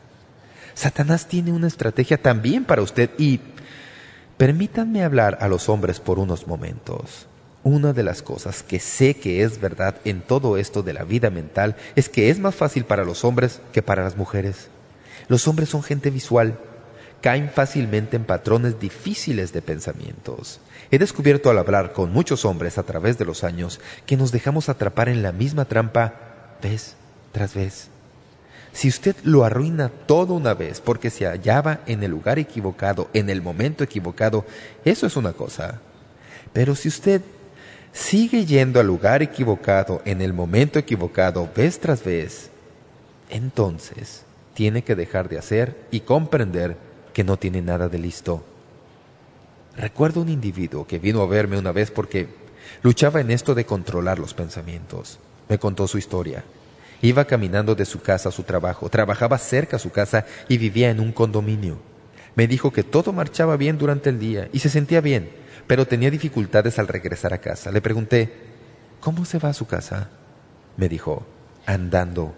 Satanás 0.74 1.26
tiene 1.26 1.52
una 1.52 1.66
estrategia 1.66 2.20
también 2.20 2.64
para 2.64 2.82
usted 2.82 3.10
y 3.18 3.40
permítanme 4.36 5.04
hablar 5.04 5.38
a 5.40 5.48
los 5.48 5.68
hombres 5.68 6.00
por 6.00 6.18
unos 6.18 6.46
momentos. 6.46 7.26
Una 7.62 7.92
de 7.92 8.02
las 8.02 8.22
cosas 8.22 8.62
que 8.62 8.80
sé 8.80 9.14
que 9.14 9.42
es 9.42 9.60
verdad 9.60 9.96
en 10.04 10.22
todo 10.22 10.56
esto 10.56 10.82
de 10.82 10.94
la 10.94 11.04
vida 11.04 11.28
mental 11.28 11.76
es 11.94 12.08
que 12.08 12.30
es 12.30 12.38
más 12.38 12.54
fácil 12.54 12.84
para 12.84 13.04
los 13.04 13.24
hombres 13.24 13.60
que 13.72 13.82
para 13.82 14.02
las 14.02 14.16
mujeres. 14.16 14.68
Los 15.28 15.46
hombres 15.46 15.68
son 15.68 15.82
gente 15.82 16.10
visual, 16.10 16.58
caen 17.20 17.50
fácilmente 17.50 18.16
en 18.16 18.24
patrones 18.24 18.80
difíciles 18.80 19.52
de 19.52 19.60
pensamientos. 19.60 20.60
He 20.90 20.98
descubierto 20.98 21.50
al 21.50 21.58
hablar 21.58 21.92
con 21.92 22.12
muchos 22.12 22.44
hombres 22.44 22.76
a 22.76 22.82
través 22.82 23.16
de 23.16 23.24
los 23.24 23.44
años 23.44 23.80
que 24.06 24.16
nos 24.16 24.32
dejamos 24.32 24.68
atrapar 24.68 25.08
en 25.08 25.22
la 25.22 25.30
misma 25.30 25.64
trampa 25.64 26.56
vez 26.60 26.96
tras 27.32 27.54
vez. 27.54 27.88
Si 28.72 28.88
usted 28.88 29.16
lo 29.22 29.44
arruina 29.44 29.88
todo 29.88 30.34
una 30.34 30.54
vez 30.54 30.80
porque 30.80 31.10
se 31.10 31.26
hallaba 31.26 31.80
en 31.86 32.02
el 32.02 32.10
lugar 32.10 32.38
equivocado, 32.38 33.08
en 33.12 33.30
el 33.30 33.42
momento 33.42 33.84
equivocado, 33.84 34.44
eso 34.84 35.06
es 35.06 35.16
una 35.16 35.32
cosa. 35.32 35.80
Pero 36.52 36.74
si 36.74 36.88
usted 36.88 37.22
sigue 37.92 38.44
yendo 38.44 38.80
al 38.80 38.86
lugar 38.86 39.22
equivocado, 39.22 40.02
en 40.04 40.20
el 40.20 40.32
momento 40.32 40.78
equivocado, 40.78 41.48
vez 41.54 41.78
tras 41.78 42.04
vez, 42.04 42.50
entonces 43.28 44.24
tiene 44.54 44.82
que 44.82 44.96
dejar 44.96 45.28
de 45.28 45.38
hacer 45.38 45.76
y 45.90 46.00
comprender 46.00 46.76
que 47.12 47.24
no 47.24 47.36
tiene 47.36 47.62
nada 47.62 47.88
de 47.88 47.98
listo. 47.98 48.44
Recuerdo 49.80 50.20
un 50.20 50.28
individuo 50.28 50.86
que 50.86 50.98
vino 50.98 51.22
a 51.22 51.26
verme 51.26 51.56
una 51.56 51.72
vez 51.72 51.90
porque 51.90 52.28
luchaba 52.82 53.22
en 53.22 53.30
esto 53.30 53.54
de 53.54 53.64
controlar 53.64 54.18
los 54.18 54.34
pensamientos. 54.34 55.18
Me 55.48 55.58
contó 55.58 55.88
su 55.88 55.96
historia. 55.96 56.44
Iba 57.00 57.24
caminando 57.24 57.74
de 57.74 57.86
su 57.86 58.02
casa 58.02 58.28
a 58.28 58.32
su 58.32 58.42
trabajo, 58.42 58.90
trabajaba 58.90 59.38
cerca 59.38 59.76
a 59.76 59.78
su 59.78 59.90
casa 59.90 60.26
y 60.50 60.58
vivía 60.58 60.90
en 60.90 61.00
un 61.00 61.12
condominio. 61.12 61.78
Me 62.34 62.46
dijo 62.46 62.74
que 62.74 62.82
todo 62.82 63.14
marchaba 63.14 63.56
bien 63.56 63.78
durante 63.78 64.10
el 64.10 64.18
día 64.18 64.50
y 64.52 64.58
se 64.58 64.68
sentía 64.68 65.00
bien, 65.00 65.30
pero 65.66 65.86
tenía 65.86 66.10
dificultades 66.10 66.78
al 66.78 66.86
regresar 66.86 67.32
a 67.32 67.38
casa. 67.38 67.70
Le 67.70 67.80
pregunté, 67.80 68.34
¿cómo 69.00 69.24
se 69.24 69.38
va 69.38 69.48
a 69.48 69.54
su 69.54 69.66
casa? 69.66 70.10
me 70.76 70.90
dijo, 70.90 71.24
andando. 71.64 72.34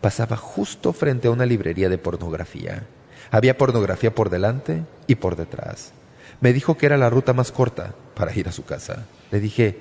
Pasaba 0.00 0.38
justo 0.38 0.94
frente 0.94 1.28
a 1.28 1.32
una 1.32 1.44
librería 1.44 1.90
de 1.90 1.98
pornografía. 1.98 2.86
Había 3.30 3.58
pornografía 3.58 4.14
por 4.14 4.30
delante 4.30 4.84
y 5.06 5.16
por 5.16 5.36
detrás. 5.36 5.92
Me 6.40 6.52
dijo 6.52 6.76
que 6.76 6.86
era 6.86 6.96
la 6.96 7.10
ruta 7.10 7.32
más 7.32 7.52
corta 7.52 7.94
para 8.14 8.34
ir 8.34 8.48
a 8.48 8.52
su 8.52 8.64
casa. 8.64 9.06
Le 9.30 9.40
dije, 9.40 9.78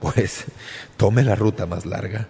pues, 0.00 0.44
tome 0.96 1.22
la 1.22 1.34
ruta 1.34 1.66
más 1.66 1.86
larga. 1.86 2.28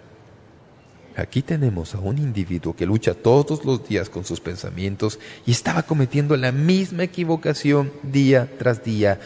Aquí 1.15 1.41
tenemos 1.41 1.95
a 1.95 1.99
un 1.99 2.17
individuo 2.17 2.75
que 2.75 2.85
lucha 2.85 3.13
todos 3.13 3.65
los 3.65 3.87
días 3.87 4.09
con 4.09 4.23
sus 4.23 4.39
pensamientos 4.39 5.19
y 5.45 5.51
estaba 5.51 5.83
cometiendo 5.83 6.37
la 6.37 6.51
misma 6.51 7.03
equivocación 7.03 7.91
día 8.03 8.49
tras 8.57 8.83
día. 8.83 9.19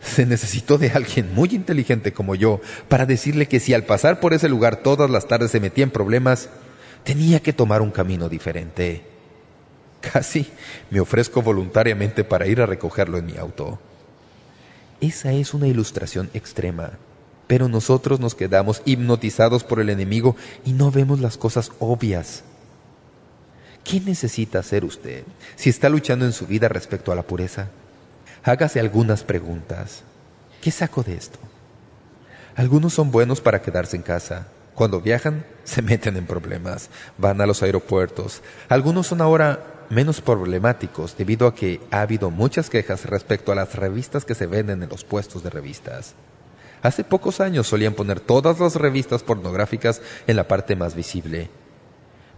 Se 0.00 0.26
necesitó 0.26 0.78
de 0.78 0.90
alguien 0.90 1.34
muy 1.34 1.50
inteligente 1.50 2.12
como 2.12 2.34
yo 2.34 2.60
para 2.88 3.06
decirle 3.06 3.46
que 3.46 3.60
si 3.60 3.74
al 3.74 3.84
pasar 3.84 4.20
por 4.20 4.32
ese 4.32 4.48
lugar 4.48 4.76
todas 4.76 5.10
las 5.10 5.28
tardes 5.28 5.50
se 5.50 5.60
metía 5.60 5.84
en 5.84 5.90
problemas, 5.90 6.48
tenía 7.04 7.40
que 7.40 7.52
tomar 7.52 7.82
un 7.82 7.90
camino 7.90 8.28
diferente. 8.28 9.13
Casi 10.12 10.46
me 10.90 11.00
ofrezco 11.00 11.42
voluntariamente 11.42 12.24
para 12.24 12.46
ir 12.46 12.60
a 12.60 12.66
recogerlo 12.66 13.18
en 13.18 13.26
mi 13.26 13.36
auto. 13.36 13.78
Esa 15.00 15.32
es 15.32 15.54
una 15.54 15.66
ilustración 15.66 16.30
extrema 16.34 16.92
pero 17.46 17.68
nosotros 17.68 18.20
nos 18.20 18.34
quedamos 18.34 18.82
hipnotizados 18.84 19.64
por 19.64 19.80
el 19.80 19.90
enemigo 19.90 20.36
y 20.64 20.72
no 20.72 20.90
vemos 20.90 21.20
las 21.20 21.36
cosas 21.36 21.72
obvias. 21.78 22.42
¿Qué 23.84 24.00
necesita 24.00 24.60
hacer 24.60 24.84
usted 24.84 25.24
si 25.56 25.68
está 25.68 25.88
luchando 25.88 26.24
en 26.24 26.32
su 26.32 26.46
vida 26.46 26.68
respecto 26.68 27.12
a 27.12 27.14
la 27.14 27.22
pureza? 27.22 27.68
Hágase 28.42 28.80
algunas 28.80 29.24
preguntas. 29.24 30.02
¿Qué 30.62 30.70
saco 30.70 31.02
de 31.02 31.14
esto? 31.14 31.38
Algunos 32.56 32.94
son 32.94 33.10
buenos 33.10 33.40
para 33.40 33.60
quedarse 33.60 33.96
en 33.96 34.02
casa. 34.02 34.48
Cuando 34.74 35.00
viajan, 35.00 35.44
se 35.64 35.82
meten 35.82 36.16
en 36.16 36.26
problemas. 36.26 36.88
Van 37.18 37.40
a 37.40 37.46
los 37.46 37.62
aeropuertos. 37.62 38.42
Algunos 38.68 39.06
son 39.06 39.20
ahora 39.20 39.73
menos 39.90 40.20
problemáticos 40.20 41.16
debido 41.16 41.46
a 41.46 41.54
que 41.54 41.80
ha 41.90 42.00
habido 42.00 42.30
muchas 42.30 42.70
quejas 42.70 43.04
respecto 43.06 43.52
a 43.52 43.54
las 43.54 43.74
revistas 43.74 44.24
que 44.24 44.34
se 44.34 44.46
venden 44.46 44.82
en 44.82 44.88
los 44.88 45.04
puestos 45.04 45.42
de 45.42 45.50
revistas. 45.50 46.14
Hace 46.82 47.02
pocos 47.02 47.40
años 47.40 47.66
solían 47.66 47.94
poner 47.94 48.20
todas 48.20 48.60
las 48.60 48.76
revistas 48.76 49.22
pornográficas 49.22 50.02
en 50.26 50.36
la 50.36 50.46
parte 50.46 50.76
más 50.76 50.94
visible. 50.94 51.48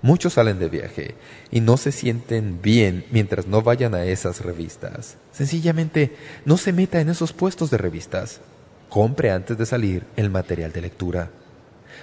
Muchos 0.02 0.34
salen 0.34 0.58
de 0.58 0.68
viaje 0.68 1.14
y 1.50 1.60
no 1.60 1.76
se 1.76 1.90
sienten 1.90 2.60
bien 2.62 3.06
mientras 3.10 3.46
no 3.46 3.62
vayan 3.62 3.94
a 3.94 4.04
esas 4.04 4.42
revistas. 4.42 5.16
Sencillamente, 5.32 6.14
no 6.44 6.58
se 6.58 6.72
meta 6.72 7.00
en 7.00 7.08
esos 7.08 7.32
puestos 7.32 7.70
de 7.70 7.78
revistas. 7.78 8.40
Compre 8.88 9.32
antes 9.32 9.58
de 9.58 9.66
salir 9.66 10.06
el 10.16 10.30
material 10.30 10.70
de 10.70 10.82
lectura. 10.82 11.30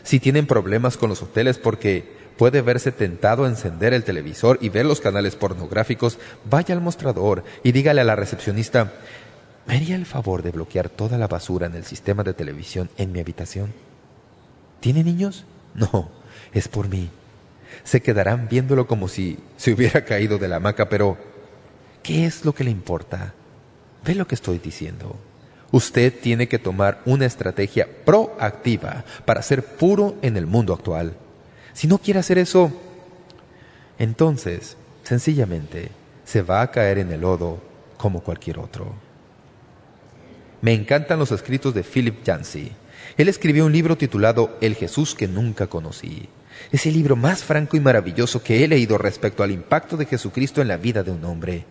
Si 0.04 0.20
tienen 0.20 0.48
problemas 0.48 0.98
con 0.98 1.10
los 1.10 1.22
hoteles 1.22 1.58
porque 1.58 2.23
puede 2.38 2.62
verse 2.62 2.92
tentado 2.92 3.46
a 3.46 3.48
encender 3.48 3.94
el 3.94 4.04
televisor 4.04 4.58
y 4.62 4.70
ver 4.70 4.86
los 4.86 5.02
canales 5.02 5.36
pornográficos, 5.36 6.20
vaya 6.50 6.76
al 6.76 6.82
mostrador 6.82 7.44
y 7.64 7.72
dígale 7.72 8.02
a 8.02 8.06
la 8.06 8.16
recepcionista, 8.16 8.92
¿Me 9.66 9.78
haría 9.78 9.96
el 9.96 10.06
favor 10.06 10.44
de 10.44 10.52
bloquear 10.52 10.90
toda 10.90 11.18
la 11.18 11.28
basura 11.28 11.68
en 11.68 11.76
el 11.76 11.86
sistema 11.86 12.24
de 12.24 12.34
televisión 12.34 12.90
en 12.98 13.12
mi 13.12 13.20
habitación? 13.20 13.74
¿Tiene 14.82 15.04
niños? 15.04 15.46
No, 15.74 16.10
es 16.54 16.68
por 16.68 16.90
mí. 16.90 17.10
Se 17.84 18.02
quedarán 18.02 18.50
viéndolo 18.50 18.88
como 18.88 19.08
si 19.08 19.40
se 19.56 19.72
hubiera 19.72 20.04
caído 20.06 20.38
de 20.38 20.50
la 20.50 20.58
hamaca, 20.58 20.90
pero 20.90 21.18
¿qué 22.02 22.26
es 22.26 22.44
lo 22.44 22.54
que 22.54 22.66
le 22.66 22.72
importa? 22.72 23.34
Ve 24.04 24.16
lo 24.16 24.28
que 24.28 24.36
estoy 24.36 24.60
diciendo. 24.60 25.16
Usted 25.72 26.14
tiene 26.20 26.48
que 26.48 26.60
tomar 26.60 27.02
una 27.06 27.26
estrategia 27.26 27.88
proactiva 28.06 29.06
para 29.26 29.42
ser 29.42 29.64
puro 29.64 30.16
en 30.22 30.36
el 30.36 30.46
mundo 30.46 30.74
actual. 30.74 31.16
Si 31.74 31.88
no 31.88 31.98
quiere 31.98 32.20
hacer 32.20 32.38
eso, 32.38 32.72
entonces, 33.98 34.78
sencillamente, 35.04 35.90
se 36.26 36.42
va 36.42 36.62
a 36.62 36.72
caer 36.72 36.98
en 37.00 37.12
el 37.12 37.22
lodo 37.22 37.62
como 37.98 38.22
cualquier 38.22 38.60
otro. 38.60 38.94
Me 40.62 40.74
encantan 40.74 41.20
los 41.20 41.32
escritos 41.32 41.74
de 41.74 41.84
Philip 41.84 42.24
Yancey. 42.24 42.72
Él 43.18 43.28
escribió 43.28 43.66
un 43.66 43.74
libro 43.74 43.98
titulado 43.98 44.58
El 44.62 44.76
Jesús 44.76 45.14
que 45.14 45.28
nunca 45.28 45.68
conocí. 45.68 46.30
Es 46.72 46.86
el 46.86 46.94
libro 46.94 47.16
más 47.16 47.44
franco 47.44 47.76
y 47.76 47.80
maravilloso 47.80 48.42
que 48.42 48.64
he 48.64 48.68
leído 48.68 48.98
respecto 48.98 49.44
al 49.44 49.52
impacto 49.52 49.98
de 49.98 50.06
Jesucristo 50.06 50.62
en 50.62 50.68
la 50.68 50.78
vida 50.78 51.04
de 51.04 51.12
un 51.12 51.26
hombre. 51.26 51.66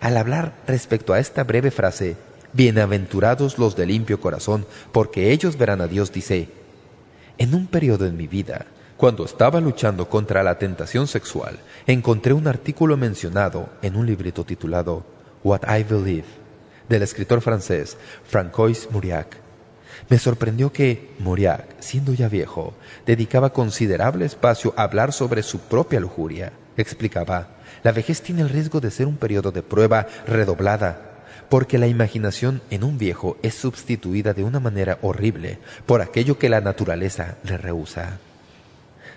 Al 0.00 0.16
hablar 0.16 0.54
respecto 0.66 1.12
a 1.12 1.18
esta 1.18 1.44
breve 1.44 1.70
frase, 1.70 2.16
Bienaventurados 2.52 3.58
los 3.58 3.76
de 3.76 3.86
limpio 3.86 4.20
corazón, 4.20 4.66
porque 4.92 5.32
ellos 5.32 5.58
verán 5.58 5.80
a 5.80 5.88
Dios, 5.88 6.12
dice, 6.12 6.48
En 7.38 7.54
un 7.54 7.66
periodo 7.66 8.06
en 8.06 8.16
mi 8.16 8.26
vida, 8.26 8.66
cuando 8.96 9.24
estaba 9.24 9.60
luchando 9.60 10.08
contra 10.08 10.42
la 10.42 10.58
tentación 10.58 11.06
sexual, 11.06 11.58
encontré 11.86 12.32
un 12.32 12.48
artículo 12.48 12.96
mencionado 12.96 13.68
en 13.82 13.96
un 13.96 14.06
librito 14.06 14.44
titulado 14.44 15.04
What 15.44 15.62
I 15.68 15.82
Believe 15.84 16.26
del 16.88 17.02
escritor 17.02 17.40
francés 17.40 17.96
Francois 18.24 18.88
Mauriac. 18.90 19.36
Me 20.08 20.18
sorprendió 20.18 20.72
que 20.72 21.10
Mauriac, 21.18 21.64
siendo 21.80 22.12
ya 22.12 22.28
viejo, 22.28 22.74
dedicaba 23.06 23.52
considerable 23.52 24.24
espacio 24.24 24.72
a 24.76 24.84
hablar 24.84 25.12
sobre 25.12 25.42
su 25.42 25.58
propia 25.60 26.00
lujuria. 26.00 26.52
Explicaba, 26.76 27.48
la 27.82 27.92
vejez 27.92 28.22
tiene 28.22 28.42
el 28.42 28.50
riesgo 28.50 28.80
de 28.80 28.90
ser 28.90 29.06
un 29.06 29.16
periodo 29.16 29.52
de 29.52 29.62
prueba 29.62 30.06
redoblada, 30.26 31.24
porque 31.48 31.78
la 31.78 31.86
imaginación 31.86 32.60
en 32.70 32.84
un 32.84 32.98
viejo 32.98 33.36
es 33.42 33.54
sustituida 33.54 34.32
de 34.32 34.44
una 34.44 34.60
manera 34.60 34.98
horrible 35.02 35.58
por 35.86 36.02
aquello 36.02 36.38
que 36.38 36.48
la 36.48 36.60
naturaleza 36.60 37.36
le 37.44 37.56
rehúsa. 37.56 38.18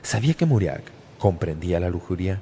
¿Sabía 0.02 0.34
que 0.34 0.46
Mauriac 0.46 0.84
comprendía 1.18 1.80
la 1.80 1.90
lujuria? 1.90 2.40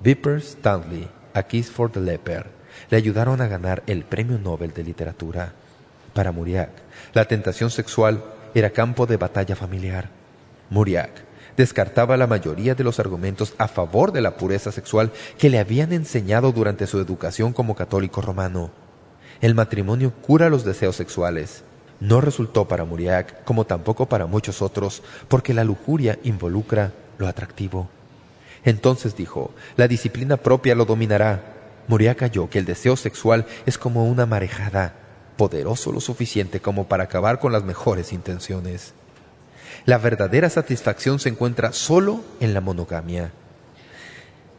Viper 0.00 0.38
Stanley, 0.38 1.08
A 1.34 1.42
Kiss 1.44 1.70
for 1.70 1.90
the 1.90 2.00
le 2.00 2.96
ayudaron 2.96 3.40
a 3.40 3.46
ganar 3.46 3.82
el 3.86 4.04
Premio 4.04 4.38
Nobel 4.38 4.72
de 4.72 4.84
Literatura. 4.84 5.52
Para 6.14 6.32
Muriac, 6.32 6.70
la 7.12 7.26
tentación 7.26 7.70
sexual 7.70 8.24
era 8.54 8.70
campo 8.70 9.06
de 9.06 9.16
batalla 9.16 9.54
familiar. 9.54 10.08
Muriac 10.70 11.10
descartaba 11.56 12.16
la 12.16 12.26
mayoría 12.26 12.74
de 12.74 12.84
los 12.84 12.98
argumentos 12.98 13.54
a 13.58 13.68
favor 13.68 14.12
de 14.12 14.20
la 14.20 14.36
pureza 14.36 14.72
sexual 14.72 15.12
que 15.38 15.50
le 15.50 15.58
habían 15.58 15.92
enseñado 15.92 16.52
durante 16.52 16.86
su 16.86 16.98
educación 16.98 17.52
como 17.52 17.74
católico 17.74 18.20
romano. 18.20 18.70
El 19.40 19.54
matrimonio 19.54 20.12
cura 20.22 20.48
los 20.48 20.64
deseos 20.64 20.96
sexuales. 20.96 21.64
No 22.00 22.20
resultó 22.20 22.66
para 22.66 22.84
Muriac, 22.84 23.44
como 23.44 23.66
tampoco 23.66 24.06
para 24.06 24.26
muchos 24.26 24.62
otros, 24.62 25.02
porque 25.28 25.54
la 25.54 25.64
lujuria 25.64 26.18
involucra 26.24 26.92
lo 27.18 27.28
atractivo. 27.28 27.88
Entonces 28.64 29.14
dijo, 29.16 29.52
la 29.76 29.86
disciplina 29.86 30.36
propia 30.36 30.74
lo 30.74 30.84
dominará, 30.84 31.60
Moria 31.90 32.14
cayó 32.14 32.48
que 32.48 32.60
el 32.60 32.66
deseo 32.66 32.96
sexual 32.96 33.46
es 33.66 33.76
como 33.76 34.04
una 34.04 34.24
marejada, 34.24 34.94
poderoso 35.36 35.90
lo 35.90 36.00
suficiente 36.00 36.60
como 36.60 36.86
para 36.86 37.04
acabar 37.04 37.40
con 37.40 37.52
las 37.52 37.64
mejores 37.64 38.12
intenciones. 38.12 38.94
La 39.86 39.98
verdadera 39.98 40.50
satisfacción 40.50 41.18
se 41.18 41.30
encuentra 41.30 41.72
solo 41.72 42.22
en 42.38 42.54
la 42.54 42.60
monogamia. 42.60 43.32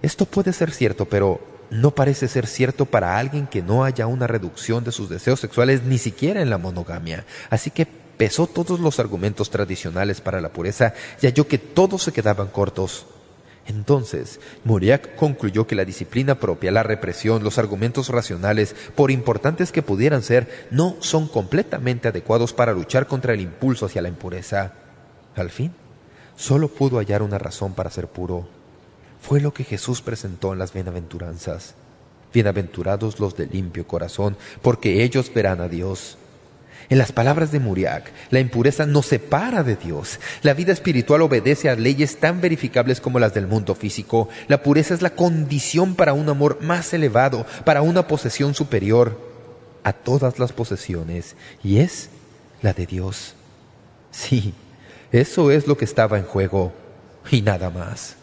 Esto 0.01 0.25
puede 0.25 0.51
ser 0.51 0.71
cierto, 0.71 1.05
pero 1.05 1.39
no 1.71 1.91
parece 1.91 2.27
ser 2.27 2.45
cierto 2.45 2.85
para 2.85 3.17
alguien 3.17 3.47
que 3.47 3.63
no 3.63 3.83
haya 3.83 4.05
una 4.05 4.27
reducción 4.27 4.83
de 4.83 4.91
sus 4.91 5.09
deseos 5.09 5.39
sexuales 5.39 5.83
ni 5.83 5.97
siquiera 5.97 6.41
en 6.41 6.49
la 6.49 6.57
monogamia. 6.57 7.25
Así 7.49 7.71
que 7.71 7.85
pesó 7.85 8.45
todos 8.45 8.79
los 8.79 8.99
argumentos 8.99 9.49
tradicionales 9.49 10.21
para 10.21 10.41
la 10.41 10.49
pureza 10.49 10.93
y 11.21 11.25
halló 11.25 11.47
que 11.47 11.57
todos 11.57 12.03
se 12.03 12.11
quedaban 12.11 12.49
cortos. 12.49 13.07
Entonces, 13.67 14.39
Mauriac 14.65 15.15
concluyó 15.15 15.65
que 15.65 15.75
la 15.75 15.85
disciplina 15.85 16.35
propia, 16.35 16.71
la 16.71 16.83
represión, 16.83 17.43
los 17.43 17.57
argumentos 17.57 18.09
racionales, 18.09 18.75
por 18.95 19.09
importantes 19.09 19.71
que 19.71 19.81
pudieran 19.81 20.23
ser, 20.23 20.67
no 20.71 20.97
son 20.99 21.27
completamente 21.27 22.09
adecuados 22.09 22.53
para 22.53 22.73
luchar 22.73 23.07
contra 23.07 23.33
el 23.33 23.39
impulso 23.39 23.85
hacia 23.85 24.01
la 24.01 24.09
impureza. 24.09 24.73
Al 25.35 25.49
fin, 25.49 25.73
solo 26.35 26.67
pudo 26.67 26.97
hallar 26.97 27.21
una 27.21 27.37
razón 27.37 27.73
para 27.73 27.91
ser 27.91 28.07
puro. 28.07 28.60
Fue 29.21 29.39
lo 29.39 29.53
que 29.53 29.63
Jesús 29.63 30.01
presentó 30.01 30.53
en 30.53 30.59
las 30.59 30.73
bienaventuranzas. 30.73 31.75
Bienaventurados 32.33 33.19
los 33.19 33.35
de 33.35 33.45
limpio 33.45 33.87
corazón, 33.87 34.37
porque 34.61 35.03
ellos 35.03 35.31
verán 35.33 35.61
a 35.61 35.67
Dios. 35.67 36.17
En 36.89 36.97
las 36.97 37.11
palabras 37.11 37.51
de 37.51 37.59
Muriac, 37.59 38.11
la 38.31 38.39
impureza 38.39 38.85
nos 38.85 39.05
separa 39.05 39.63
de 39.63 39.75
Dios. 39.75 40.19
La 40.41 40.53
vida 40.53 40.73
espiritual 40.73 41.21
obedece 41.21 41.69
a 41.69 41.75
leyes 41.75 42.19
tan 42.19 42.41
verificables 42.41 42.99
como 42.99 43.19
las 43.19 43.33
del 43.33 43.47
mundo 43.47 43.75
físico. 43.75 44.27
La 44.47 44.63
pureza 44.63 44.93
es 44.93 45.01
la 45.01 45.11
condición 45.11 45.95
para 45.95 46.13
un 46.13 46.27
amor 46.27 46.59
más 46.61 46.93
elevado, 46.93 47.45
para 47.63 47.81
una 47.81 48.07
posesión 48.07 48.55
superior 48.55 49.17
a 49.83 49.93
todas 49.93 50.39
las 50.39 50.51
posesiones, 50.51 51.35
y 51.63 51.77
es 51.77 52.09
la 52.61 52.73
de 52.73 52.85
Dios. 52.85 53.35
Sí, 54.11 54.53
eso 55.11 55.51
es 55.51 55.67
lo 55.67 55.77
que 55.77 55.85
estaba 55.85 56.17
en 56.17 56.25
juego, 56.25 56.73
y 57.31 57.41
nada 57.41 57.69
más. 57.69 58.17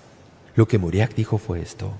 Lo 0.58 0.66
que 0.66 0.78
Muriac 0.78 1.14
dijo 1.14 1.38
fue 1.38 1.62
esto. 1.62 1.92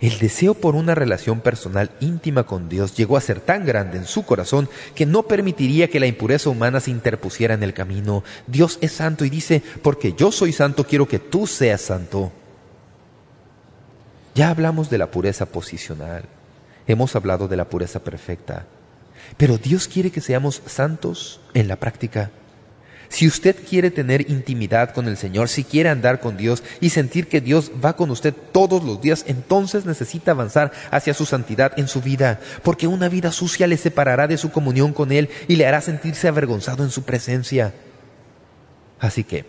El 0.00 0.18
deseo 0.18 0.54
por 0.54 0.74
una 0.74 0.96
relación 0.96 1.40
personal 1.40 1.92
íntima 2.00 2.42
con 2.42 2.68
Dios 2.68 2.96
llegó 2.96 3.16
a 3.16 3.20
ser 3.20 3.38
tan 3.38 3.64
grande 3.64 3.98
en 3.98 4.04
su 4.04 4.24
corazón 4.24 4.68
que 4.96 5.06
no 5.06 5.22
permitiría 5.22 5.88
que 5.88 6.00
la 6.00 6.08
impureza 6.08 6.50
humana 6.50 6.80
se 6.80 6.90
interpusiera 6.90 7.54
en 7.54 7.62
el 7.62 7.72
camino. 7.72 8.24
Dios 8.48 8.78
es 8.80 8.90
santo 8.90 9.24
y 9.24 9.30
dice, 9.30 9.62
porque 9.80 10.12
yo 10.14 10.32
soy 10.32 10.52
santo, 10.52 10.84
quiero 10.84 11.06
que 11.06 11.20
tú 11.20 11.46
seas 11.46 11.82
santo. 11.82 12.32
Ya 14.34 14.50
hablamos 14.50 14.90
de 14.90 14.98
la 14.98 15.12
pureza 15.12 15.46
posicional. 15.46 16.24
Hemos 16.88 17.14
hablado 17.14 17.46
de 17.46 17.58
la 17.58 17.68
pureza 17.70 18.02
perfecta. 18.02 18.66
Pero 19.36 19.56
Dios 19.56 19.86
quiere 19.86 20.10
que 20.10 20.20
seamos 20.20 20.62
santos 20.66 21.40
en 21.54 21.68
la 21.68 21.76
práctica. 21.76 22.32
Si 23.12 23.28
usted 23.28 23.54
quiere 23.68 23.90
tener 23.90 24.30
intimidad 24.30 24.94
con 24.94 25.06
el 25.06 25.18
Señor, 25.18 25.50
si 25.50 25.64
quiere 25.64 25.90
andar 25.90 26.18
con 26.18 26.38
Dios 26.38 26.64
y 26.80 26.88
sentir 26.88 27.28
que 27.28 27.42
Dios 27.42 27.70
va 27.84 27.94
con 27.94 28.10
usted 28.10 28.32
todos 28.52 28.82
los 28.82 29.02
días, 29.02 29.24
entonces 29.28 29.84
necesita 29.84 30.30
avanzar 30.30 30.72
hacia 30.90 31.12
su 31.12 31.26
santidad 31.26 31.78
en 31.78 31.88
su 31.88 32.00
vida, 32.00 32.40
porque 32.62 32.86
una 32.86 33.10
vida 33.10 33.30
sucia 33.30 33.66
le 33.66 33.76
separará 33.76 34.28
de 34.28 34.38
su 34.38 34.50
comunión 34.50 34.94
con 34.94 35.12
Él 35.12 35.28
y 35.46 35.56
le 35.56 35.66
hará 35.66 35.82
sentirse 35.82 36.26
avergonzado 36.26 36.84
en 36.84 36.90
su 36.90 37.02
presencia. 37.02 37.74
Así 38.98 39.24
que, 39.24 39.44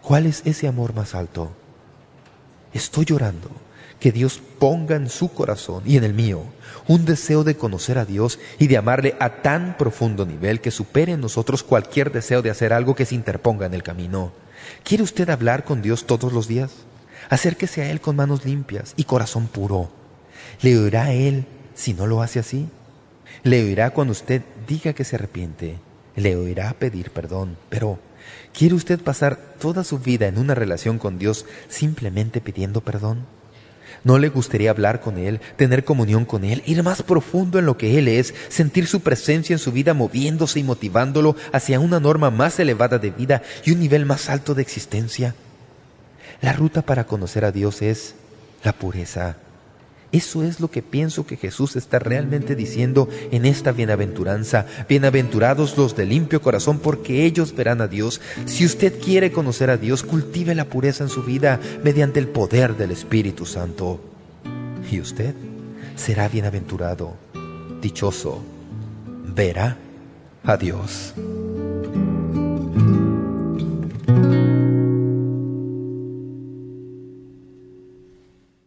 ¿cuál 0.00 0.26
es 0.26 0.42
ese 0.44 0.68
amor 0.68 0.94
más 0.94 1.16
alto? 1.16 1.50
Estoy 2.72 3.04
llorando 3.04 3.50
que 4.00 4.12
Dios 4.12 4.40
ponga 4.58 4.96
en 4.96 5.08
su 5.08 5.32
corazón 5.32 5.82
y 5.86 5.96
en 5.96 6.04
el 6.04 6.14
mío 6.14 6.42
un 6.88 7.04
deseo 7.04 7.44
de 7.44 7.56
conocer 7.56 7.98
a 7.98 8.04
Dios 8.04 8.38
y 8.58 8.66
de 8.66 8.76
amarle 8.76 9.14
a 9.20 9.42
tan 9.42 9.76
profundo 9.76 10.26
nivel 10.26 10.60
que 10.60 10.70
supere 10.70 11.12
en 11.12 11.20
nosotros 11.20 11.62
cualquier 11.62 12.10
deseo 12.10 12.42
de 12.42 12.50
hacer 12.50 12.72
algo 12.72 12.94
que 12.94 13.06
se 13.06 13.14
interponga 13.14 13.66
en 13.66 13.74
el 13.74 13.82
camino. 13.82 14.32
¿Quiere 14.82 15.04
usted 15.04 15.30
hablar 15.30 15.64
con 15.64 15.82
Dios 15.82 16.06
todos 16.06 16.32
los 16.32 16.48
días? 16.48 16.72
Acérquese 17.28 17.82
a 17.82 17.90
Él 17.90 18.00
con 18.00 18.16
manos 18.16 18.44
limpias 18.44 18.94
y 18.96 19.04
corazón 19.04 19.46
puro. 19.46 19.90
¿Le 20.62 20.76
oirá 20.78 21.04
a 21.04 21.12
Él 21.12 21.46
si 21.74 21.94
no 21.94 22.06
lo 22.06 22.22
hace 22.22 22.40
así? 22.40 22.68
Le 23.42 23.62
oirá 23.62 23.90
cuando 23.90 24.12
usted 24.12 24.42
diga 24.66 24.92
que 24.92 25.04
se 25.04 25.16
arrepiente. 25.16 25.78
Le 26.16 26.36
oirá 26.36 26.72
pedir 26.74 27.10
perdón. 27.10 27.56
Pero, 27.68 27.98
¿quiere 28.52 28.74
usted 28.74 29.00
pasar 29.00 29.36
toda 29.58 29.84
su 29.84 29.98
vida 29.98 30.26
en 30.26 30.38
una 30.38 30.54
relación 30.54 30.98
con 30.98 31.18
Dios 31.18 31.46
simplemente 31.68 32.40
pidiendo 32.40 32.80
perdón? 32.80 33.26
¿No 34.02 34.18
le 34.18 34.30
gustaría 34.30 34.70
hablar 34.70 35.00
con 35.00 35.18
Él, 35.18 35.40
tener 35.56 35.84
comunión 35.84 36.24
con 36.24 36.44
Él, 36.44 36.62
ir 36.66 36.82
más 36.82 37.02
profundo 37.02 37.58
en 37.58 37.66
lo 37.66 37.76
que 37.76 37.98
Él 37.98 38.08
es, 38.08 38.34
sentir 38.48 38.86
su 38.86 39.00
presencia 39.00 39.52
en 39.52 39.58
su 39.58 39.72
vida 39.72 39.92
moviéndose 39.92 40.60
y 40.60 40.62
motivándolo 40.62 41.36
hacia 41.52 41.80
una 41.80 42.00
norma 42.00 42.30
más 42.30 42.58
elevada 42.58 42.98
de 42.98 43.10
vida 43.10 43.42
y 43.64 43.72
un 43.72 43.80
nivel 43.80 44.06
más 44.06 44.30
alto 44.30 44.54
de 44.54 44.62
existencia? 44.62 45.34
La 46.40 46.54
ruta 46.54 46.82
para 46.82 47.04
conocer 47.04 47.44
a 47.44 47.52
Dios 47.52 47.82
es 47.82 48.14
la 48.64 48.72
pureza. 48.72 49.36
Eso 50.12 50.42
es 50.42 50.58
lo 50.58 50.70
que 50.70 50.82
pienso 50.82 51.24
que 51.24 51.36
Jesús 51.36 51.76
está 51.76 52.00
realmente 52.00 52.56
diciendo 52.56 53.08
en 53.30 53.44
esta 53.44 53.70
bienaventuranza. 53.70 54.66
Bienaventurados 54.88 55.76
los 55.76 55.94
de 55.94 56.06
limpio 56.06 56.42
corazón, 56.42 56.80
porque 56.80 57.24
ellos 57.24 57.54
verán 57.54 57.80
a 57.80 57.86
Dios. 57.86 58.20
Si 58.46 58.64
usted 58.64 59.00
quiere 59.00 59.30
conocer 59.30 59.70
a 59.70 59.76
Dios, 59.76 60.02
cultive 60.02 60.54
la 60.54 60.64
pureza 60.64 61.04
en 61.04 61.10
su 61.10 61.22
vida 61.22 61.60
mediante 61.84 62.18
el 62.18 62.28
poder 62.28 62.76
del 62.76 62.90
Espíritu 62.90 63.46
Santo. 63.46 64.00
Y 64.90 65.00
usted 65.00 65.34
será 65.94 66.28
bienaventurado, 66.28 67.14
dichoso, 67.80 68.42
verá 69.34 69.76
a 70.42 70.56
Dios. 70.56 71.14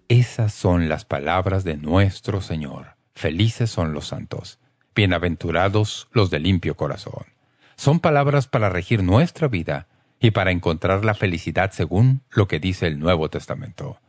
Esas 0.10 0.54
son 0.54 0.90
las 0.90 1.06
palabras 1.06 1.64
de 1.64 1.78
nuestro 1.78 2.42
Señor. 2.42 2.96
Felices 3.16 3.72
son 3.72 3.94
los 3.94 4.08
santos. 4.08 4.60
Bienaventurados 4.94 6.10
los 6.12 6.30
de 6.30 6.40
limpio 6.40 6.76
corazón. 6.76 7.26
Son 7.78 8.02
palabras 8.02 8.48
para 8.48 8.70
regir 8.70 9.02
nuestra 9.02 9.48
vida 9.48 9.88
y 10.20 10.32
para 10.32 10.52
encontrar 10.52 11.06
la 11.06 11.14
felicidad 11.14 11.72
según 11.72 12.22
lo 12.32 12.50
que 12.50 12.60
dice 12.60 12.86
el 12.88 13.00
Nuevo 13.00 13.30
Testamento. 13.30 14.00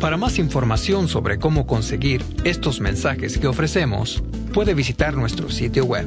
Para 0.00 0.16
más 0.16 0.38
información 0.38 1.08
sobre 1.08 1.38
cómo 1.38 1.66
conseguir 1.66 2.24
estos 2.44 2.80
mensajes 2.80 3.38
que 3.38 3.46
ofrecemos, 3.46 4.22
puede 4.52 4.74
visitar 4.74 5.14
nuestro 5.14 5.50
sitio 5.50 5.84
web 5.84 6.06